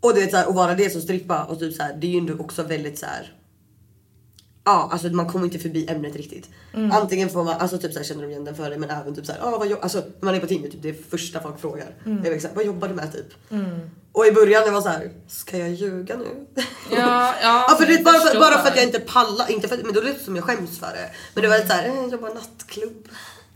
Och 0.07 0.13
du 0.13 0.21
vet 0.21 0.31
såhär, 0.31 0.45
att 0.47 0.55
vara 0.55 0.75
det 0.75 0.89
som 0.89 1.01
strippa 1.01 1.43
och 1.43 1.59
typ 1.59 1.75
så 1.75 1.83
här, 1.83 1.93
det 1.93 2.07
är 2.07 2.11
ju 2.11 2.17
ändå 2.17 2.33
också 2.39 2.63
väldigt 2.63 2.99
så 2.99 3.05
här. 3.05 3.33
Ja 4.65 4.89
alltså 4.91 5.07
man 5.07 5.29
kommer 5.29 5.45
inte 5.45 5.59
förbi 5.59 5.87
ämnet 5.89 6.15
riktigt. 6.15 6.49
Antingen 6.91 7.29
får 7.29 7.43
man, 7.43 7.53
alltså 7.59 7.77
typ 7.77 7.93
såhär 7.93 8.05
känner 8.05 8.21
de 8.21 8.29
igen 8.29 8.45
den 8.45 8.55
för 8.55 8.69
dig 8.69 8.79
men 8.79 8.89
även 8.89 9.15
typ 9.15 9.25
såhär, 9.25 9.41
ah, 9.43 9.57
vad 9.57 9.67
jo-" 9.67 9.77
alltså 9.81 9.97
när 9.97 10.25
man 10.25 10.35
är 10.35 10.39
på 10.39 10.47
Tinder 10.47 10.69
typ 10.69 10.81
det 10.81 10.89
är 10.89 10.95
första 11.09 11.41
folk 11.41 11.59
frågar. 11.59 11.87
Det 12.03 12.27
är 12.27 12.31
liksom, 12.33 12.49
vad 12.55 12.65
jobbar 12.65 12.87
du 12.87 12.93
med 12.93 13.13
typ? 13.13 13.25
Och 14.11 14.27
i 14.27 14.31
början 14.31 14.63
det 14.65 14.71
var 14.71 14.81
så 14.81 14.89
här, 14.89 15.11
ska 15.27 15.57
jag 15.57 15.69
ljuga 15.69 16.17
nu? 16.17 16.45
Ja, 16.55 16.63
ja, 17.41 17.65
Ja, 17.69 17.75
för 17.79 17.85
det 17.85 17.93
är 17.93 17.95
jag 17.95 18.03
bara, 18.03 18.19
för, 18.19 18.39
bara 18.39 18.61
för 18.61 18.67
att 18.71 18.75
jag 18.75 18.85
inte 18.85 18.99
pallar, 18.99 19.51
inte 19.51 19.67
för, 19.67 19.77
men 19.77 19.93
då 19.93 20.01
låter 20.01 20.13
det 20.13 20.25
som 20.25 20.35
jag 20.35 20.45
skäms 20.45 20.79
för 20.79 20.87
det. 20.87 21.09
Men 21.33 21.41
det 21.43 21.49
var 21.49 21.57
lite 21.57 21.69
såhär, 21.69 21.89
eh, 21.89 21.95
jag 21.95 22.11
jobbar 22.11 22.33
nattklubb. 22.33 23.07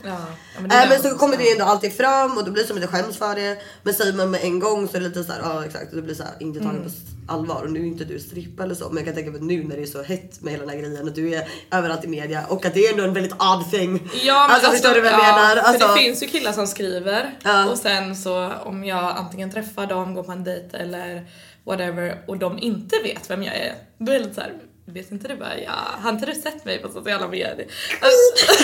Ja, 0.04 0.18
men 0.60 0.70
det 0.70 0.76
Äh, 0.76 0.90
men 0.90 1.02
så 1.02 1.18
kommer 1.18 1.38
det 1.38 1.52
ändå 1.52 1.66
alltid 1.66 1.94
fram 1.98 2.38
och 2.38 2.46
då 2.46 2.52
blir 2.52 2.64
det 2.64 2.68
som 2.68 2.78
att 2.78 2.84
jag 2.84 2.92
skäms 2.92 3.18
för 3.18 3.36
det. 3.36 3.58
Men 3.84 3.94
säger 3.94 4.14
man 4.14 4.32
med 4.32 4.44
en 4.44 4.60
gång 4.60 4.88
så 4.88 4.98
är 4.98 5.02
det 5.02 5.08
lite 5.08 5.24
såhär, 5.24 5.40
ja 5.44 5.66
exakt. 5.66 5.92
Det 5.92 6.02
blir 6.02 6.16
såhär 6.16 6.34
inte 6.40 6.60
taget 6.60 6.76
Mm. 6.80 6.92
på 7.28 7.34
allvar. 7.34 7.62
Och 7.64 7.72
nu 7.72 7.80
är 7.80 7.84
inte 7.86 8.04
du 8.06 8.20
strippa 8.20 8.64
eller 8.64 8.76
så. 8.76 8.86
Men 8.90 8.96
jag 8.98 9.06
kan 9.06 9.16
tänka 9.16 9.32
mig 9.32 9.42
nu 9.42 9.64
när 9.64 9.76
det 9.76 9.82
är 9.82 9.86
så 9.86 10.02
hett 10.04 10.42
med 10.42 10.54
hela 10.54 10.66
den 10.66 10.70
här 10.74 10.78
grejen 10.82 11.08
och 11.08 11.14
du 11.14 11.36
är 11.36 11.48
överallt 11.72 12.04
i 12.04 12.08
media. 12.08 12.46
Och 12.50 12.66
att 12.66 12.74
det 12.74 12.86
är 12.86 12.92
ändå 12.92 13.04
en 13.04 13.14
väldigt 13.14 13.34
odd 13.34 13.72
thing. 13.72 14.10
Ja 14.24 14.48
men 14.48 14.56
alltså, 14.56 14.72
förstår 14.72 14.94
du 14.94 15.02
vad 15.02 15.12
jag 15.12 15.20
ja, 15.20 15.36
menar? 15.36 15.56
För 15.56 15.62
Alltså, 15.70 15.88
det 15.88 15.94
finns 16.02 16.24
ju 16.24 16.28
killar 16.28 16.52
som 16.52 16.68
skriver 16.68 17.36
Ja. 17.44 17.70
och 17.70 17.78
sen 17.78 18.16
så 18.16 18.52
om 18.64 18.84
jag 18.84 19.18
antingen 19.18 19.52
träffar 19.52 19.88
dem, 19.88 20.14
går 20.14 20.24
på 20.24 20.32
en 20.32 20.44
dejt 20.44 20.78
eller 20.78 21.26
whatever 21.66 22.24
och 22.28 22.38
de 22.38 22.60
inte 22.60 22.96
vet 23.04 23.30
vem 23.30 23.44
jag 23.44 23.56
är, 23.56 23.76
då 23.98 24.12
är 24.12 24.16
det 24.20 24.24
lite 24.24 24.36
såhär 24.36 24.54
Vet 24.86 25.12
inte 25.12 25.28
du 25.28 25.36
bara, 25.36 25.60
ja, 25.60 25.72
har 26.02 26.10
inte 26.10 26.26
du 26.26 26.34
sett 26.34 26.66
mig 26.66 26.82
på 26.82 26.90
sociala 26.90 27.28
medier? 27.28 27.68
Alltså, 28.02 28.54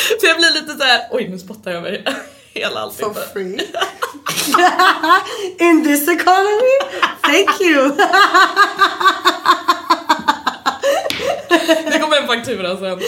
för 0.20 0.26
jag 0.26 0.36
blir 0.36 0.54
lite 0.60 0.78
så 0.78 0.84
här: 0.84 1.00
oj 1.10 1.28
nu 1.28 1.38
spottar 1.38 1.70
jag 1.70 1.82
mig 1.82 2.04
hela 2.54 2.70
for 2.90 3.06
ansiktet. 3.06 3.32
free. 3.32 3.60
In 5.58 5.84
this 5.84 6.08
economy? 6.08 6.78
Thank 7.22 7.60
you! 7.60 7.92
Det 11.92 11.98
kommer 11.98 12.16
en 12.20 12.26
faktura 12.26 12.76
sen. 12.76 12.98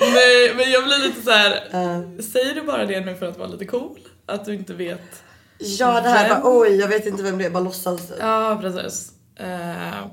Nej 0.00 0.54
men 0.56 0.70
jag 0.70 0.84
blir 0.84 0.98
lite 1.08 1.22
så 1.22 1.30
här. 1.30 1.52
säger 2.22 2.54
du 2.54 2.62
bara 2.62 2.84
det 2.86 3.00
nu 3.00 3.14
för 3.16 3.26
att 3.26 3.38
vara 3.38 3.48
lite 3.48 3.64
cool? 3.64 3.98
Att 4.26 4.44
du 4.44 4.54
inte 4.54 4.74
vet? 4.74 5.22
Ja 5.58 6.00
det 6.00 6.08
här 6.08 6.28
Vem? 6.28 6.42
bara 6.42 6.58
oj 6.60 6.76
jag 6.76 6.88
vet 6.88 7.06
inte 7.06 7.22
vem 7.22 7.38
det 7.38 7.44
är, 7.44 7.50
bara 7.50 7.62
låtsas. 7.62 8.00
Ja 8.20 8.58
precis. 8.62 9.10
Eh, 9.36 10.06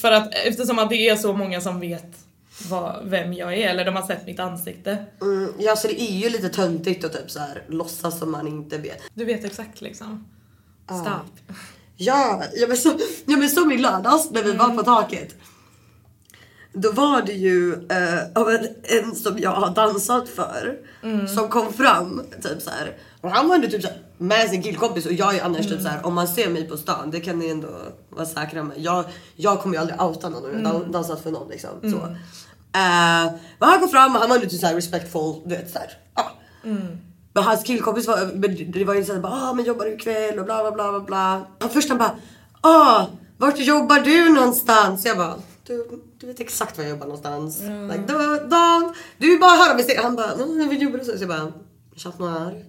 för 0.00 0.12
att 0.12 0.34
eftersom 0.34 0.78
att 0.78 0.90
det 0.90 1.08
är 1.08 1.16
så 1.16 1.32
många 1.32 1.60
som 1.60 1.80
vet 1.80 2.06
vad, 2.68 3.08
vem 3.08 3.32
jag 3.32 3.54
är 3.54 3.68
eller 3.68 3.84
de 3.84 3.96
har 3.96 4.06
sett 4.06 4.26
mitt 4.26 4.40
ansikte. 4.40 5.04
Mm, 5.20 5.52
ja 5.58 5.76
så 5.76 5.88
det 5.88 6.00
är 6.00 6.16
ju 6.16 6.28
lite 6.28 6.48
töntigt 6.48 7.04
att 7.04 7.12
typ 7.12 7.30
så 7.30 7.38
här 7.38 7.64
låtsas 7.68 8.18
som 8.18 8.30
man 8.30 8.48
inte 8.48 8.78
vet. 8.78 9.02
Du 9.14 9.24
vet 9.24 9.44
exakt 9.44 9.80
liksom. 9.80 10.28
Stop. 10.84 11.54
Ja, 11.96 12.42
jag 12.54 12.68
blev 12.68 12.76
så, 12.76 12.98
jag 13.26 13.38
blev 13.38 13.48
så 13.48 13.72
i 13.72 13.78
lördags 13.78 14.30
när 14.30 14.42
vi 14.42 14.52
var 14.52 14.76
på 14.76 14.82
taket. 14.82 15.34
Då 16.72 16.92
var 16.92 17.22
det 17.22 17.32
ju 17.32 17.72
eh, 17.72 18.98
en, 18.98 19.14
som 19.14 19.38
jag 19.38 19.50
har 19.50 19.74
dansat 19.74 20.28
för 20.28 20.78
som 21.34 21.48
kom 21.48 21.72
fram 21.72 22.22
typ 22.42 22.62
så 22.62 22.70
här. 22.70 22.96
Och 23.20 23.30
han 23.30 23.48
var 23.48 23.54
ändå 23.54 23.68
typ 23.68 23.82
så 23.82 23.88
här, 23.88 24.02
med 24.18 24.50
sin 24.50 24.62
killkompis 24.62 25.06
och 25.06 25.12
jag 25.12 25.36
är 25.36 25.44
annars 25.44 25.68
typ 25.68 25.82
så 25.82 25.88
här 25.88 26.06
om 26.06 26.14
man 26.14 26.28
ser 26.28 26.50
mig 26.50 26.68
på 26.68 26.76
stan 26.76 27.10
det 27.10 27.20
kan 27.20 27.38
ni 27.38 27.48
ändå 27.48 27.68
vara 28.10 28.26
säkra 28.26 28.62
med. 28.62 28.78
Jag, 28.78 29.04
jag 29.36 29.60
kommer 29.60 29.74
ju 29.74 29.80
aldrig 29.80 30.00
outa 30.02 30.28
någon 30.28 30.44
och 30.44 30.62
dan- 30.62 30.92
dansat 30.92 31.22
för 31.22 31.30
någon 31.30 31.48
liksom. 31.48 31.70
Så. 31.82 31.96
Eh, 32.78 33.32
men 33.58 33.68
han 33.68 33.80
kom 33.80 33.88
fram 33.88 34.14
och 34.14 34.20
han 34.20 34.28
var 34.28 34.36
ändå 34.36 34.48
typ 34.48 34.60
så 34.60 34.66
här 34.66 34.74
respectful, 34.74 35.34
du 35.44 35.56
vet 35.56 35.70
såhär. 35.70 35.90
Ja. 36.14 36.30
Men 37.32 37.44
hans 37.44 37.62
killkompis 37.64 38.06
var, 38.06 38.16
det 38.72 38.84
var 38.84 38.94
ju 38.94 39.04
såhär 39.04 39.20
bara 39.20 39.32
ah, 39.32 39.52
men 39.52 39.64
jobbar 39.64 39.84
du 39.84 39.92
ikväll 39.94 40.38
och 40.38 40.44
bla 40.44 40.62
bla 40.62 40.72
bla 40.72 40.90
bla 40.90 41.00
bla. 41.00 41.46
Han 41.58 41.70
först 41.70 41.88
han 41.88 41.98
bara 41.98 42.16
ah, 42.60 43.06
vart 43.36 43.58
jobbar 43.58 44.00
du 44.00 44.28
någonstans? 44.28 45.04
Jag 45.04 45.16
bara 45.16 45.34
du, 45.66 46.02
du 46.20 46.26
vet 46.26 46.40
exakt 46.40 46.76
var 46.76 46.84
jag 46.84 46.90
jobbar 46.90 47.06
någonstans. 47.06 47.60
Like, 47.60 48.02
då, 48.08 48.18
då, 48.48 48.92
du 49.18 49.38
bara 49.38 49.70
om 49.70 49.76
vi 49.76 49.82
ser. 49.82 50.02
Han 50.02 50.16
bara 50.16 50.32
mm, 50.32 50.68
vad 50.68 50.76
jobbar 50.76 50.98
du? 50.98 51.04
Så 51.04 51.12
jag 51.20 51.28
bara 51.28 51.52
Chat 51.96 52.18
Noir. 52.18 52.64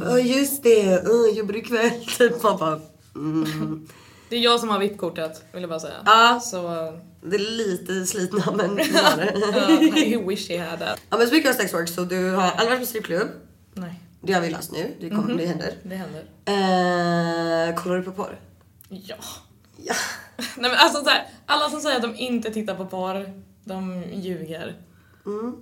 Ja 0.00 0.18
just 0.18 0.62
det, 0.62 1.02
uh, 1.08 1.36
jobbar 1.38 1.52
du 1.52 1.58
ikväll? 1.58 2.04
Typ 2.18 2.42
man 2.42 2.58
bara 2.58 2.80
mm. 3.14 3.88
Det 4.28 4.36
är 4.36 4.40
jag 4.40 4.60
som 4.60 4.68
har 4.68 4.78
VIP-kortet 4.78 5.44
vill 5.52 5.62
jag 5.62 5.70
bara 5.70 5.80
säga. 5.80 5.94
Ja. 6.04 6.40
Så 6.44 6.68
uh, 6.68 6.94
Det 7.22 7.36
är 7.36 7.38
lite 7.38 8.06
slitna 8.06 8.52
men 8.56 8.74
det. 8.76 10.00
I 10.06 10.24
wish 10.26 10.48
he 10.50 10.58
had 10.58 10.78
that. 10.78 11.00
Ja 11.10 11.18
men 11.18 11.26
speaking 11.26 11.50
of 11.50 11.56
sex 11.56 11.74
work 11.74 11.88
så 11.88 12.04
du 12.04 12.30
har 12.30 12.50
aldrig 12.50 12.68
varit 12.68 12.80
på 12.80 12.86
strippklubb. 12.86 13.28
Nej, 13.74 14.00
Det 14.20 14.32
har 14.32 14.40
vi 14.40 14.50
läst 14.50 14.72
nu, 14.72 14.94
det, 15.00 15.10
kommer, 15.10 15.34
det 15.34 15.46
händer. 15.46 15.74
det 15.82 15.96
händer. 15.96 16.24
Eh, 16.44 17.82
kollar 17.82 17.96
du 17.96 18.02
på 18.02 18.12
porr? 18.12 18.40
Ja. 18.88 19.16
Ja. 19.76 19.94
Nej 20.36 20.70
men 20.70 20.74
alltså 20.74 21.04
så 21.04 21.10
här, 21.10 21.26
alla 21.46 21.70
som 21.70 21.80
säger 21.80 21.96
att 21.96 22.02
de 22.02 22.16
inte 22.16 22.50
tittar 22.50 22.74
på 22.74 22.86
porr, 22.86 23.32
de 23.64 24.04
ljuger. 24.12 24.76
Mm. 25.26 25.56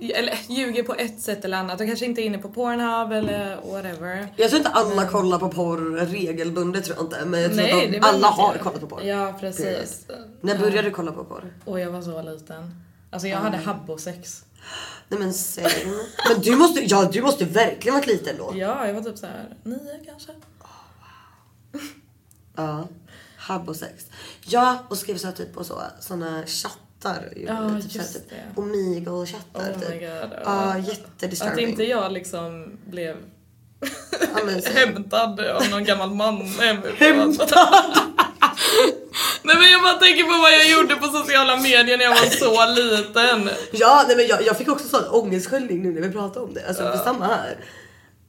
Eller 0.00 0.38
ljuger 0.48 0.82
på 0.82 0.94
ett 0.94 1.20
sätt 1.20 1.44
eller 1.44 1.56
annat. 1.58 1.78
De 1.78 1.86
kanske 1.86 2.04
inte 2.04 2.20
är 2.22 2.24
inne 2.24 2.38
på 2.38 2.48
Pornhub 2.48 3.12
eller 3.12 3.56
whatever. 3.72 4.28
Jag 4.36 4.50
tror 4.50 4.58
inte 4.58 4.70
alla 4.70 5.08
kollar 5.08 5.38
på 5.38 5.48
porr 5.48 6.06
regelbundet 6.06 6.84
tror 6.84 6.96
jag 6.96 7.06
inte. 7.06 7.24
Men 7.24 7.42
jag 7.42 7.50
tror 7.52 7.62
Nej, 7.62 7.86
att 7.86 7.92
de, 7.92 8.00
alla 8.00 8.28
har 8.28 8.52
det. 8.52 8.58
kollat 8.58 8.80
på 8.80 8.86
porr. 8.86 9.02
Ja 9.02 9.34
precis. 9.40 10.06
När 10.40 10.58
började 10.58 10.82
du 10.82 10.90
kolla 10.90 11.12
på 11.12 11.24
porr? 11.24 11.54
Och 11.64 11.80
jag 11.80 11.90
var 11.90 12.02
så 12.02 12.22
liten. 12.22 12.84
Alltså 13.10 13.28
jag 13.28 13.38
hade 13.38 13.56
habbo-sex. 13.56 14.44
Nej 15.08 15.20
men 15.20 15.34
sen. 15.34 15.70
Men 16.28 16.40
du 16.40 16.56
måste, 16.56 16.80
ja 16.84 17.08
du 17.12 17.22
måste 17.22 17.44
verkligen 17.44 17.94
varit 17.94 18.06
liten 18.06 18.36
då. 18.38 18.52
Ja, 18.54 18.86
jag 18.86 18.94
var 18.94 19.02
typ 19.02 19.18
så 19.18 19.26
här 19.26 19.56
nio 19.64 20.00
kanske. 20.06 20.32
Ja. 22.56 22.88
Habbo 23.36 23.74
sex. 23.74 24.06
Ja 24.44 24.78
och 24.88 24.98
skrev 24.98 25.16
så 25.16 25.32
typ 25.32 25.54
på 25.54 25.64
så, 25.64 25.82
såna 26.00 26.42
chattar. 27.04 27.32
Ja, 27.46 27.80
typ 27.82 27.94
just 27.94 28.14
typ, 28.14 28.30
det. 28.30 28.60
Omegle-chattar 28.60 29.72
Oh 29.72 29.80
typ. 29.80 30.02
Ja 30.44 30.72
Att 30.72 30.88
jättedisturbing. 30.88 31.68
inte 31.68 31.84
jag 31.84 32.12
liksom 32.12 32.78
blev 32.86 33.16
Ja, 34.34 34.70
hämtad 34.74 35.40
av 35.40 35.68
någon 35.70 35.84
gammal 35.84 36.10
man 36.14 36.36
hemifrån. 36.42 37.36
Nej 39.42 39.56
men 39.56 39.70
jag 39.72 39.82
bara 39.82 39.94
tänker 39.94 40.22
på 40.22 40.40
vad 40.42 40.52
jag 40.52 40.70
gjorde 40.70 40.96
på 40.96 41.06
sociala 41.06 41.56
medier 41.56 41.96
när 41.98 42.04
jag 42.04 42.10
var 42.10 42.30
så 42.30 42.66
liten. 42.74 43.50
Ja, 43.72 44.04
nej 44.06 44.16
men 44.16 44.26
jag, 44.26 44.42
jag 44.46 44.58
fick 44.58 44.68
också 44.68 44.88
sån 44.88 45.08
ångestsköljning 45.08 45.82
nu 45.82 45.92
när 45.92 46.00
vi 46.00 46.10
pratade 46.12 46.46
om 46.46 46.54
det. 46.54 46.68
Alltså 46.68 46.82
för 46.82 46.98
samma 47.04 47.26
här. 47.26 47.56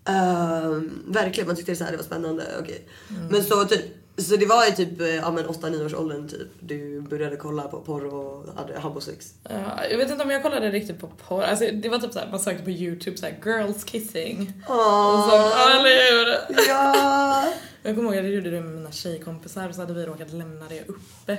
Ehm, 0.08 1.04
verkligen, 1.08 1.48
man 1.48 1.56
tyckte 1.56 1.72
det, 1.72 1.76
så 1.76 1.84
här, 1.84 1.92
det 1.92 1.98
var 1.98 2.04
spännande. 2.04 2.44
okej. 2.60 2.88
Mm. 3.10 3.28
Men 3.28 3.44
så 3.44 3.66
typ, 3.66 3.82
så 4.18 4.36
det 4.36 4.46
var 4.46 4.68
i 4.70 4.76
typ 4.76 5.02
eh, 5.02 5.16
ja, 5.16 5.32
men 5.32 5.46
8-9 5.46 5.86
års 5.86 5.94
åldern 5.94 6.28
typ. 6.30 6.48
Du 6.60 7.02
började 7.02 7.36
kolla 7.36 7.62
på 7.64 7.80
porr 7.82 8.06
och 8.06 8.46
hade 8.56 8.80
habbosex. 8.80 9.34
Ja, 9.50 9.86
jag 9.92 9.98
vet 9.98 10.10
inte 10.12 10.24
om 10.24 10.30
jag 10.30 10.44
kollade 10.44 10.72
riktigt 10.72 11.00
på 11.00 11.08
porr. 11.28 11.44
Alltså, 11.44 11.66
det 11.74 11.90
var 11.90 11.98
typ 12.00 12.14
såhär, 12.14 12.28
man 12.32 12.40
sökte 12.40 12.64
på 12.64 12.70
youtube 12.70 13.18
såhär 13.18 13.36
girls 13.46 13.84
kissing. 13.84 14.54
Och 14.68 15.24
så, 15.30 15.36
eller 15.76 16.12
hur? 16.12 16.38
Ja! 16.68 17.48
Jag 17.84 17.96
kommer 17.96 18.10
ihåg 18.10 18.18
att 18.18 18.24
jag 18.26 18.34
gjorde 18.34 18.52
det 18.52 18.62
med 18.62 18.72
mina 18.72 18.92
tjejkompisar 18.92 19.70
och 19.70 19.76
så 19.76 19.82
hade 19.82 19.94
vi 19.94 20.06
råkat 20.06 20.34
lämna 20.34 20.66
det 20.70 20.82
uppe. 20.88 21.38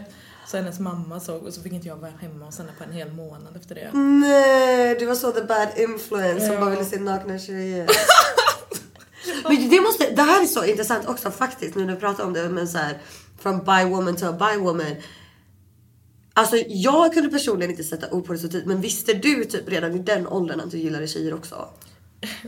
Så 0.49 0.57
hennes 0.57 0.79
mamma 0.81 1.21
såg 1.21 1.43
och 1.43 1.55
så 1.55 1.63
fick 1.63 1.73
inte 1.73 1.89
jag 1.89 1.97
vara 1.97 2.11
hemma 2.21 2.45
hos 2.45 2.59
henne 2.59 2.71
på 2.79 2.85
en 2.85 2.93
hel 2.93 3.13
månad 3.13 3.57
efter 3.57 3.75
det. 3.75 3.91
Nej, 3.99 4.97
du 4.99 5.07
var 5.07 5.15
så 5.15 5.33
the 5.33 5.43
bad 5.43 5.69
influence 5.77 6.47
som 6.47 6.55
Ja. 6.55 6.61
bara 6.61 6.71
ville 6.71 6.85
se 6.85 6.99
nakna 7.01 7.39
tjejer. 7.39 7.87
Men 9.45 9.69
det, 9.69 9.81
måste, 9.81 10.11
det 10.11 10.23
här 10.23 10.43
är 10.43 10.47
så 10.47 10.65
intressant 10.65 11.09
också 11.09 11.31
faktiskt 11.31 11.75
nu 11.75 11.85
när 11.87 11.95
vi 11.95 12.01
pratar 12.01 12.25
om 12.25 12.33
det 12.33 12.49
men 12.49 12.69
så 12.69 12.79
här 12.79 12.99
from 13.39 13.59
by 13.59 13.95
woman 13.95 14.17
to 14.17 14.27
a 14.27 14.33
by 14.33 14.61
woman. 14.61 14.97
Alltså 16.35 16.57
jag 16.69 17.15
kunde 17.15 17.29
personligen 17.29 17.71
inte 17.71 17.85
sätta 17.85 18.11
ord 18.11 18.27
på 18.27 18.33
det 18.33 18.39
så 18.39 18.49
tidigt 18.49 18.67
men 18.67 18.81
visste 18.81 19.13
du 19.15 19.45
typ 19.45 19.69
redan 19.69 19.95
i 19.95 19.99
den 19.99 20.27
åldern 20.27 20.61
att 20.61 20.71
du 20.71 20.79
gillade 20.79 21.07
tjejer 21.07 21.35
också? 21.35 21.69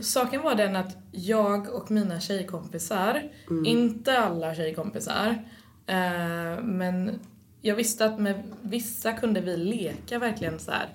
Saken 0.01 0.41
var 0.41 0.55
den 0.55 0.75
att 0.75 0.97
jag 1.11 1.69
och 1.69 1.91
mina 1.91 2.19
tjejkompisar, 2.19 3.23
inte 3.65 4.17
alla 4.17 4.55
tjejkompisar, 4.55 5.45
eh, 5.87 6.63
men 6.63 7.19
jag 7.61 7.75
visste 7.75 8.05
att 8.05 8.19
med 8.19 8.43
vissa 8.61 9.13
kunde 9.13 9.41
vi 9.41 9.57
leka 9.57 10.19
verkligen 10.19 10.59
så 10.59 10.71
här 10.71 10.89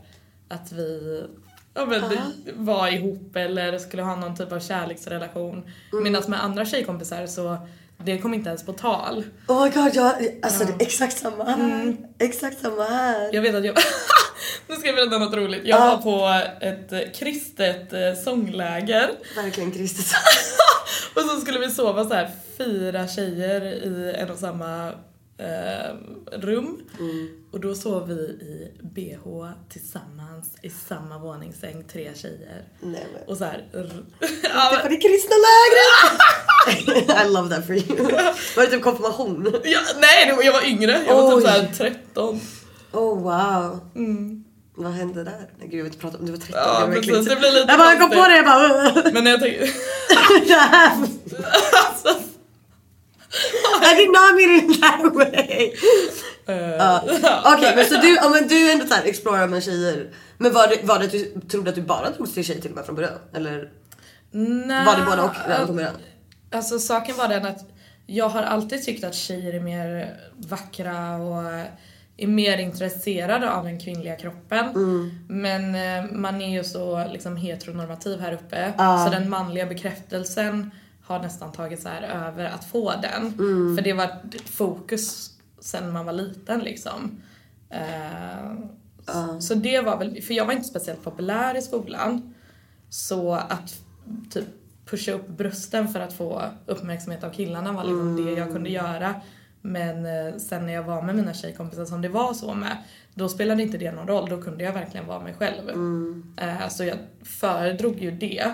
att 0.49 0.73
vi 0.73 1.23
ja, 1.75 1.87
men, 1.87 2.03
var 2.55 2.89
ihop 2.89 3.37
eller 3.37 3.79
skulle 3.79 4.03
ha 4.03 4.17
någon 4.17 4.37
typ 4.37 4.53
av 4.53 4.61
kärleksrelation. 4.61 5.71
Medan 6.03 6.23
med 6.29 6.45
andra 6.45 6.65
tjejkompisar 6.65 7.27
så 7.27 7.59
det 7.99 8.19
kom 8.19 8.35
inte 8.35 8.49
ens 8.49 8.67
på 8.67 8.73
tal. 8.73 9.25
Oh 9.49 9.65
my 9.65 9.71
god, 9.71 9.95
jag, 9.95 10.15
alltså 10.43 10.65
det 10.65 10.73
är 10.73 10.87
exakt 10.87 11.19
samma 11.19 11.45
här. 11.45 11.97
Exakt 12.19 12.61
samma 12.61 12.85
här. 12.85 13.35
Jag 13.35 13.43
vet 13.43 13.55
att 13.55 13.65
jag... 13.65 13.77
nu 14.69 14.77
ska 14.77 14.87
jag 14.87 14.97
berätta 14.97 15.19
något 15.19 15.35
roligt. 15.35 15.63
Jag 15.65 15.79
var 15.79 15.97
på 15.97 16.45
ett 16.61 16.93
eh, 16.93 17.01
kristet 17.15 17.93
eh, 17.93 18.15
sångläger. 18.25 19.11
Verkligen 19.37 19.71
kristet. 19.71 20.07
Och 21.15 21.23
så 21.23 21.41
skulle 21.41 21.59
vi 21.59 21.71
sova 21.71 22.05
så 22.05 22.15
här 22.15 22.31
fyra 22.59 23.09
tjejer 23.09 23.65
i 23.65 24.15
en 24.19 24.31
och 24.31 24.39
samma 24.39 24.93
eh, 25.39 25.95
rum. 26.39 26.81
Och 27.53 27.61
då 27.61 27.75
sov 27.75 28.09
vi 28.09 28.15
i 28.15 28.73
bh 28.83 29.49
tillsammans 29.69 30.49
i 30.63 30.71
samma 30.71 31.19
våningssäng, 31.19 31.85
tre 31.93 32.11
tjejer. 32.15 32.65
Nej 32.81 33.07
men. 33.13 33.23
Och 33.29 33.37
så 33.37 33.45
här... 33.45 33.65
r- 33.75 34.03
Det 34.21 34.27
ja, 34.55 34.81
det 34.89 34.97
kristna 34.97 35.37
lägret! 35.47 37.21
I 37.27 37.33
love 37.33 37.55
that 37.57 37.67
for 37.67 37.75
you. 37.77 38.13
Var 38.57 38.65
det 38.65 38.71
typ 38.71 38.83
konfirmation? 38.83 39.55
ja, 39.65 39.81
nej, 40.01 40.35
det 40.39 40.45
jag 40.45 40.53
var 40.53 40.65
yngre. 40.69 41.03
Jag 41.07 41.15
var 41.15 41.35
Oj. 41.37 41.43
typ 41.43 41.51
så 41.51 41.51
här 41.51 41.73
13. 42.05 42.41
Oh 42.93 43.23
wow. 43.23 43.81
Vad 44.77 44.93
hände 44.93 45.25
där? 45.25 45.51
Nej 45.59 45.69
gud 45.69 45.79
jag 45.81 45.85
vill 45.85 45.93
inte 45.93 45.99
prata 45.99 46.19
om 46.19 46.27
du 46.27 46.33
var 46.33 46.39
13. 46.39 46.61
Ja, 46.65 46.87
det 46.87 46.93
precis, 46.95 47.29
det 47.29 47.37
blir 47.37 47.53
lite 47.53 47.67
Jag 47.69 47.79
bara 47.79 47.91
jag 47.91 48.01
kom 48.01 48.11
på 48.11 48.17
det 48.29 48.37
jag 48.37 48.45
bara 48.45 48.93
Men 49.13 49.25
när 49.25 49.31
jag 49.31 49.41
tänker... 49.41 49.61
I 53.91 53.95
did 53.97 54.09
not 54.09 54.35
mean 54.37 54.51
it 54.59 54.81
that 54.83 55.15
way. 55.15 55.73
Ja. 56.47 57.03
Okej 57.57 57.73
men 57.77 57.85
så 57.87 57.95
du, 57.95 58.15
ja, 58.15 58.29
men 58.29 58.49
du 58.49 58.69
är 58.69 58.73
ändå 58.73 58.87
såhär 58.87 59.05
explorar 59.05 59.47
med 59.47 59.65
tjejer. 59.65 60.11
Men 60.39 60.53
var 60.53 60.69
det, 60.69 60.83
var 60.83 60.99
det 60.99 61.05
att 61.05 61.13
du 61.13 61.41
trodde 61.49 61.71
att 61.71 61.77
du 61.77 61.83
bara 61.83 62.11
drogs 62.11 62.35
till 62.35 62.45
tjejer 62.45 62.61
till 62.61 62.71
och 62.71 62.77
med 62.77 62.87
från 62.87 62.97
början? 62.97 63.19
Eller 63.35 63.71
Nej, 64.31 64.87
var 64.87 64.97
det 64.97 65.03
både 65.03 65.23
och 65.23 65.31
redan 65.49 65.67
från 65.67 65.77
början? 65.77 65.95
Alltså 66.53 66.79
saken 66.79 67.17
var 67.17 67.29
den 67.29 67.47
att 67.47 67.59
jag 68.07 68.29
har 68.29 68.43
alltid 68.43 68.85
tyckt 68.85 69.05
att 69.05 69.15
tjejer 69.15 69.53
är 69.53 69.61
mer 69.61 70.17
vackra 70.37 71.17
och 71.17 71.43
är 72.17 72.27
mer 72.27 72.59
intresserade 72.59 73.51
av 73.51 73.65
den 73.65 73.81
kvinnliga 73.81 74.17
kroppen. 74.17 74.65
Men 75.29 75.75
eh, 75.75 76.11
man 76.13 76.41
är 76.43 76.53
ju 76.53 76.65
så 76.65 77.09
liksom 77.13 77.37
heteronormativ 77.37 78.21
här 78.21 78.33
uppe 78.33 78.73
så 78.79 79.11
den 79.11 79.31
manliga 79.31 79.67
bekräftelsen 79.67 80.71
har 81.05 81.19
nästan 81.19 81.53
tagit 81.53 81.83
så 81.83 81.89
här 81.89 82.03
över 82.03 82.45
att 82.45 82.65
få 82.65 82.93
den. 83.03 83.33
För 83.77 83.83
det 83.85 83.93
var 83.93 84.09
fokus 84.45 85.31
sen 85.61 85.93
man 85.93 86.07
var 86.07 86.13
liten 86.13 86.61
liksom. 86.61 87.21
Eh, 87.71 88.53
Så 89.41 89.55
det 89.55 89.81
var 89.81 89.99
väl, 89.99 90.23
för 90.23 90.35
jag 90.35 90.47
var 90.47 90.53
inte 90.53 90.69
speciellt 90.69 91.05
populär 91.05 91.57
i 91.57 91.63
skolan. 91.63 92.35
Så 92.91 93.33
att 93.35 93.81
typ 94.31 94.45
pusha 94.87 95.13
upp 95.13 95.29
brösten 95.29 95.89
för 95.89 96.01
att 96.01 96.13
få 96.13 96.43
uppmärksamhet 96.67 97.25
av 97.25 97.31
killarna 97.31 97.73
var 97.73 97.85
liksom 97.85 98.25
det 98.27 98.33
jag 98.33 98.53
kunde 98.53 98.71
göra. 98.71 99.15
Men 99.61 100.07
eh, 100.07 100.37
sen 100.39 100.67
när 100.67 100.73
jag 100.73 100.83
var 100.83 101.03
med 101.03 101.15
mina 101.17 101.35
tjejkompisar 101.35 101.85
som 101.85 102.03
det 102.03 102.09
var 102.09 102.35
så 102.35 102.55
med, 102.55 102.77
då 103.15 103.29
spelade 103.29 103.63
inte 103.63 103.79
det 103.79 103.93
någon 103.93 104.07
roll. 104.09 104.29
Då 104.31 104.43
kunde 104.43 104.65
jag 104.65 104.73
verkligen 104.73 105.07
vara 105.07 105.21
mig 105.21 105.35
själv. 105.35 105.69
Eh, 106.37 106.69
så 106.69 106.85
jag 106.85 106.97
föredrog 107.23 107.99
ju 107.99 108.11
det 108.11 108.53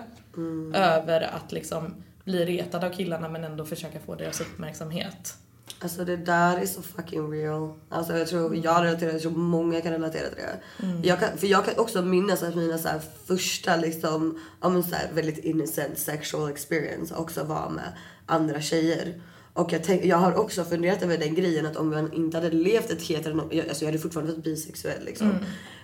över 0.74 1.20
att 1.20 1.52
liksom 1.52 1.94
bli 2.24 2.44
retad 2.44 2.84
av 2.84 2.90
killarna 2.90 3.28
men 3.28 3.44
ändå 3.44 3.64
försöka 3.64 3.98
få 4.00 4.14
deras 4.14 4.40
uppmärksamhet. 4.40 5.36
Alltså 5.78 6.04
det 6.04 6.16
där 6.16 6.56
är 6.56 6.66
så 6.66 6.82
fucking 6.82 7.32
real. 7.32 7.72
Alltså 7.88 8.18
jag 8.18 8.28
tror 8.28 8.56
jag 8.56 8.84
relaterar, 8.84 9.12
jag 9.12 9.22
tror 9.22 9.32
många 9.32 9.80
kan 9.80 9.92
relatera 9.92 10.28
till 10.28 10.36
det. 10.36 11.08
Jag 11.08 11.20
kan, 11.20 11.38
för 11.38 11.46
jag 11.46 11.64
kan 11.64 11.78
också 11.78 12.02
minnas 12.02 12.42
att 12.42 12.54
mina 12.56 12.78
så 12.78 12.88
första 13.26 13.76
liksom, 13.76 14.40
ja 14.60 14.68
men 14.68 14.82
så 14.82 14.96
väldigt 15.14 15.38
innocent 15.38 15.98
sexual 15.98 16.50
experience 16.50 17.14
också 17.14 17.44
var 17.44 17.70
med 17.70 17.92
andra 18.26 18.60
tjejer. 18.60 19.20
Och 19.52 19.72
jag, 19.72 19.84
tänk, 19.84 20.04
jag 20.04 20.16
har 20.16 20.34
också 20.34 20.64
funderat 20.64 21.02
över 21.02 21.18
den 21.18 21.34
grejen 21.34 21.66
att 21.66 21.76
om 21.76 21.90
man 21.90 22.12
inte 22.12 22.36
hade 22.36 22.50
levt 22.50 22.90
ett 22.90 23.02
hetero, 23.02 23.48
jag, 23.50 23.68
alltså 23.68 23.84
jag 23.84 23.88
hade 23.88 24.02
fortfarande 24.02 24.32
varit 24.32 24.44
bisexuell 24.44 25.04
liksom. 25.04 25.38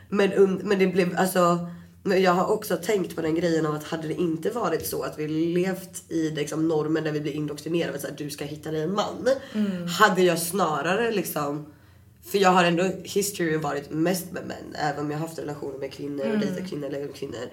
Men, 0.09 0.32
un, 0.32 0.61
men 0.64 0.78
det 0.78 0.87
blev 0.87 1.18
alltså 1.18 1.70
men 2.07 2.23
jag 2.23 2.33
har 2.33 2.53
också 2.53 2.77
tänkt 2.77 3.17
på 3.17 3.23
den 3.23 3.35
grejen 3.35 3.67
av 3.67 3.75
att 3.75 3.85
hade 3.85 4.09
det 4.09 4.15
inte 4.15 4.51
varit 4.51 4.87
så 4.87 5.03
att 5.03 5.19
vi 5.19 5.29
levt 5.29 6.05
i 6.09 6.31
liksom 6.31 6.69
normen 6.69 7.05
där 7.05 7.13
vi 7.13 7.21
blir 7.21 7.33
indoktrinerade 7.33 8.09
att 8.09 8.19
du 8.19 8.31
ska 8.31 8.45
hitta 8.45 8.71
dig 8.71 8.83
en 8.83 8.95
man. 8.95 9.29
Hade 9.99 10.23
jag 10.23 10.39
snarare 10.39 11.11
liksom 11.11 11.67
för 12.31 12.39
jag 12.39 12.51
har 12.51 12.64
ändå 12.64 12.91
history 13.05 13.57
varit 13.57 13.91
mest 13.91 14.33
med 14.33 14.47
män 14.47 14.74
även 14.74 15.01
om 15.05 15.11
jag 15.11 15.18
har 15.18 15.27
haft 15.27 15.39
relationer 15.39 15.79
med 15.79 15.93
kvinnor 15.93 16.33
och 16.33 16.39
dejtat 16.39 16.68
kvinnor 16.68 16.87
eller 16.87 17.12
kvinnor. 17.12 17.51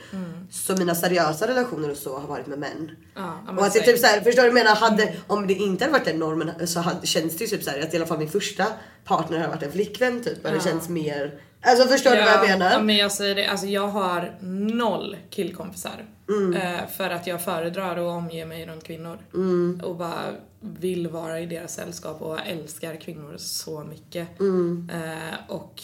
Så 0.51 0.75
mina 0.75 0.95
seriösa 0.95 1.47
relationer 1.47 1.91
och 1.91 1.97
så 1.97 2.19
har 2.19 2.27
varit 2.27 2.47
med 2.47 2.59
män. 2.59 2.91
Ja, 3.15 3.39
men 3.45 3.57
och 3.57 3.65
att 3.65 3.73
same. 3.73 3.85
typ 3.85 3.99
såhär, 3.99 4.21
förstår 4.21 4.43
du 4.43 4.49
vad 4.49 4.59
jag 4.59 4.65
menar? 4.65 4.75
Hade, 4.75 5.13
om 5.27 5.47
det 5.47 5.53
inte 5.53 5.83
hade 5.83 5.91
varit 5.91 6.05
den 6.05 6.19
normen 6.19 6.67
så 6.67 6.79
hade, 6.79 7.07
känns 7.07 7.37
det 7.37 7.43
ju 7.43 7.49
typ 7.49 7.63
såhär 7.63 7.81
att 7.81 7.93
i 7.93 7.97
alla 7.97 8.05
fall 8.05 8.19
min 8.19 8.29
första 8.29 8.65
partner 9.05 9.39
har 9.39 9.47
varit 9.47 9.63
en 9.63 9.71
flickvän 9.71 10.23
typ. 10.23 10.45
Och 10.45 10.51
det 10.51 10.63
känns 10.63 10.89
mer, 10.89 11.39
alltså 11.61 11.87
förstår 11.87 12.11
du 12.11 12.17
vad 12.17 12.33
jag 12.33 12.49
menar? 12.49 12.71
Ja, 12.71 12.79
men 12.79 12.95
jag 12.95 13.11
säger 13.11 13.35
det, 13.35 13.45
alltså 13.45 13.65
jag 13.65 13.87
har 13.87 14.37
noll 14.41 15.17
killkompisar. 15.29 16.05
Mm. 16.29 16.53
Eh, 16.53 16.87
för 16.87 17.09
att 17.09 17.27
jag 17.27 17.43
föredrar 17.43 17.91
att 17.91 18.17
omge 18.17 18.45
mig 18.45 18.65
runt 18.65 18.83
kvinnor. 18.83 19.19
Mm. 19.33 19.81
Och 19.83 19.95
bara 19.95 20.33
vill 20.59 21.07
vara 21.07 21.39
i 21.39 21.45
deras 21.45 21.73
sällskap 21.73 22.21
och 22.21 22.39
älskar 22.47 22.95
kvinnor 22.95 23.35
så 23.37 23.83
mycket. 23.83 24.39
Mm. 24.39 24.91
Eh, 24.93 25.35
och 25.47 25.81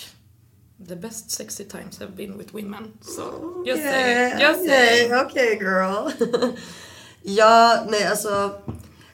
the 0.88 0.96
best 0.96 1.32
sexy 1.32 1.64
times 1.64 2.00
have 2.00 2.12
been 2.12 2.38
with 2.38 2.54
women. 2.54 2.94
Så 3.02 3.22
just 3.66 3.82
Yeah, 3.82 3.94
saying, 3.94 4.40
just 4.40 4.70
saying. 4.70 5.14
Okej 5.14 5.56
okay, 5.56 5.68
girl. 5.68 6.10
ja, 7.22 7.86
nej 7.90 8.06
alltså. 8.06 8.62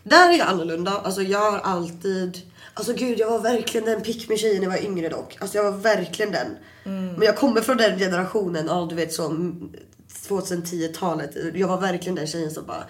Där 0.04 0.30
är 0.30 0.38
jag 0.38 0.48
annorlunda. 0.48 0.92
Alltså 0.92 1.22
jag 1.22 1.52
har 1.52 1.60
alltid. 1.60 2.42
Alltså 2.74 2.94
gud 2.94 3.20
jag 3.20 3.30
var 3.30 3.40
verkligen 3.40 3.86
den 3.86 4.02
pick 4.02 4.30
med 4.30 4.40
tjejen 4.40 4.64
när 4.64 4.64
jag 4.64 4.82
var 4.82 4.90
yngre 4.90 5.10
dock. 5.10 5.38
Alltså 5.40 5.58
jag 5.58 5.72
var 5.72 5.78
verkligen 5.78 6.32
den. 6.32 6.58
Men 6.84 7.22
jag 7.22 7.38
kommer 7.38 7.62
från 7.62 7.78
den 7.78 8.00
generationen, 8.00 8.66
ja 8.68 8.88
du 8.90 8.96
vet 8.96 9.14
som 9.14 9.62
2010-talet. 10.30 11.32
Jag 11.54 11.68
var 11.68 11.82
verkligen 11.82 12.16
den 12.16 12.28
tjejen 12.28 12.52
som 12.52 12.66
bara 12.66 12.84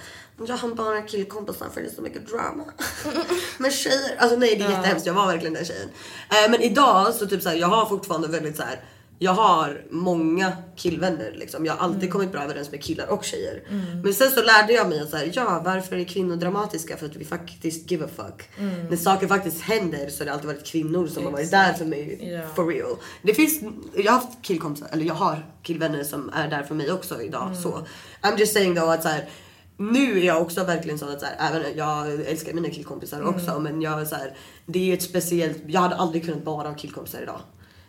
jag 0.48 0.58
har 0.58 0.70
bara 0.70 1.02
killkompisar 1.02 1.68
för 1.74 1.82
det 1.82 1.88
är 1.88 1.96
så 1.96 2.02
mycket 2.02 2.28
drama. 2.28 2.64
Men 3.58 3.72
tjejer, 3.72 4.16
alltså 4.18 4.38
nej 4.38 4.56
det 4.56 4.64
är 4.64 4.70
jättehemskt. 4.70 5.06
Jag 5.06 5.14
var 5.14 5.28
verkligen 5.28 5.54
den 5.54 5.66
tjejen. 5.66 5.90
Eh, 6.30 6.52
men 6.52 6.62
idag 6.62 7.14
så 7.14 7.28
typ 7.28 7.42
såhär, 7.42 7.56
jag 7.56 7.68
har 7.68 7.86
fortfarande 7.86 8.28
väldigt 8.28 8.58
så 8.58 8.64
här. 8.64 8.80
Jag 9.20 9.32
har 9.32 9.82
många 9.90 10.52
killvänner 10.76 11.32
liksom. 11.36 11.66
Jag 11.66 11.74
har 11.74 11.86
alltid 11.86 12.12
kommit 12.12 12.32
bra 12.32 12.42
överens 12.42 12.72
med 12.72 12.84
killar 12.84 13.08
och 13.08 13.24
tjejer. 13.24 13.64
Men 14.04 14.14
sen 14.14 14.32
så 14.32 14.44
lärde 14.44 14.74
jag 14.74 14.90
mig 14.90 15.00
att 15.00 15.10
så 15.10 15.18
här, 15.18 15.32
ja 15.34 15.62
varför 15.66 15.96
är 15.96 16.04
kvinnor 16.04 16.36
dramatiska? 16.36 16.98
För 16.98 17.06
att 17.06 17.16
vi 17.16 17.26
faktiskt 17.26 17.92
give 17.92 18.06
a 18.06 18.10
fuck. 18.16 18.50
När 18.90 18.98
saker 18.98 19.28
faktiskt 19.28 19.62
händer 19.62 20.10
så 20.10 20.22
har 20.22 20.26
det 20.26 20.34
alltid 20.34 20.48
varit 20.48 20.66
kvinnor 20.66 21.08
som 21.08 21.24
har 21.24 21.32
varit 21.32 21.52
där 21.52 21.74
för 21.74 21.86
mig. 21.86 22.20
Ja. 22.22 22.42
For 22.56 22.68
real. 22.68 22.96
Det 23.22 23.34
finns, 23.34 23.62
jag 23.96 24.12
har 24.12 24.20
haft 24.20 24.42
killkompisar, 24.42 24.88
eller 24.92 25.06
jag 25.06 25.14
har 25.14 25.46
killvänner 25.64 26.04
som 26.04 26.30
är 26.30 26.48
där 26.50 26.64
för 26.64 26.76
mig 26.76 26.92
också 26.92 27.22
idag. 27.22 27.56
Så 27.64 27.88
I'm 28.22 28.40
just 28.40 28.54
saying 28.54 28.76
though 28.76 28.92
att 28.92 29.04
så 29.04 29.10
här, 29.10 29.30
nu 29.78 30.20
är 30.20 30.24
jag 30.26 30.42
också 30.42 30.64
verkligen 30.64 31.00
sån 31.00 31.10
att 31.10 31.20
så 31.20 31.26
här, 31.26 31.50
även 31.50 31.78
jag 31.78 32.14
älskar 32.14 32.54
mina 32.54 32.70
killkompisar 32.70 33.24
också 33.24 33.60
men 33.60 33.82
jag 33.82 34.02
är 34.02 34.06
så 34.06 34.16
här, 34.16 34.38
det 34.66 34.92
är 34.92 34.94
ett 34.94 35.04
speciellt, 35.04 35.58
jag 35.68 35.82
hade 35.82 35.96
aldrig 35.96 36.26
kunnat 36.26 36.44
bara 36.44 36.68
ha 36.68 36.76
killkompisar 36.76 37.22
idag. 37.22 37.40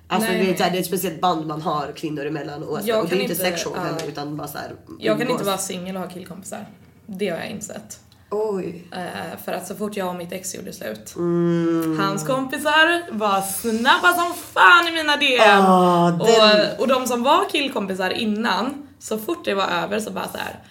Alltså 0.08 0.28
Nej, 0.30 0.38
det, 0.38 0.44
är, 0.44 0.48
nej. 0.48 0.56
så 0.56 0.62
här, 0.64 0.70
det 0.70 0.76
är 0.78 0.80
ett 0.80 0.86
speciellt 0.86 1.20
band 1.20 1.46
man 1.46 1.62
har 1.62 1.92
kvinnor 1.96 2.26
emellan 2.26 2.62
och, 2.62 2.80
Jag 2.84 3.02
och 3.02 3.08
det 3.08 3.16
är 3.16 3.20
inte 3.20 3.34
sexual 3.34 3.78
heller 3.78 4.08
utan 4.08 4.36
bara 4.36 4.48
så 4.48 4.58
här, 4.58 4.72
Jag 4.98 5.18
kan 5.18 5.30
inte 5.30 5.44
vara 5.44 5.58
singel 5.58 5.96
och 5.96 6.02
ha 6.02 6.08
killkompisar. 6.10 6.66
Det 7.06 7.28
har 7.28 7.38
jag 7.38 7.50
insett. 7.50 8.00
Oj. 8.30 8.86
Eh, 8.92 9.38
för 9.44 9.52
att 9.52 9.66
så 9.66 9.74
fort 9.74 9.96
jag 9.96 10.08
och 10.08 10.14
mitt 10.14 10.32
ex 10.32 10.54
gjorde 10.54 10.72
slut. 10.72 11.16
Mm. 11.16 11.98
Hans 12.00 12.26
kompisar 12.26 13.12
var 13.12 13.40
snabba 13.40 14.14
som 14.14 14.34
fan 14.34 14.88
i 14.88 14.92
mina 14.92 15.16
DM. 15.16 15.40
Ah, 15.66 16.10
den- 16.10 16.20
och, 16.20 16.80
och 16.80 16.88
de 16.88 17.06
som 17.06 17.22
var 17.22 17.48
killkompisar 17.48 18.10
innan, 18.10 18.88
så 18.98 19.18
fort 19.18 19.44
det 19.44 19.54
var 19.54 19.64
över 19.68 20.00
så 20.00 20.10
bara 20.10 20.28
så 20.28 20.38
här. 20.38 20.62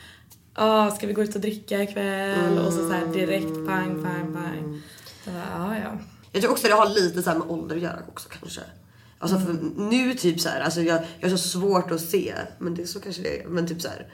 Ah, 0.53 0.91
ska 0.91 1.07
vi 1.07 1.13
gå 1.13 1.23
ut 1.23 1.35
och 1.35 1.41
dricka 1.41 1.81
ikväll? 1.83 2.57
Och 2.67 2.73
så, 2.73 2.79
så 2.79 2.91
här 2.93 3.05
direkt 3.05 3.67
pang, 3.67 4.03
pang, 4.03 4.33
pang. 4.33 4.81
Så 5.25 5.31
bara, 5.31 5.65
ah, 5.65 5.75
ja. 5.83 5.91
Jag 6.31 6.41
tror 6.41 6.51
också 6.51 6.67
det 6.67 6.73
har 6.73 6.89
lite 6.89 7.23
så 7.23 7.29
med 7.29 7.41
ålder 7.47 7.75
att 7.75 7.81
göra 7.81 7.99
också 8.09 8.29
kanske. 8.39 8.61
Alltså 9.19 9.39
för 9.39 9.53
nu 9.77 10.13
typ 10.13 10.39
så 10.41 10.49
här, 10.49 10.61
alltså 10.61 10.81
jag, 10.81 11.01
jag 11.19 11.29
har 11.29 11.37
så 11.37 11.49
svårt 11.59 11.91
att 11.91 12.01
se, 12.01 12.33
men 12.59 12.75
det 12.75 12.81
är 12.81 12.85
så 12.85 12.99
kanske 12.99 13.21
det 13.21 13.41
är. 13.41 13.47
Men 13.47 13.67
typ 13.67 13.81
så 13.81 13.87
här, 13.87 14.07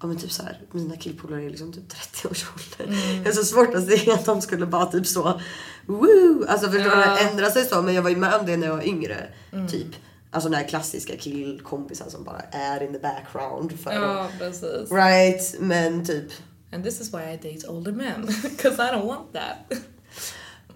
ja 0.00 0.06
men 0.06 0.16
typ 0.18 0.32
så 0.32 0.42
här, 0.42 0.60
mina 0.72 0.96
killpolare 0.96 1.42
är 1.44 1.50
liksom 1.50 1.72
typ 1.72 1.88
30 1.88 2.28
års 2.28 2.46
ålder. 2.54 2.98
Jag 3.16 3.24
har 3.24 3.32
så 3.32 3.44
svårt 3.44 3.74
att 3.74 3.86
se 3.88 4.10
att 4.12 4.24
de 4.24 4.42
skulle 4.42 4.66
bara 4.66 4.86
typ 4.86 5.06
så, 5.06 5.40
woo! 5.86 6.44
Alltså 6.48 6.70
förstår 6.70 6.90
du, 6.96 7.00
Ja. 7.02 7.18
ändra 7.18 7.50
sig 7.50 7.64
så. 7.64 7.82
Men 7.82 7.94
jag 7.94 8.02
var 8.02 8.10
ju 8.10 8.16
med 8.16 8.34
om 8.34 8.46
det 8.46 8.56
när 8.56 8.66
jag 8.66 8.74
var 8.76 8.86
yngre. 8.86 9.28
Typ. 9.70 9.86
Alltså 10.30 10.50
den 10.50 10.58
här 10.60 10.68
klassiska 10.68 11.16
killkompisar 11.16 12.08
som 12.08 12.24
bara 12.24 12.40
är 12.40 12.82
in 12.82 12.92
the 12.92 12.98
background. 12.98 13.80
För 13.80 13.92
Ja, 13.92 14.28
precis. 14.38 14.90
Right, 14.92 15.54
men 15.60 16.06
typ. 16.06 16.32
And 16.72 16.84
this 16.84 17.00
is 17.00 17.14
why 17.14 17.18
I 17.20 17.36
date 17.54 17.68
older 17.68 17.92
men. 17.92 18.26
Cause 18.62 18.82
I 18.82 18.90
don't 18.94 19.06
want 19.06 19.32
that. 19.32 19.78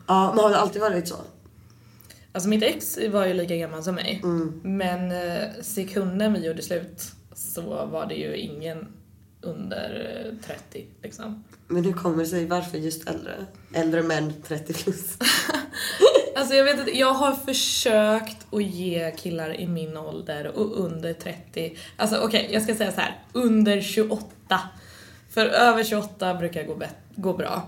Ja, 0.06 0.32
men 0.34 0.44
har 0.44 0.50
det 0.50 0.58
alltid 0.58 0.80
varit 0.82 1.08
så? 1.08 1.16
Alltså 2.32 2.48
mitt 2.48 2.62
ex 2.62 2.98
var 3.10 3.26
ju 3.26 3.34
lika 3.34 3.56
gammal 3.56 3.82
som 3.82 3.94
mig. 3.94 4.20
Mm. 4.22 4.60
Men 4.64 5.12
eh, 5.12 5.48
sekunden 5.62 6.32
vi 6.32 6.46
gjorde 6.46 6.62
slut 6.62 7.02
så 7.34 7.86
var 7.86 8.06
det 8.06 8.14
ju 8.14 8.36
ingen 8.36 8.86
under 9.40 10.24
eh, 10.26 10.46
30 10.46 10.86
liksom. 11.02 11.44
Men 11.68 11.84
hur 11.84 11.92
kommer 11.92 12.18
det 12.18 12.26
sig? 12.26 12.46
Varför 12.46 12.78
just 12.78 13.08
äldre? 13.08 13.46
Äldre 13.74 14.02
män 14.02 14.32
30 14.48 14.72
plus. 14.74 15.18
Alltså 16.36 16.54
jag 16.54 16.64
vet 16.64 16.78
inte, 16.78 16.98
jag 16.98 17.12
har 17.14 17.34
försökt 17.34 18.46
att 18.50 18.62
ge 18.62 19.10
killar 19.16 19.60
i 19.60 19.66
min 19.66 19.96
ålder 19.96 20.46
och 20.46 20.84
under 20.84 21.12
30, 21.12 21.76
alltså 21.96 22.16
okej 22.16 22.48
jag 22.52 22.62
ska 22.62 22.74
säga 22.74 22.92
så 22.92 23.00
här, 23.00 23.18
under 23.32 23.80
28. 23.80 24.60
För 25.30 25.46
över 25.46 25.84
28 25.84 26.34
brukar 26.34 26.64
gå, 26.64 26.74
bet- 26.74 27.01
gå 27.16 27.32
bra. 27.32 27.62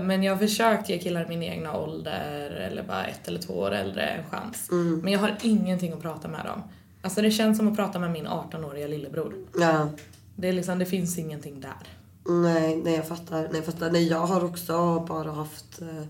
Men 0.00 0.22
jag 0.22 0.32
har 0.32 0.38
försökt 0.38 0.88
ge 0.88 0.98
killar 0.98 1.26
min 1.28 1.42
egna 1.42 1.76
ålder 1.76 2.50
eller 2.50 2.82
bara 2.82 3.04
ett 3.04 3.28
eller 3.28 3.40
två 3.40 3.54
år 3.54 3.70
äldre 3.70 4.02
en 4.02 4.30
chans. 4.30 4.68
Men 5.02 5.12
jag 5.12 5.20
har 5.20 5.36
ingenting 5.42 5.92
att 5.92 6.02
prata 6.02 6.28
med 6.28 6.44
dem. 6.44 6.62
Alltså 7.02 7.22
det 7.22 7.30
känns 7.30 7.58
som 7.58 7.68
att 7.68 7.76
prata 7.76 7.98
med 7.98 8.10
min 8.10 8.26
18-åriga 8.26 8.86
lillebror. 8.86 9.34
Ja. 9.60 9.88
Det 10.36 10.48
är 10.48 10.52
liksom, 10.52 10.78
det 10.78 10.86
finns 10.86 11.18
ingenting 11.18 11.60
där. 11.60 11.88
Nej, 12.28 12.76
nej 12.76 12.94
jag 12.94 13.08
fattar. 13.08 13.42
Nej, 13.42 13.50
jag 13.54 13.64
fattar. 13.64 13.90
Nej, 13.90 14.08
jag 14.08 14.26
har 14.26 14.44
också 14.44 15.04
bara 15.08 15.30
haft, 15.30 15.82
eh, 15.82 16.02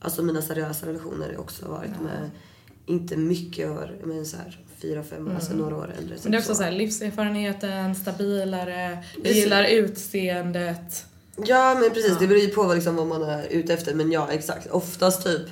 alltså 0.00 0.22
mina 0.22 0.42
seriösa 0.42 0.86
relationer 0.86 1.28
har 1.28 1.40
också 1.40 1.68
varit 1.68 2.00
med, 2.00 2.30
inte 2.86 3.16
mycket 3.16 3.70
år, 3.70 3.96
men 4.04 4.26
så 4.26 4.36
här 4.36 4.58
fyra, 4.78 5.02
fem 5.02 5.28
år, 5.28 5.34
alltså 5.34 5.54
några 5.54 5.76
år 5.76 5.92
äldre. 5.98 6.14
Mm. 6.14 6.18
Men 6.22 6.32
det 6.32 6.38
är 6.38 6.40
också 6.40 6.54
så 6.54 6.62
här, 6.62 6.72
livserfarenheten, 6.72 7.94
stabilare, 7.94 9.04
jag 9.24 9.32
gillar 9.32 9.64
utseendet. 9.64 11.06
Ja 11.36 11.74
men 11.80 11.90
precis, 11.90 12.18
det 12.18 12.26
beror 12.26 12.40
ju 12.40 12.48
på 12.48 12.62
vad, 12.62 12.74
liksom, 12.74 12.96
vad 12.96 13.06
man 13.06 13.22
är 13.22 13.46
ute 13.50 13.74
efter. 13.74 13.94
Men 13.94 14.12
ja 14.12 14.28
exakt, 14.30 14.70
oftast 14.70 15.24
typ 15.24 15.42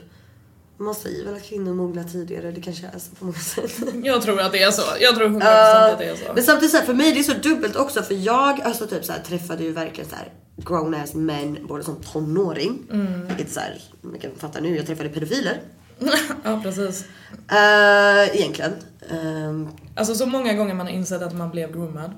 Man 0.76 0.94
säger 0.94 1.24
väl 1.24 1.34
att 1.34 1.42
kvinnor 1.42 1.74
mognar 1.74 2.04
tidigare, 2.04 2.50
det 2.50 2.60
kanske 2.60 2.86
är 2.86 2.98
så 2.98 3.14
på 3.14 3.24
något 3.24 3.42
sätt. 3.42 3.72
Jag 4.02 4.22
tror 4.22 4.40
att 4.40 4.52
det 4.52 4.62
är 4.62 4.70
så. 4.70 4.82
Jag 5.00 5.16
tror 5.16 5.28
100% 5.28 5.36
Uh, 5.36 5.92
att 5.92 5.98
det 5.98 6.04
är 6.04 6.16
så. 6.16 6.32
Men 6.34 6.44
samtidigt 6.44 6.70
så 6.70 6.76
här, 6.76 6.84
för 6.84 6.94
mig 6.94 7.12
det 7.12 7.18
är 7.18 7.22
så 7.22 7.48
dubbelt 7.48 7.76
också 7.76 8.02
för 8.02 8.14
jag 8.14 8.60
alltså 8.60 8.86
typ 8.86 9.04
så 9.04 9.12
här, 9.12 9.20
träffade 9.20 9.64
ju 9.64 9.72
verkligen 9.72 10.10
så 10.10 10.16
här 10.16 10.32
grown 10.56 10.94
ass 10.94 11.14
män 11.14 11.58
både 11.68 11.84
som 11.84 11.96
tonåring. 11.96 12.82
Mm. 12.92 13.26
Vilket 13.26 13.52
så 13.52 13.60
här, 13.60 13.82
man 14.00 14.18
kan 14.18 14.30
fatta 14.36 14.60
nu, 14.60 14.76
jag 14.76 14.86
träffade 14.86 15.08
pedofiler. 15.08 15.60
ja 16.44 16.60
precis. 16.62 17.04
Uh, 17.52 18.36
egentligen. 18.36 18.72
Um, 19.10 19.68
Alltså 19.94 20.14
så 20.14 20.26
många 20.26 20.54
gånger 20.54 20.74
man 20.74 20.86
har 20.86 20.92
insett 20.94 21.22
att 21.22 21.36
man 21.36 21.50
blev 21.50 21.72
groomad. 21.72 22.10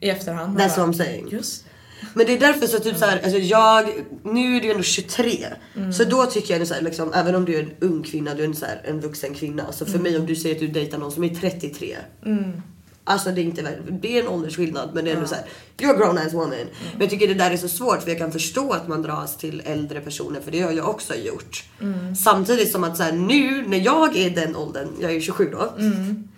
I 0.00 0.10
efterhand. 0.10 0.58
That's 0.58 0.78
what 0.78 0.88
I'm 0.88 0.92
saying. 0.92 1.28
Just 1.28 1.64
Men 2.14 2.26
det 2.26 2.32
är 2.32 2.40
därför 2.40 2.66
så 2.66 2.78
typ 2.78 2.96
så 2.96 3.04
här, 3.04 3.20
alltså 3.22 3.38
jag, 3.38 3.88
nu 4.22 4.56
är 4.56 4.60
du 4.60 4.70
ändå 4.70 4.82
23. 4.82 5.46
Mm. 5.76 5.92
Så 5.92 6.04
då 6.04 6.26
tycker 6.26 6.58
jag 6.58 6.68
så 6.68 6.74
här, 6.74 6.82
liksom, 6.82 7.12
även 7.12 7.34
om 7.34 7.44
du 7.44 7.54
är 7.54 7.62
en 7.62 7.70
ung 7.80 8.02
kvinna, 8.02 8.34
du 8.34 8.42
är 8.42 8.46
en, 8.46 8.54
så 8.56 8.66
här, 8.66 8.80
en 8.84 9.00
vuxen 9.00 9.34
kvinna. 9.34 9.72
Så 9.72 9.84
för 9.84 9.92
Mm. 9.92 10.02
mig 10.02 10.20
om 10.20 10.26
du 10.26 10.36
säger 10.36 10.54
att 10.54 10.60
du 10.60 10.66
dejtar 10.68 10.98
någon 10.98 11.12
som 11.12 11.24
är 11.24 11.28
33. 11.28 11.96
Alltså 13.04 13.30
det 13.30 13.40
är 13.40 13.42
inte 13.42 13.78
det 14.02 14.18
är 14.18 14.22
en 14.22 14.28
åldersskillnad 14.28 14.90
men 14.94 15.04
det 15.04 15.10
är 15.10 15.14
ändå 15.14 15.28
så 15.28 15.34
här, 15.34 15.44
you're 15.78 15.94
a 15.94 15.96
grown 15.98 16.18
ass 16.18 16.34
woman. 16.34 16.52
Mm. 16.52 16.68
Men 16.92 17.00
jag 17.00 17.10
tycker 17.10 17.28
det 17.28 17.34
där 17.34 17.50
är 17.50 17.56
så 17.56 17.68
svårt 17.68 18.02
för 18.02 18.08
jag 18.10 18.18
kan 18.18 18.32
förstå 18.32 18.72
att 18.72 18.88
man 18.88 19.02
dras 19.02 19.36
till 19.36 19.62
äldre 19.64 20.00
personer 20.00 20.40
för 20.40 20.50
det 20.50 20.60
har 20.60 20.72
jag 20.72 20.88
också 20.88 21.14
gjort. 21.14 21.64
Mm. 21.80 22.16
Samtidigt 22.16 22.72
som 22.72 22.84
att 22.84 22.96
så 22.96 23.02
här, 23.02 23.12
nu 23.12 23.68
när 23.68 23.78
jag 23.78 24.16
är 24.16 24.30
den 24.30 24.56
åldern, 24.56 24.88
jag 25.00 25.12
är 25.12 25.20
27 25.20 25.48
då. 25.52 25.74
Mm. 25.78 26.28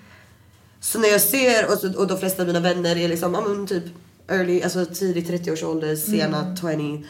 Så 0.80 0.98
när 0.98 1.08
jag 1.08 1.20
ser, 1.20 1.72
och, 1.72 1.78
så, 1.78 1.98
och 1.98 2.06
de 2.06 2.18
flesta 2.18 2.42
av 2.42 2.46
mina 2.48 2.60
vänner 2.60 2.96
är 2.96 3.08
liksom, 3.08 3.34
ja 3.34 3.40
men 3.40 3.66
typ 3.66 3.84
early, 4.34 4.62
alltså 4.62 4.84
tidig 4.84 5.26
30-årsålder, 5.30 5.96
sena 5.96 6.56
20. 6.60 7.04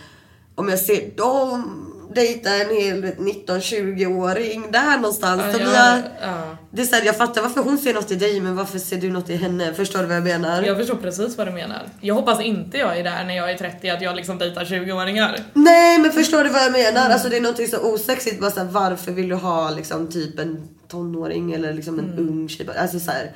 Om 0.55 0.69
jag 0.69 0.79
ser 0.79 1.17
dem 1.17 1.89
dejta 2.15 2.51
en 2.57 2.69
hel 2.77 3.05
19-20-åring 3.05 4.71
där 4.73 4.97
någonstans. 4.97 5.43
Ja, 5.53 5.59
jag- 5.61 6.03
ja. 6.23 6.57
det 6.71 6.83
är 6.83 6.87
så 6.87 6.97
här, 6.97 7.05
jag 7.05 7.17
fattar 7.17 7.43
varför 7.43 7.63
hon 7.63 7.79
ser 7.79 7.95
något 7.95 8.11
i 8.11 8.15
dig 8.15 8.41
men 8.41 8.57
varför 8.57 8.79
ser 8.79 8.97
du 8.97 9.11
något 9.11 9.31
i 9.31 9.37
henne? 9.37 9.75
Förstår 9.75 9.99
du 10.01 10.07
vad 10.07 10.17
jag 10.17 10.25
menar? 10.25 10.63
Jag 10.63 10.77
förstår 10.77 10.95
precis 10.97 11.37
vad 11.39 11.47
du 11.47 11.51
menar. 11.53 11.83
Jag 12.01 12.15
hoppas 12.15 12.41
inte 12.41 12.79
jag 12.79 12.99
är 12.99 13.05
där 13.05 13.25
när 13.25 13.37
jag 13.37 13.51
är 13.51 13.59
30 13.59 13.89
att 13.91 14.03
jag 14.03 14.17
liksom 14.17 14.39
dejtar 14.39 14.65
20-åringar. 14.65 15.39
Nej 15.55 15.99
men 15.99 16.13
förstår 16.13 16.45
du 16.45 16.51
vad 16.51 16.63
jag 16.65 16.73
menar? 16.73 17.11
Alltså 17.11 17.29
det 17.29 17.37
är 17.37 17.41
någonting 17.41 17.69
så 17.69 17.79
osexigt. 17.95 18.41
Bara 18.41 18.51
så 18.51 18.61
här, 18.61 18.67
varför 18.67 19.13
vill 19.13 19.29
du 19.29 19.35
ha 19.35 19.71
liksom 19.71 20.09
typ 20.09 20.39
en 20.39 20.69
tonåring 20.89 21.53
eller 21.53 21.73
liksom 21.73 21.99
en 21.99 22.19
ung 22.19 22.49
tjej? 22.49 22.67
Alltså 22.79 23.01
så 23.01 23.11
här. 23.11 23.31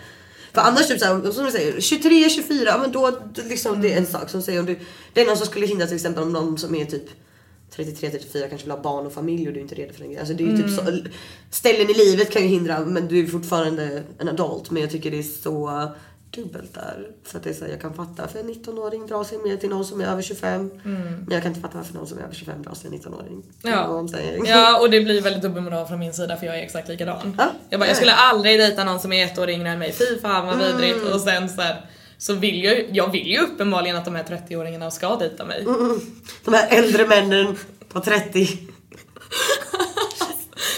För 0.57 0.63
annars 0.63 0.89
typ 0.89 1.01
såhär, 1.01 1.31
som 1.31 1.45
du 1.45 1.51
säger, 1.51 1.81
23, 1.81 2.31
24, 2.31 2.63
ja, 2.67 2.79
men 2.79 2.93
då 2.93 3.19
liksom 3.35 3.83
det 3.83 3.93
är 3.93 3.99
en 3.99 4.07
sak 4.07 4.31
som 4.31 4.43
säger 4.43 4.61
om 4.61 4.67
du, 4.67 4.79
det 5.13 5.21
är 5.21 5.27
någon 5.27 5.37
som 5.37 5.47
skulle 5.47 5.67
hindra 5.67 5.87
till 5.87 5.95
exempel 5.95 6.23
om 6.23 6.33
någon 6.33 6.59
som 6.59 6.75
är 6.75 6.85
typ 6.85 7.05
33, 7.71 8.11
34 8.11 8.49
kanske 8.49 8.67
vill 8.67 8.71
ha 8.71 8.83
barn 8.83 9.07
och 9.07 9.13
familj 9.13 9.49
och 9.49 9.55
du 9.55 9.61
är 9.61 9.63
inte 9.63 9.75
redo 9.75 9.93
för 9.93 10.01
grejen. 10.01 10.19
Alltså 10.19 10.35
det 10.35 10.45
är 10.45 10.49
ju 10.49 10.57
typ 10.57 10.71
så, 10.71 10.83
ställen 11.51 11.91
i 11.91 11.95
livet 11.95 12.31
kan 12.31 12.43
ju 12.43 12.49
hindra 12.49 12.81
men 12.85 13.09
du 13.09 13.21
är 13.21 13.27
fortfarande 13.27 14.03
en 14.19 14.29
adult. 14.29 14.71
Men 14.71 14.83
jag 14.83 14.91
tycker 14.91 15.11
det 15.11 15.19
är 15.19 15.23
så 15.23 15.89
dubbelt 16.37 16.75
där. 16.75 17.09
För 17.25 17.39
att 17.39 17.45
det 17.45 17.51
är 17.51 17.55
så 17.55 17.65
här, 17.65 17.71
jag 17.71 17.81
kan 17.81 17.95
fatta 17.95 18.29
för 18.29 18.39
en 18.39 18.47
19-åring 18.55 19.07
drar 19.07 19.25
sig 19.25 19.39
mer 19.39 19.57
till 19.57 19.69
någon 19.71 19.85
som 19.85 20.01
är 20.01 20.05
över 20.05 20.23
25. 20.23 20.71
Men 20.83 21.27
jag 21.31 21.43
kan 21.43 21.51
inte 21.51 21.61
fatta 21.61 21.79
varför 21.79 21.95
någon 21.95 22.07
som 22.07 22.19
är 22.19 22.23
över 22.23 22.35
25 22.35 22.63
drar 22.63 22.75
sig 22.75 22.91
till 22.91 22.99
en 23.07 23.13
19-åring. 23.13 23.43
Det 23.63 23.69
är 23.69 23.89
vad 23.89 24.11
Ja. 24.15 24.45
ja, 24.47 24.81
och 24.81 24.91
det 24.91 25.01
blir 25.01 25.23
väldigt 25.23 25.43
dubbelmoral 25.43 25.87
från 25.87 25.99
min 25.99 26.13
sida 26.13 26.37
för 26.37 26.47
jag 26.47 26.59
är 26.59 26.63
exakt 26.63 26.89
likadan. 26.89 27.35
Ja. 27.39 27.51
Jag 27.71 27.81
bara, 27.81 27.87
jag 27.87 27.97
skulle 27.97 28.15
aldrig 28.15 28.59
dejta 28.59 28.85
någon 28.85 29.01
som 29.01 29.13
är 29.13 29.25
ett 29.25 29.39
år 29.39 29.51
yngre 29.51 29.69
än 29.69 29.79
mig, 29.79 29.93
fy 29.93 30.21
fan 30.23 30.47
vad 30.47 30.59
vidrigt. 30.59 31.01
Mm. 31.03 31.13
Och 31.13 31.21
sen 31.21 31.49
så 31.49 31.61
här, 31.61 31.91
så 32.19 32.35
vill 32.35 32.65
jag 32.65 32.87
jag 32.93 33.13
vill 33.13 33.27
ju 33.27 33.39
uppenbarligen 33.39 33.97
att 33.97 34.05
de 34.05 34.15
här 34.15 34.25
30-åringarna 34.25 34.91
ska 34.91 35.17
dejta 35.17 35.45
mig. 35.45 35.61
Mm. 35.63 36.01
De 36.45 36.55
här 36.55 36.69
äldre 36.79 37.07
männen 37.07 37.57
på 37.89 38.01
30. 38.01 38.49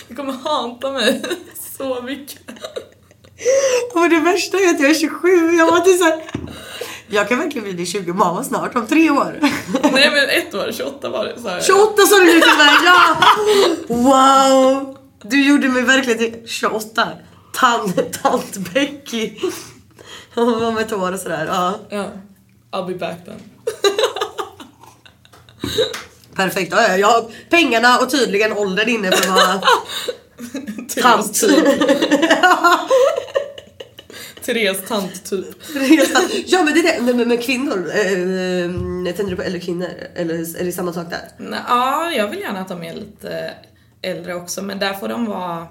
Du 0.09 0.15
kommer 0.15 0.33
hata 0.33 0.93
mig 0.93 1.23
så 1.79 2.03
mycket. 2.03 2.39
Och 3.95 4.09
det 4.11 4.21
värsta 4.21 4.59
är 4.59 4.69
att 4.75 4.81
jag 4.81 4.91
är 4.91 4.95
27. 4.95 5.29
Jag 5.53 5.71
var 5.71 5.77
inte 5.77 5.93
så 5.93 6.05
här, 6.05 6.23
Jag 7.09 7.29
kan 7.29 7.39
verkligen 7.39 7.75
bli 7.77 7.87
20 7.87 8.13
mamma 8.13 8.45
snart, 8.45 8.75
om 8.77 8.87
tre 8.87 9.11
år. 9.11 9.39
Nej 9.93 10.11
men 10.11 10.29
ett 10.29 10.55
år, 10.55 10.73
28 10.73 11.09
var 11.09 11.25
det. 11.25 11.41
Så 11.43 11.49
här. 11.49 11.61
28 11.61 12.03
sa 12.07 12.17
du 12.17 12.25
nu 12.25 12.31
till 12.31 12.41
mig, 12.41 12.75
ja! 12.85 13.17
Wow! 13.89 14.99
Du 15.23 15.45
gjorde 15.49 15.69
mig 15.69 15.83
verkligen 15.83 16.19
till 16.19 16.49
28. 16.49 17.09
Tant, 17.55 18.23
tant 18.23 18.57
Becky. 18.57 19.31
Hon 20.35 20.61
var 20.61 20.73
med 20.73 20.83
ett 20.83 20.93
år 20.93 21.13
och 21.13 21.21
sådär. 21.21 21.47
Ja, 21.47 21.79
Ja, 21.91 22.07
I'll 22.73 22.87
be 22.87 22.95
back 22.95 23.25
then. 23.25 23.41
perfekt. 26.35 26.73
Ja, 26.73 26.83
ja, 26.89 26.97
jag 26.97 27.09
har 27.09 27.25
pengarna 27.51 27.99
och 27.99 28.11
tydligen 28.11 28.53
åldern 28.53 28.89
inne 28.89 29.13
för 29.13 29.29
att 29.31 29.35
vara 29.35 29.61
tant. 31.03 31.41
Therese 34.45 34.89
tant 34.89 35.25
typ. 35.25 35.47
ja 36.47 36.63
men 36.63 36.75
det 36.75 36.81
är 36.81 36.97
det. 36.97 37.03
Men, 37.03 37.17
men, 37.17 37.29
men 37.29 37.39
kvinnor, 37.39 37.91
eh, 37.95 39.15
tänder 39.15 39.31
du 39.31 39.37
på 39.37 39.43
äldre 39.43 39.61
kvinnor? 39.61 39.89
Eller 40.15 40.61
är 40.61 40.65
det 40.65 40.73
samma 40.73 40.93
sak 40.93 41.07
där? 41.11 41.29
Ja, 41.69 42.13
jag 42.13 42.29
vill 42.29 42.41
gärna 42.41 42.61
att 42.61 42.69
de 42.69 42.83
är 42.83 42.95
lite 42.95 43.55
äldre 44.03 44.35
också 44.35 44.63
men 44.63 44.79
där 44.79 44.93
får 44.93 45.09
de 45.09 45.27
vara 45.27 45.67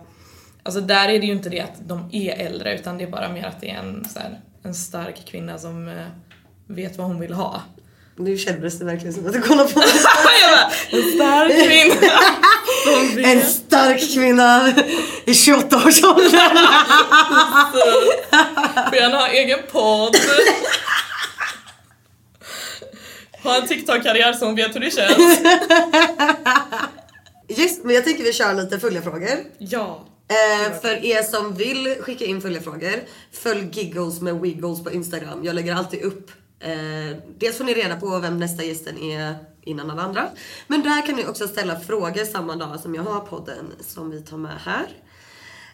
Alltså 0.63 0.81
där 0.81 1.09
är 1.09 1.19
det 1.19 1.25
ju 1.25 1.31
inte 1.31 1.49
det 1.49 1.59
att 1.59 1.87
de 1.87 2.09
är 2.11 2.45
äldre 2.45 2.75
utan 2.75 2.97
det 2.97 3.03
är 3.03 3.11
bara 3.11 3.29
mer 3.29 3.45
att 3.45 3.61
det 3.61 3.69
är 3.69 3.79
en, 3.79 4.05
så 4.05 4.19
här, 4.19 4.39
en 4.63 4.73
stark 4.73 5.25
kvinna 5.25 5.57
som 5.57 5.87
eh, 5.87 6.05
vet 6.67 6.97
vad 6.97 7.07
hon 7.07 7.19
vill 7.19 7.33
ha. 7.33 7.61
Nu 8.19 8.37
kändes 8.37 8.79
det 8.79 8.85
verkligen 8.85 9.13
som 9.13 9.27
att 9.27 9.33
du 9.33 9.41
kollar 9.41 9.63
på 9.65 9.73
bara, 9.79 10.71
en 10.91 11.11
stark 11.13 11.67
kvinna 11.67 12.11
en 13.31 13.41
stark 13.41 14.13
kvinna 14.13 14.73
i 15.25 15.31
28-årsåldern. 15.31 16.57
Får 18.89 18.95
gärna 18.95 19.17
ha 19.17 19.27
egen 19.27 19.59
podd. 19.71 20.15
Ha 23.43 23.55
en 23.61 23.67
TikTok-karriär 23.67 24.33
som 24.33 24.55
vet 24.55 24.75
hur 24.75 24.79
det 24.79 24.91
känns. 24.91 25.39
Yes, 27.49 27.79
men 27.83 27.95
jag 27.95 28.03
tänker 28.03 28.23
vi 28.23 28.33
kör 28.33 28.53
lite 28.53 28.79
följarfrågor. 28.79 29.37
Ja. 29.57 30.05
Eh, 30.29 30.79
för 30.81 31.05
er 31.05 31.23
som 31.23 31.55
vill 31.55 31.95
skicka 31.99 32.25
in 32.25 32.41
följarfrågor, 32.41 33.03
följ 33.33 33.69
Giggles 33.71 34.21
med 34.21 34.39
Wiggles 34.41 34.83
på 34.83 34.91
Instagram. 34.91 35.43
Jag 35.43 35.55
lägger 35.55 35.75
alltid 35.75 36.01
upp. 36.01 36.31
Eh, 36.59 37.17
dels 37.37 37.57
får 37.57 37.63
ni 37.63 37.73
reda 37.73 37.95
på 37.95 38.19
vem 38.19 38.37
nästa 38.37 38.63
gästen 38.63 38.97
är 38.97 39.35
innan 39.61 39.91
alla 39.91 40.01
andra. 40.01 40.29
Men 40.67 40.83
där 40.83 41.05
kan 41.05 41.15
ni 41.15 41.25
också 41.25 41.47
ställa 41.47 41.79
frågor 41.79 42.25
samma 42.25 42.55
dag 42.55 42.79
som 42.79 42.95
jag 42.95 43.03
har 43.03 43.19
podden 43.19 43.71
som 43.79 44.09
vi 44.09 44.21
tar 44.21 44.37
med 44.37 44.57
här. 44.59 44.87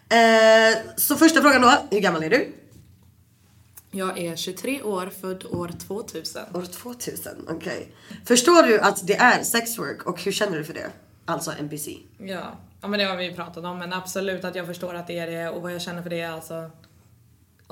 Eh, 0.08 0.78
så 0.96 1.16
första 1.16 1.42
frågan 1.42 1.62
då, 1.62 1.72
hur 1.90 2.00
gammal 2.00 2.22
är 2.22 2.30
du? 2.30 2.52
Jag 3.90 4.18
är 4.18 4.36
23 4.36 4.82
år, 4.82 5.10
född 5.20 5.44
år 5.44 5.70
2000. 5.86 6.42
År 6.54 6.62
2000, 6.62 7.32
okej. 7.48 7.92
Förstår 8.24 8.62
du 8.62 8.80
att 8.80 9.06
det 9.06 9.16
är 9.16 9.42
sexwork 9.42 10.06
och 10.06 10.22
hur 10.22 10.32
känner 10.32 10.58
du 10.58 10.64
för 10.64 10.74
det? 10.74 10.90
Alltså 11.24 11.52
NPC. 11.58 11.98
Ja. 12.18 12.58
ja, 12.80 12.88
men 12.88 12.98
det 12.98 13.04
har 13.04 13.16
vi 13.16 13.24
ju 13.24 13.34
pratat 13.34 13.64
om 13.64 13.78
men 13.78 13.92
absolut 13.92 14.44
att 14.44 14.54
jag 14.54 14.66
förstår 14.66 14.94
att 14.94 15.06
det 15.06 15.18
är 15.18 15.26
det 15.26 15.48
och 15.48 15.62
vad 15.62 15.74
jag 15.74 15.82
känner 15.82 16.02
för 16.02 16.10
det 16.10 16.20
är 16.20 16.30
alltså 16.30 16.70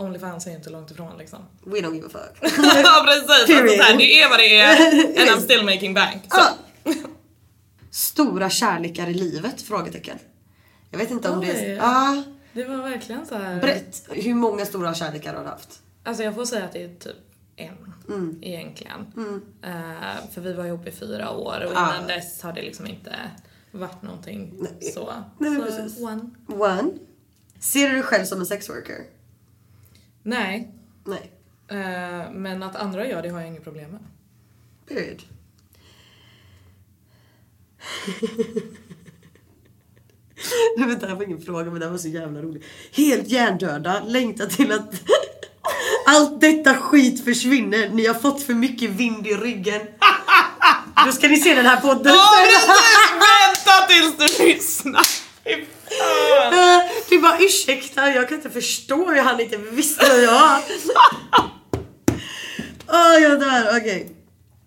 Onlyfans 0.02 0.46
är 0.46 0.50
inte 0.50 0.70
långt 0.70 0.90
ifrån 0.90 1.18
liksom. 1.18 1.38
We 1.64 1.78
don't 1.78 1.94
give 1.94 2.06
a 2.06 2.10
fuck. 2.12 2.52
ja 2.84 3.04
precis, 3.06 3.30
alltså, 3.30 3.46
så 3.46 3.82
här, 3.82 3.96
det 3.98 4.20
är 4.22 4.28
vad 4.30 4.38
det 4.38 4.56
är 4.60 4.94
and 5.20 5.30
I'm 5.30 5.40
still 5.44 5.64
making 5.64 5.94
bank. 5.94 6.22
Ah. 6.28 6.48
Stora 7.90 8.50
kärlekar 8.50 9.08
i 9.08 9.14
livet? 9.14 9.62
Frågetecken. 9.62 10.18
Jag 10.90 10.98
vet 10.98 11.10
inte 11.10 11.30
om 11.30 11.40
det 11.40 11.46
är... 11.52 11.74
Oj. 11.74 11.78
Ah, 11.82 12.22
Det 12.52 12.64
var 12.64 12.76
verkligen 12.76 13.26
så 13.26 13.34
här. 13.38 13.60
brett. 13.60 14.06
Hur 14.10 14.34
många 14.34 14.66
stora 14.66 14.94
kärlekar 14.94 15.34
har 15.34 15.42
du 15.42 15.48
haft? 15.48 15.80
Alltså 16.04 16.22
jag 16.22 16.34
får 16.34 16.44
säga 16.44 16.64
att 16.64 16.72
det 16.72 16.84
är 16.84 16.88
typ 16.94 17.16
en 17.56 18.38
egentligen. 18.42 19.00
Eh, 19.62 20.30
för 20.34 20.40
vi 20.40 20.52
var 20.52 20.64
ihop 20.64 20.86
i 20.86 20.90
fyra 20.90 21.30
år 21.30 21.60
och 21.64 21.70
innan 21.72 22.04
Ah. 22.04 22.06
dess 22.06 22.42
har 22.42 22.52
det 22.52 22.62
liksom 22.62 22.86
inte 22.86 23.16
varit 23.72 24.02
någonting 24.02 24.66
så. 24.94 25.12
Nej, 25.38 25.90
så 25.96 26.06
one. 26.06 26.30
One. 26.48 26.90
Ser 27.60 27.88
du 27.88 27.94
dig 27.94 28.02
själv 28.02 28.24
som 28.24 28.40
en 28.40 28.46
sexworker? 28.46 28.96
Nej. 30.22 30.70
Nej. 31.04 31.32
Eh, 31.68 32.30
men 32.32 32.62
att 32.62 32.76
andra 32.76 33.06
gör 33.06 33.22
det 33.22 33.28
har 33.28 33.40
jag 33.40 33.48
inget 33.48 33.64
problem 33.64 33.90
med. 33.90 34.00
Period. 34.88 35.22
Nej 40.76 40.86
men 40.86 40.98
det 40.98 41.06
här 41.06 41.14
var 41.14 41.24
ingen 41.24 41.40
fråga 41.40 41.64
men 41.64 41.80
det 41.80 41.86
här 41.86 41.90
var 41.90 41.98
så 41.98 42.08
jävla 42.08 42.42
roligt. 42.42 42.64
Helt 42.92 43.28
hjärndöda, 43.28 44.02
längtar 44.04 44.46
till 44.46 44.72
att 44.72 44.94
allt 46.06 46.40
detta 46.40 46.74
skit 46.74 47.24
försvinner. 47.24 47.88
Ni 47.88 48.06
har 48.06 48.14
fått 48.14 48.42
för 48.42 48.54
mycket 48.54 48.90
vind 48.90 49.26
i 49.26 49.34
ryggen. 49.34 49.80
Då 51.06 51.12
ska 51.12 51.28
ni 51.28 51.36
se 51.36 51.54
den 51.54 51.66
här 51.66 51.80
podden. 51.80 52.14
Vänta 53.12 53.86
tills 53.88 54.38
du 54.38 54.44
lyssnar! 54.44 55.06
Du 57.08 57.20
bara 57.20 57.38
ursäkta, 57.38 58.10
jag 58.10 58.28
kan 58.28 58.36
inte 58.36 58.50
förstå 58.50 59.10
hur 59.10 59.22
han 59.22 59.40
inte 59.40 59.56
visste 59.56 60.08
vad 60.08 60.22
jag 60.22 60.62
Åh 62.88 63.22
jag 63.22 63.40
dör, 63.40 63.78
okej. 63.78 64.16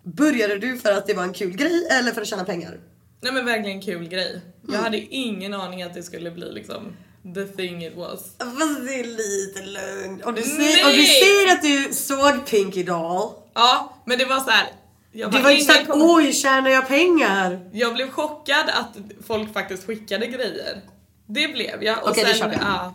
Började 0.03 0.57
du 0.57 0.77
för 0.77 0.91
att 0.91 1.07
det 1.07 1.13
var 1.13 1.23
en 1.23 1.33
kul 1.33 1.51
grej 1.51 1.87
eller 1.91 2.11
för 2.11 2.21
att 2.21 2.27
tjäna 2.27 2.43
pengar? 2.43 2.79
Nej 3.21 3.33
men 3.33 3.45
verkligen 3.45 3.81
kul 3.81 4.07
grej. 4.07 4.41
Jag 4.67 4.79
hade 4.79 4.97
ingen 4.97 5.53
aning 5.53 5.83
att 5.83 5.93
det 5.93 6.03
skulle 6.03 6.31
bli 6.31 6.51
liksom 6.51 6.95
the 7.35 7.45
thing 7.45 7.85
it 7.85 7.95
was. 7.95 8.19
Fast 8.39 8.85
det 8.87 8.99
är 8.99 9.03
lite 9.03 9.61
lögn. 9.65 10.21
Och 10.23 10.33
du, 10.33 10.41
säger, 10.41 10.97
du 10.97 11.05
säger 11.05 11.51
att 11.51 11.61
du 11.61 11.93
såg 11.93 12.45
Pinky 12.45 12.83
Doll. 12.83 13.31
Ja, 13.53 14.01
men 14.05 14.17
det 14.17 14.25
var 14.25 14.39
så 14.39 14.49
här. 14.49 14.67
Jag, 15.11 15.31
Det 15.31 15.39
var 15.39 15.49
inte 15.49 15.73
såhär 15.73 15.85
oj 15.89 16.33
tjänar 16.33 16.69
jag 16.69 16.87
pengar? 16.87 17.69
jag 17.73 17.93
blev 17.93 18.11
chockad 18.11 18.69
att 18.69 18.97
folk 19.27 19.53
faktiskt 19.53 19.85
skickade 19.85 20.27
grejer. 20.27 20.81
Det 21.27 21.47
blev 21.47 21.83
jag. 21.83 22.03
Och 22.03 22.09
Okej, 22.09 22.23
det 22.23 22.33
sen, 22.33 22.51
jag. 22.51 22.61
ja. 22.61 22.93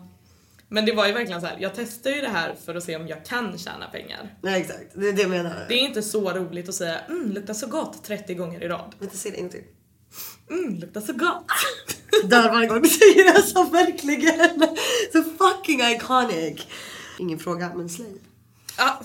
Men 0.68 0.86
det 0.86 0.92
var 0.92 1.06
ju 1.06 1.12
verkligen 1.12 1.40
så 1.40 1.46
här. 1.46 1.56
jag 1.60 1.72
testar 1.74 2.10
ju 2.10 2.20
det 2.20 2.28
här 2.28 2.54
för 2.64 2.74
att 2.74 2.84
se 2.84 2.96
om 2.96 3.08
jag 3.08 3.24
kan 3.24 3.58
tjäna 3.58 3.86
pengar. 3.86 4.34
Nej 4.42 4.60
exakt, 4.60 4.90
det 4.94 5.08
är 5.08 5.12
det 5.12 5.22
jag 5.22 5.30
menar. 5.30 5.64
Det 5.68 5.74
är 5.74 5.78
inte 5.78 6.02
så 6.02 6.32
roligt 6.32 6.68
att 6.68 6.74
säga 6.74 6.98
mm, 6.98 7.32
luktar 7.32 7.54
så 7.54 7.66
gott 7.66 8.04
30 8.04 8.34
gånger 8.34 8.62
i 8.64 8.68
rad. 8.68 8.94
Vänta 8.98 9.16
säg 9.16 9.30
det 9.32 9.40
en 9.40 9.50
till. 9.50 9.64
Mm, 10.50 10.74
luktar 10.74 11.00
så 11.00 11.12
gott. 11.12 11.46
Dör 12.30 12.48
varje 12.48 12.68
gång 12.68 12.82
du 12.82 12.88
säger 12.88 13.32
det 13.34 13.42
så 13.42 13.64
verkligen. 13.64 14.66
Så 15.12 15.22
fucking 15.22 15.80
iconic. 15.80 16.66
Ingen 17.18 17.38
fråga 17.38 17.72
men 17.74 17.88
slay. 17.88 18.14
ja, 18.78 19.00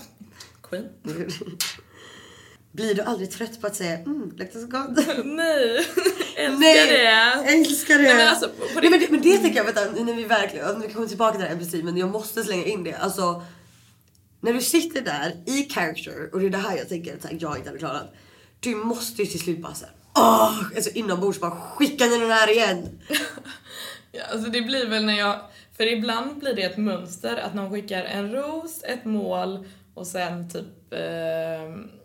queen. 0.62 0.88
Blir 2.76 2.94
du 2.94 3.02
aldrig 3.02 3.30
trött 3.30 3.60
på 3.60 3.66
att 3.66 3.76
säga 3.76 3.98
mm, 3.98 4.32
luktar 4.36 4.60
så 4.60 4.66
gott? 4.66 5.06
Nej, 5.24 5.76
älskar 6.36 6.58
Nej, 6.58 6.88
det. 6.88 7.52
älskar 7.52 7.98
det. 7.98 8.02
Nej, 8.02 8.16
men 8.16 8.28
alltså, 8.28 8.48
på 8.48 8.80
Nej, 8.80 8.90
men, 8.90 9.00
det, 9.00 9.10
men 9.10 9.22
det 9.22 9.38
tänker 9.38 9.56
jag, 9.56 9.64
vänta, 9.64 10.04
när 10.04 10.14
vi 10.14 10.24
verkligen, 10.24 10.66
alltså, 10.66 10.86
vi 10.86 10.92
kommer 10.92 11.06
tillbaka 11.06 11.32
till 11.32 11.40
det 11.40 11.76
här 11.76 11.82
men 11.82 11.96
jag 11.96 12.08
måste 12.08 12.44
slänga 12.44 12.64
in 12.64 12.84
det. 12.84 12.94
Alltså, 12.94 13.42
när 14.40 14.52
du 14.52 14.60
sitter 14.60 15.00
där 15.00 15.34
i 15.46 15.68
character, 15.70 16.30
och 16.32 16.40
det 16.40 16.46
är 16.46 16.50
det 16.50 16.58
här 16.58 16.76
jag 16.76 16.88
tänker 16.88 17.14
att 17.14 17.42
jag 17.42 17.56
inte 17.56 17.68
hade 17.68 17.78
klarat. 17.78 18.14
Du 18.60 18.74
måste 18.74 19.22
ju 19.22 19.28
till 19.28 19.40
slut 19.40 19.62
bara 19.62 19.74
såhär, 19.74 19.94
åh, 20.14 20.62
alltså 20.76 20.90
inombords 20.90 21.40
bara 21.40 21.50
skicka 21.50 22.06
ner 22.06 22.20
den 22.20 22.30
här 22.30 22.50
igen. 22.50 23.00
Ja, 24.12 24.22
alltså 24.32 24.50
det 24.50 24.62
blir 24.62 24.86
väl 24.86 25.04
när 25.04 25.18
jag, 25.18 25.40
för 25.76 25.92
ibland 25.92 26.38
blir 26.38 26.54
det 26.54 26.62
ett 26.62 26.76
mönster 26.76 27.36
att 27.36 27.54
någon 27.54 27.70
skickar 27.70 28.04
en 28.04 28.32
ros, 28.32 28.82
ett 28.84 29.04
mål 29.04 29.66
och 29.94 30.06
sen 30.06 30.50
typ 30.50 30.92
eh, 30.92 31.96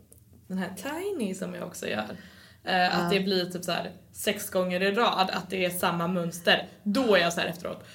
den 0.51 0.57
här 0.57 0.73
tiny 0.75 1.35
som 1.35 1.53
jag 1.55 1.67
också 1.67 1.87
gör. 1.87 2.17
Eh, 2.63 2.99
Att 2.99 3.11
det 3.11 3.19
blir 3.19 3.45
typ 3.45 3.63
så 3.63 3.71
här 3.71 3.91
sex 4.13 4.49
gånger 4.49 4.81
i 4.83 4.91
rad, 4.91 5.29
att 5.33 5.49
det 5.49 5.65
är 5.65 5.69
samma 5.69 6.07
mönster. 6.07 6.69
Då 6.83 7.15
är 7.15 7.19
jag 7.21 7.33
så 7.33 7.39
här 7.39 7.47
efteråt. 7.47 7.83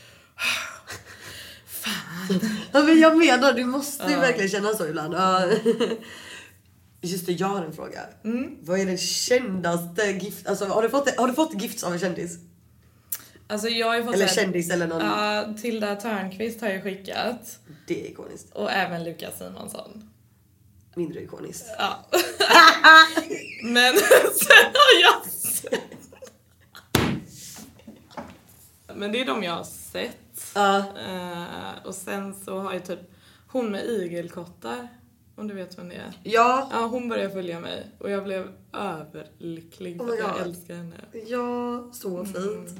Ja 2.72 2.82
men 2.82 3.00
jag 3.00 3.16
menar, 3.18 3.52
du 3.52 3.64
måste 3.64 4.10
ju 4.10 4.16
verkligen 4.16 4.48
känna 4.50 4.68
så 4.74 4.86
ibland. 4.88 5.14
Just 7.00 7.26
det, 7.26 7.32
jag 7.32 7.46
har 7.46 7.64
en 7.64 7.72
fråga. 7.72 8.00
Vad 8.60 8.80
är 8.80 8.86
det 8.86 8.96
kändaste 9.00 10.02
gift, 10.06 10.46
alltså 10.48 10.64
har 10.66 10.82
du 10.82 10.88
fått, 10.90 11.16
har 11.18 11.28
du 11.28 11.34
fått 11.34 11.62
gifts 11.62 11.84
av 11.84 11.92
en 11.92 11.98
kändis? 11.98 12.38
Alltså 13.48 13.68
jag 13.68 13.86
har 13.86 13.96
ju 13.96 14.04
fått 14.04 14.14
Eller 14.14 14.26
här- 14.26 14.34
kändis 14.34 14.70
eller 14.70 14.86
någon. 14.86 15.00
Ja, 15.00 15.54
Tilda 15.62 15.96
Törnqvist 15.96 16.60
har 16.60 16.68
jag 16.68 16.82
skickat. 16.82 17.58
Det 17.86 18.00
är 18.06 18.10
ikoniskt. 18.10 18.52
Och 18.52 18.72
även 18.72 19.04
Lukas 19.04 19.38
Simonsson. 19.38 20.10
Mindre 20.96 21.22
ikoniskt. 21.22 21.66
Ja. 21.78 22.04
Men 23.64 23.94
sen 24.34 24.72
har 24.74 25.00
jag 25.02 25.26
sett... 25.26 25.82
Men 28.94 29.12
det 29.12 29.20
är 29.20 29.26
de 29.26 29.42
jag 29.42 29.52
har 29.52 29.64
sett. 29.64 30.52
Ja. 30.54 30.76
Eh, 30.78 31.86
och 31.86 31.94
sen 31.94 32.34
så 32.34 32.58
har 32.58 32.72
jag 32.72 32.86
typ 32.86 32.98
hon 33.48 33.70
med 33.70 33.84
igelkottar. 33.86 34.88
Om 35.36 35.48
du 35.48 35.54
vet 35.54 35.78
vem 35.78 35.88
det 35.88 35.94
är. 35.94 36.12
Ja, 36.22 36.68
Ja, 36.72 36.86
hon 36.86 37.08
började 37.08 37.30
följa 37.30 37.60
mig 37.60 37.90
och 37.98 38.10
jag 38.10 38.24
blev 38.24 38.52
överlycklig 38.72 40.00
Oh 40.02 40.08
för 40.08 40.16
jag 40.16 40.40
älskar 40.40 40.74
henne. 40.74 40.96
ja, 41.26 41.90
så 41.92 42.24
fint. 42.24 42.70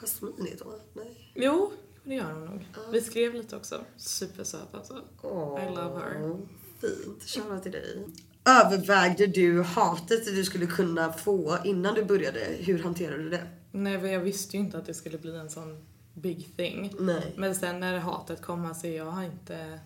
Jasmin 0.00 0.46
heter 0.50 0.64
hon? 0.64 0.80
Nej. 0.92 1.32
Jo, 1.34 1.72
det 2.04 2.14
gör 2.14 2.32
hon 2.32 2.44
nog. 2.44 2.66
Vi 2.92 3.00
skrev 3.00 3.34
lite 3.34 3.56
också. 3.56 3.80
Supersöt 3.96 4.74
alltså. 4.74 5.00
Åh, 5.22 5.64
I 5.64 5.74
love 5.76 6.00
her. 6.00 6.36
Fint. 6.80 7.22
Shoutout 7.26 7.62
till 7.62 7.72
dig. 7.72 8.06
Övervägde 8.44 9.26
du 9.26 9.62
hatet 9.62 10.24
du 10.24 10.44
skulle 10.44 10.66
kunna 10.66 11.12
få 11.12 11.58
innan 11.64 11.94
du 11.94 12.04
började? 12.04 12.40
Hur 12.58 12.82
hanterade 12.82 13.22
du 13.22 13.30
det? 13.30 13.46
Nej, 13.72 14.00
för 14.00 14.06
jag 14.06 14.20
visste 14.20 14.56
ju 14.56 14.62
inte 14.62 14.78
att 14.78 14.86
det 14.86 14.94
skulle 14.94 15.18
bli 15.18 15.36
en 15.36 15.50
sån 15.50 15.84
big 16.14 16.56
thing. 16.56 16.94
Nej. 16.98 17.34
Men 17.36 17.54
sen 17.54 17.80
när 17.80 17.98
hatet 17.98 18.42
kom, 18.42 18.66
alltså 18.66 18.86
jag 18.86 19.04
har 19.04 19.22
inte... 19.22 19.78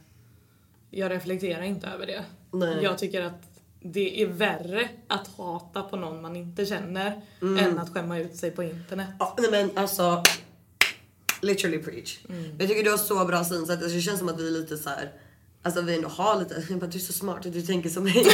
Jag 0.90 1.11
reflekterar 1.11 1.62
inte 1.62 1.86
över 1.86 2.07
det. 2.07 2.24
Nej. 2.51 2.78
Jag 2.82 2.99
tycker 2.99 3.22
att 3.22 3.43
det 3.80 4.22
är 4.22 4.26
värre 4.26 4.88
att 5.09 5.28
hata 5.28 5.82
på 5.82 5.97
någon 5.97 6.22
man 6.22 6.36
inte 6.36 6.66
känner 6.66 7.22
Mm. 7.43 7.64
än 7.64 7.78
att 7.78 7.90
skämma 7.95 8.18
ut 8.18 8.36
sig 8.36 8.51
på 8.51 8.62
internet. 8.62 9.09
Ja, 9.18 9.36
nej 9.38 9.51
men 9.51 9.78
alltså. 9.78 10.22
Literally 11.40 11.78
preach. 11.78 12.18
Mm. 12.28 12.57
Jag 12.59 12.68
tycker 12.68 12.84
du 12.84 12.90
har 12.90 12.99
så 12.99 13.24
bra 13.24 13.45
synsätt. 13.45 13.82
Alltså, 13.82 13.97
det 13.97 14.01
känns 14.03 14.18
som 14.18 14.28
att 14.28 14.40
vi 14.40 14.47
är 14.47 14.51
lite 14.51 14.76
så 14.76 14.88
här. 14.88 15.12
Alltså 15.64 15.80
vi 15.80 15.94
ändå 15.94 16.08
har 16.08 16.38
lite, 16.40 16.64
jag 16.70 16.78
bara, 16.78 16.86
du 16.86 16.98
är 16.98 17.02
så 17.02 17.12
smart 17.12 17.46
att 17.46 17.52
du 17.52 17.62
tänker 17.62 17.90
som 17.90 18.04
mig. 18.04 18.14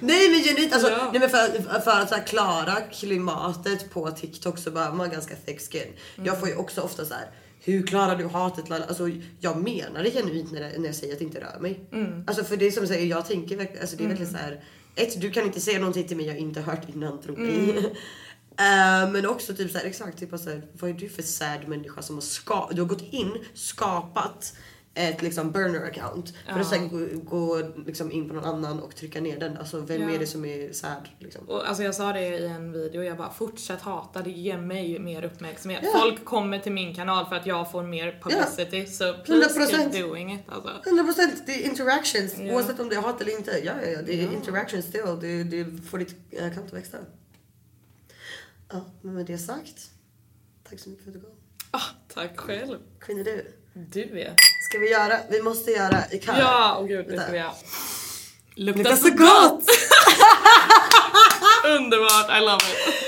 nej 0.00 0.30
men 0.30 0.40
genuint, 0.42 0.72
alltså, 0.72 0.90
Ja. 0.90 1.08
nej, 1.12 1.20
men 1.20 1.30
för, 1.30 1.62
för 1.80 1.90
att 2.00 2.08
så 2.08 2.14
här, 2.14 2.26
klara 2.26 2.80
klimatet 2.80 3.90
på 3.90 4.10
TikTok 4.10 4.58
så 4.58 4.70
behöver 4.70 4.96
man 4.96 5.10
ganska 5.10 5.34
thick 5.34 5.72
skin. 5.72 5.82
Mm. 5.82 6.26
Jag 6.26 6.40
får 6.40 6.48
ju 6.48 6.56
också 6.56 6.80
ofta 6.80 7.04
så 7.04 7.14
här. 7.14 7.30
Hur 7.60 7.86
klarar 7.86 8.16
du 8.16 8.26
hatet? 8.26 8.68
lala?" 8.68 8.84
Alltså, 8.84 9.10
jag 9.40 9.62
menar 9.62 10.02
det 10.02 10.10
genuint 10.10 10.52
när 10.52 10.60
jag, 10.60 10.80
när 10.80 10.86
jag 10.86 10.94
säger 10.94 11.12
att 11.12 11.18
det 11.18 11.24
inte 11.24 11.40
rör 11.40 11.60
mig. 11.60 11.80
Mm. 11.92 12.24
Alltså 12.26 12.44
för 12.44 12.56
det 12.56 12.66
är 12.66 12.70
som 12.70 12.80
du 12.82 12.88
säger, 12.88 13.06
jag 13.06 13.26
tänker 13.26 13.56
verkligen, 13.56 13.80
alltså 13.80 13.96
det 13.96 14.04
är 14.04 14.08
verkligen 14.08 14.32
så 14.32 14.38
här. 14.38 14.64
Ett, 14.94 15.20
du 15.20 15.30
kan 15.30 15.44
inte 15.44 15.60
säga 15.60 15.78
någonting 15.78 16.08
till 16.08 16.16
mig 16.16 16.26
jag 16.26 16.38
inte 16.38 16.60
hört 16.60 16.88
innan, 16.94 17.22
tro 17.22 17.36
mig. 17.36 17.70
Mm. 17.70 17.84
Eh, 18.60 19.10
men 19.10 19.26
också 19.26 19.54
typ 19.54 19.70
såhär, 19.70 19.84
exakt, 19.84 20.18
typ 20.18 20.30
så 20.30 20.50
här, 20.50 20.62
vad 20.72 20.90
är 20.90 20.94
du 20.94 21.08
för 21.08 21.22
sad 21.22 21.68
människa 21.68 22.02
som 22.02 22.16
har 22.16 22.22
ska 22.22 22.68
du 22.72 22.80
har 22.80 22.88
gått 22.88 23.02
in, 23.10 23.32
skapat 23.54 24.52
ett 24.98 25.22
liksom 25.22 25.50
burner 25.52 25.84
account 25.86 26.34
för 26.52 26.60
att 26.60 26.68
sen 26.68 26.88
gå, 26.88 27.20
gå 27.22 27.62
liksom 27.86 28.12
in 28.12 28.28
på 28.28 28.34
någon 28.34 28.44
annan 28.44 28.80
och 28.82 28.96
trycka 28.96 29.20
ner 29.20 29.40
den. 29.40 29.56
Alltså 29.56 29.80
vem 29.80 30.02
Ja. 30.02 30.10
är 30.14 30.18
det 30.18 30.26
som 30.26 30.44
är 30.44 30.72
sad 30.72 31.08
liksom? 31.18 31.48
Och 31.48 31.68
alltså 31.68 31.82
jag 31.82 31.94
sa 31.94 32.12
det 32.12 32.20
i 32.38 32.46
en 32.46 32.72
video, 32.72 33.02
jag 33.02 33.16
bara 33.16 33.30
fortsätt 33.30 33.80
hata, 33.80 34.22
det 34.22 34.30
ger 34.30 34.58
mig 34.58 34.98
mer 34.98 35.24
uppmärksamhet. 35.24 35.80
Ja. 35.84 36.00
Folk 36.00 36.24
kommer 36.24 36.58
till 36.58 36.72
min 36.72 36.94
kanal 36.94 37.26
för 37.26 37.36
att 37.36 37.46
jag 37.46 37.70
får 37.70 37.82
mer 37.82 38.20
publicity, 38.22 38.86
så 38.86 39.14
please 39.24 39.60
100%. 39.60 39.70
keep 39.92 40.02
doing 40.02 40.32
it 40.34 40.40
alltså. 40.48 40.68
100% 40.90 41.42
det 41.46 41.52
är 41.52 41.70
interactions 41.70 42.34
Ja. 42.38 42.54
oavsett 42.54 42.80
om 42.80 42.88
det 42.88 42.96
är 42.96 43.00
hat 43.00 43.20
eller 43.20 43.38
inte. 43.38 43.50
Ja, 43.64 43.72
ja, 43.82 43.88
ja 43.90 44.02
det 44.02 44.22
är 44.22 44.32
interactions 44.32 44.84
still. 44.86 45.18
Det, 45.20 45.44
det 45.44 45.82
får 45.82 45.98
ditt 45.98 46.14
eh, 46.30 46.46
account 46.46 46.66
att 46.66 46.72
växa. 46.78 46.98
Ja, 48.72 48.84
men 49.02 49.14
med 49.14 49.26
det 49.26 49.38
sagt. 49.38 49.90
Tack 50.70 50.78
så 50.80 50.88
mycket 50.90 51.04
för 51.04 51.10
att 51.10 51.14
du 51.14 51.20
kom. 51.20 51.30
Ah, 51.70 51.80
tack 52.14 52.36
själv. 52.40 52.78
Är 53.08 53.24
du. 53.24 53.52
Du 53.86 54.20
är. 54.20 54.34
Ska 54.68 54.78
vi 54.78 54.90
göra, 54.90 55.18
vi 55.30 55.42
måste 55.42 55.70
göra 55.70 56.04
i 56.10 56.18
kör. 56.20 56.38
Ja, 56.38 56.74
och 56.74 56.88
gud 56.88 57.06
det 57.08 57.20
ska 57.20 57.32
vi 57.32 57.38
göra. 57.38 57.52
Luktar, 58.54 58.82
Luktar 58.82 58.96
så 58.96 59.02
så 59.02 59.10
gott! 59.10 59.18
gott! 59.18 59.64
Underbart, 61.64 62.30
I 62.30 62.40
love 62.40 62.56
it. 62.56 63.07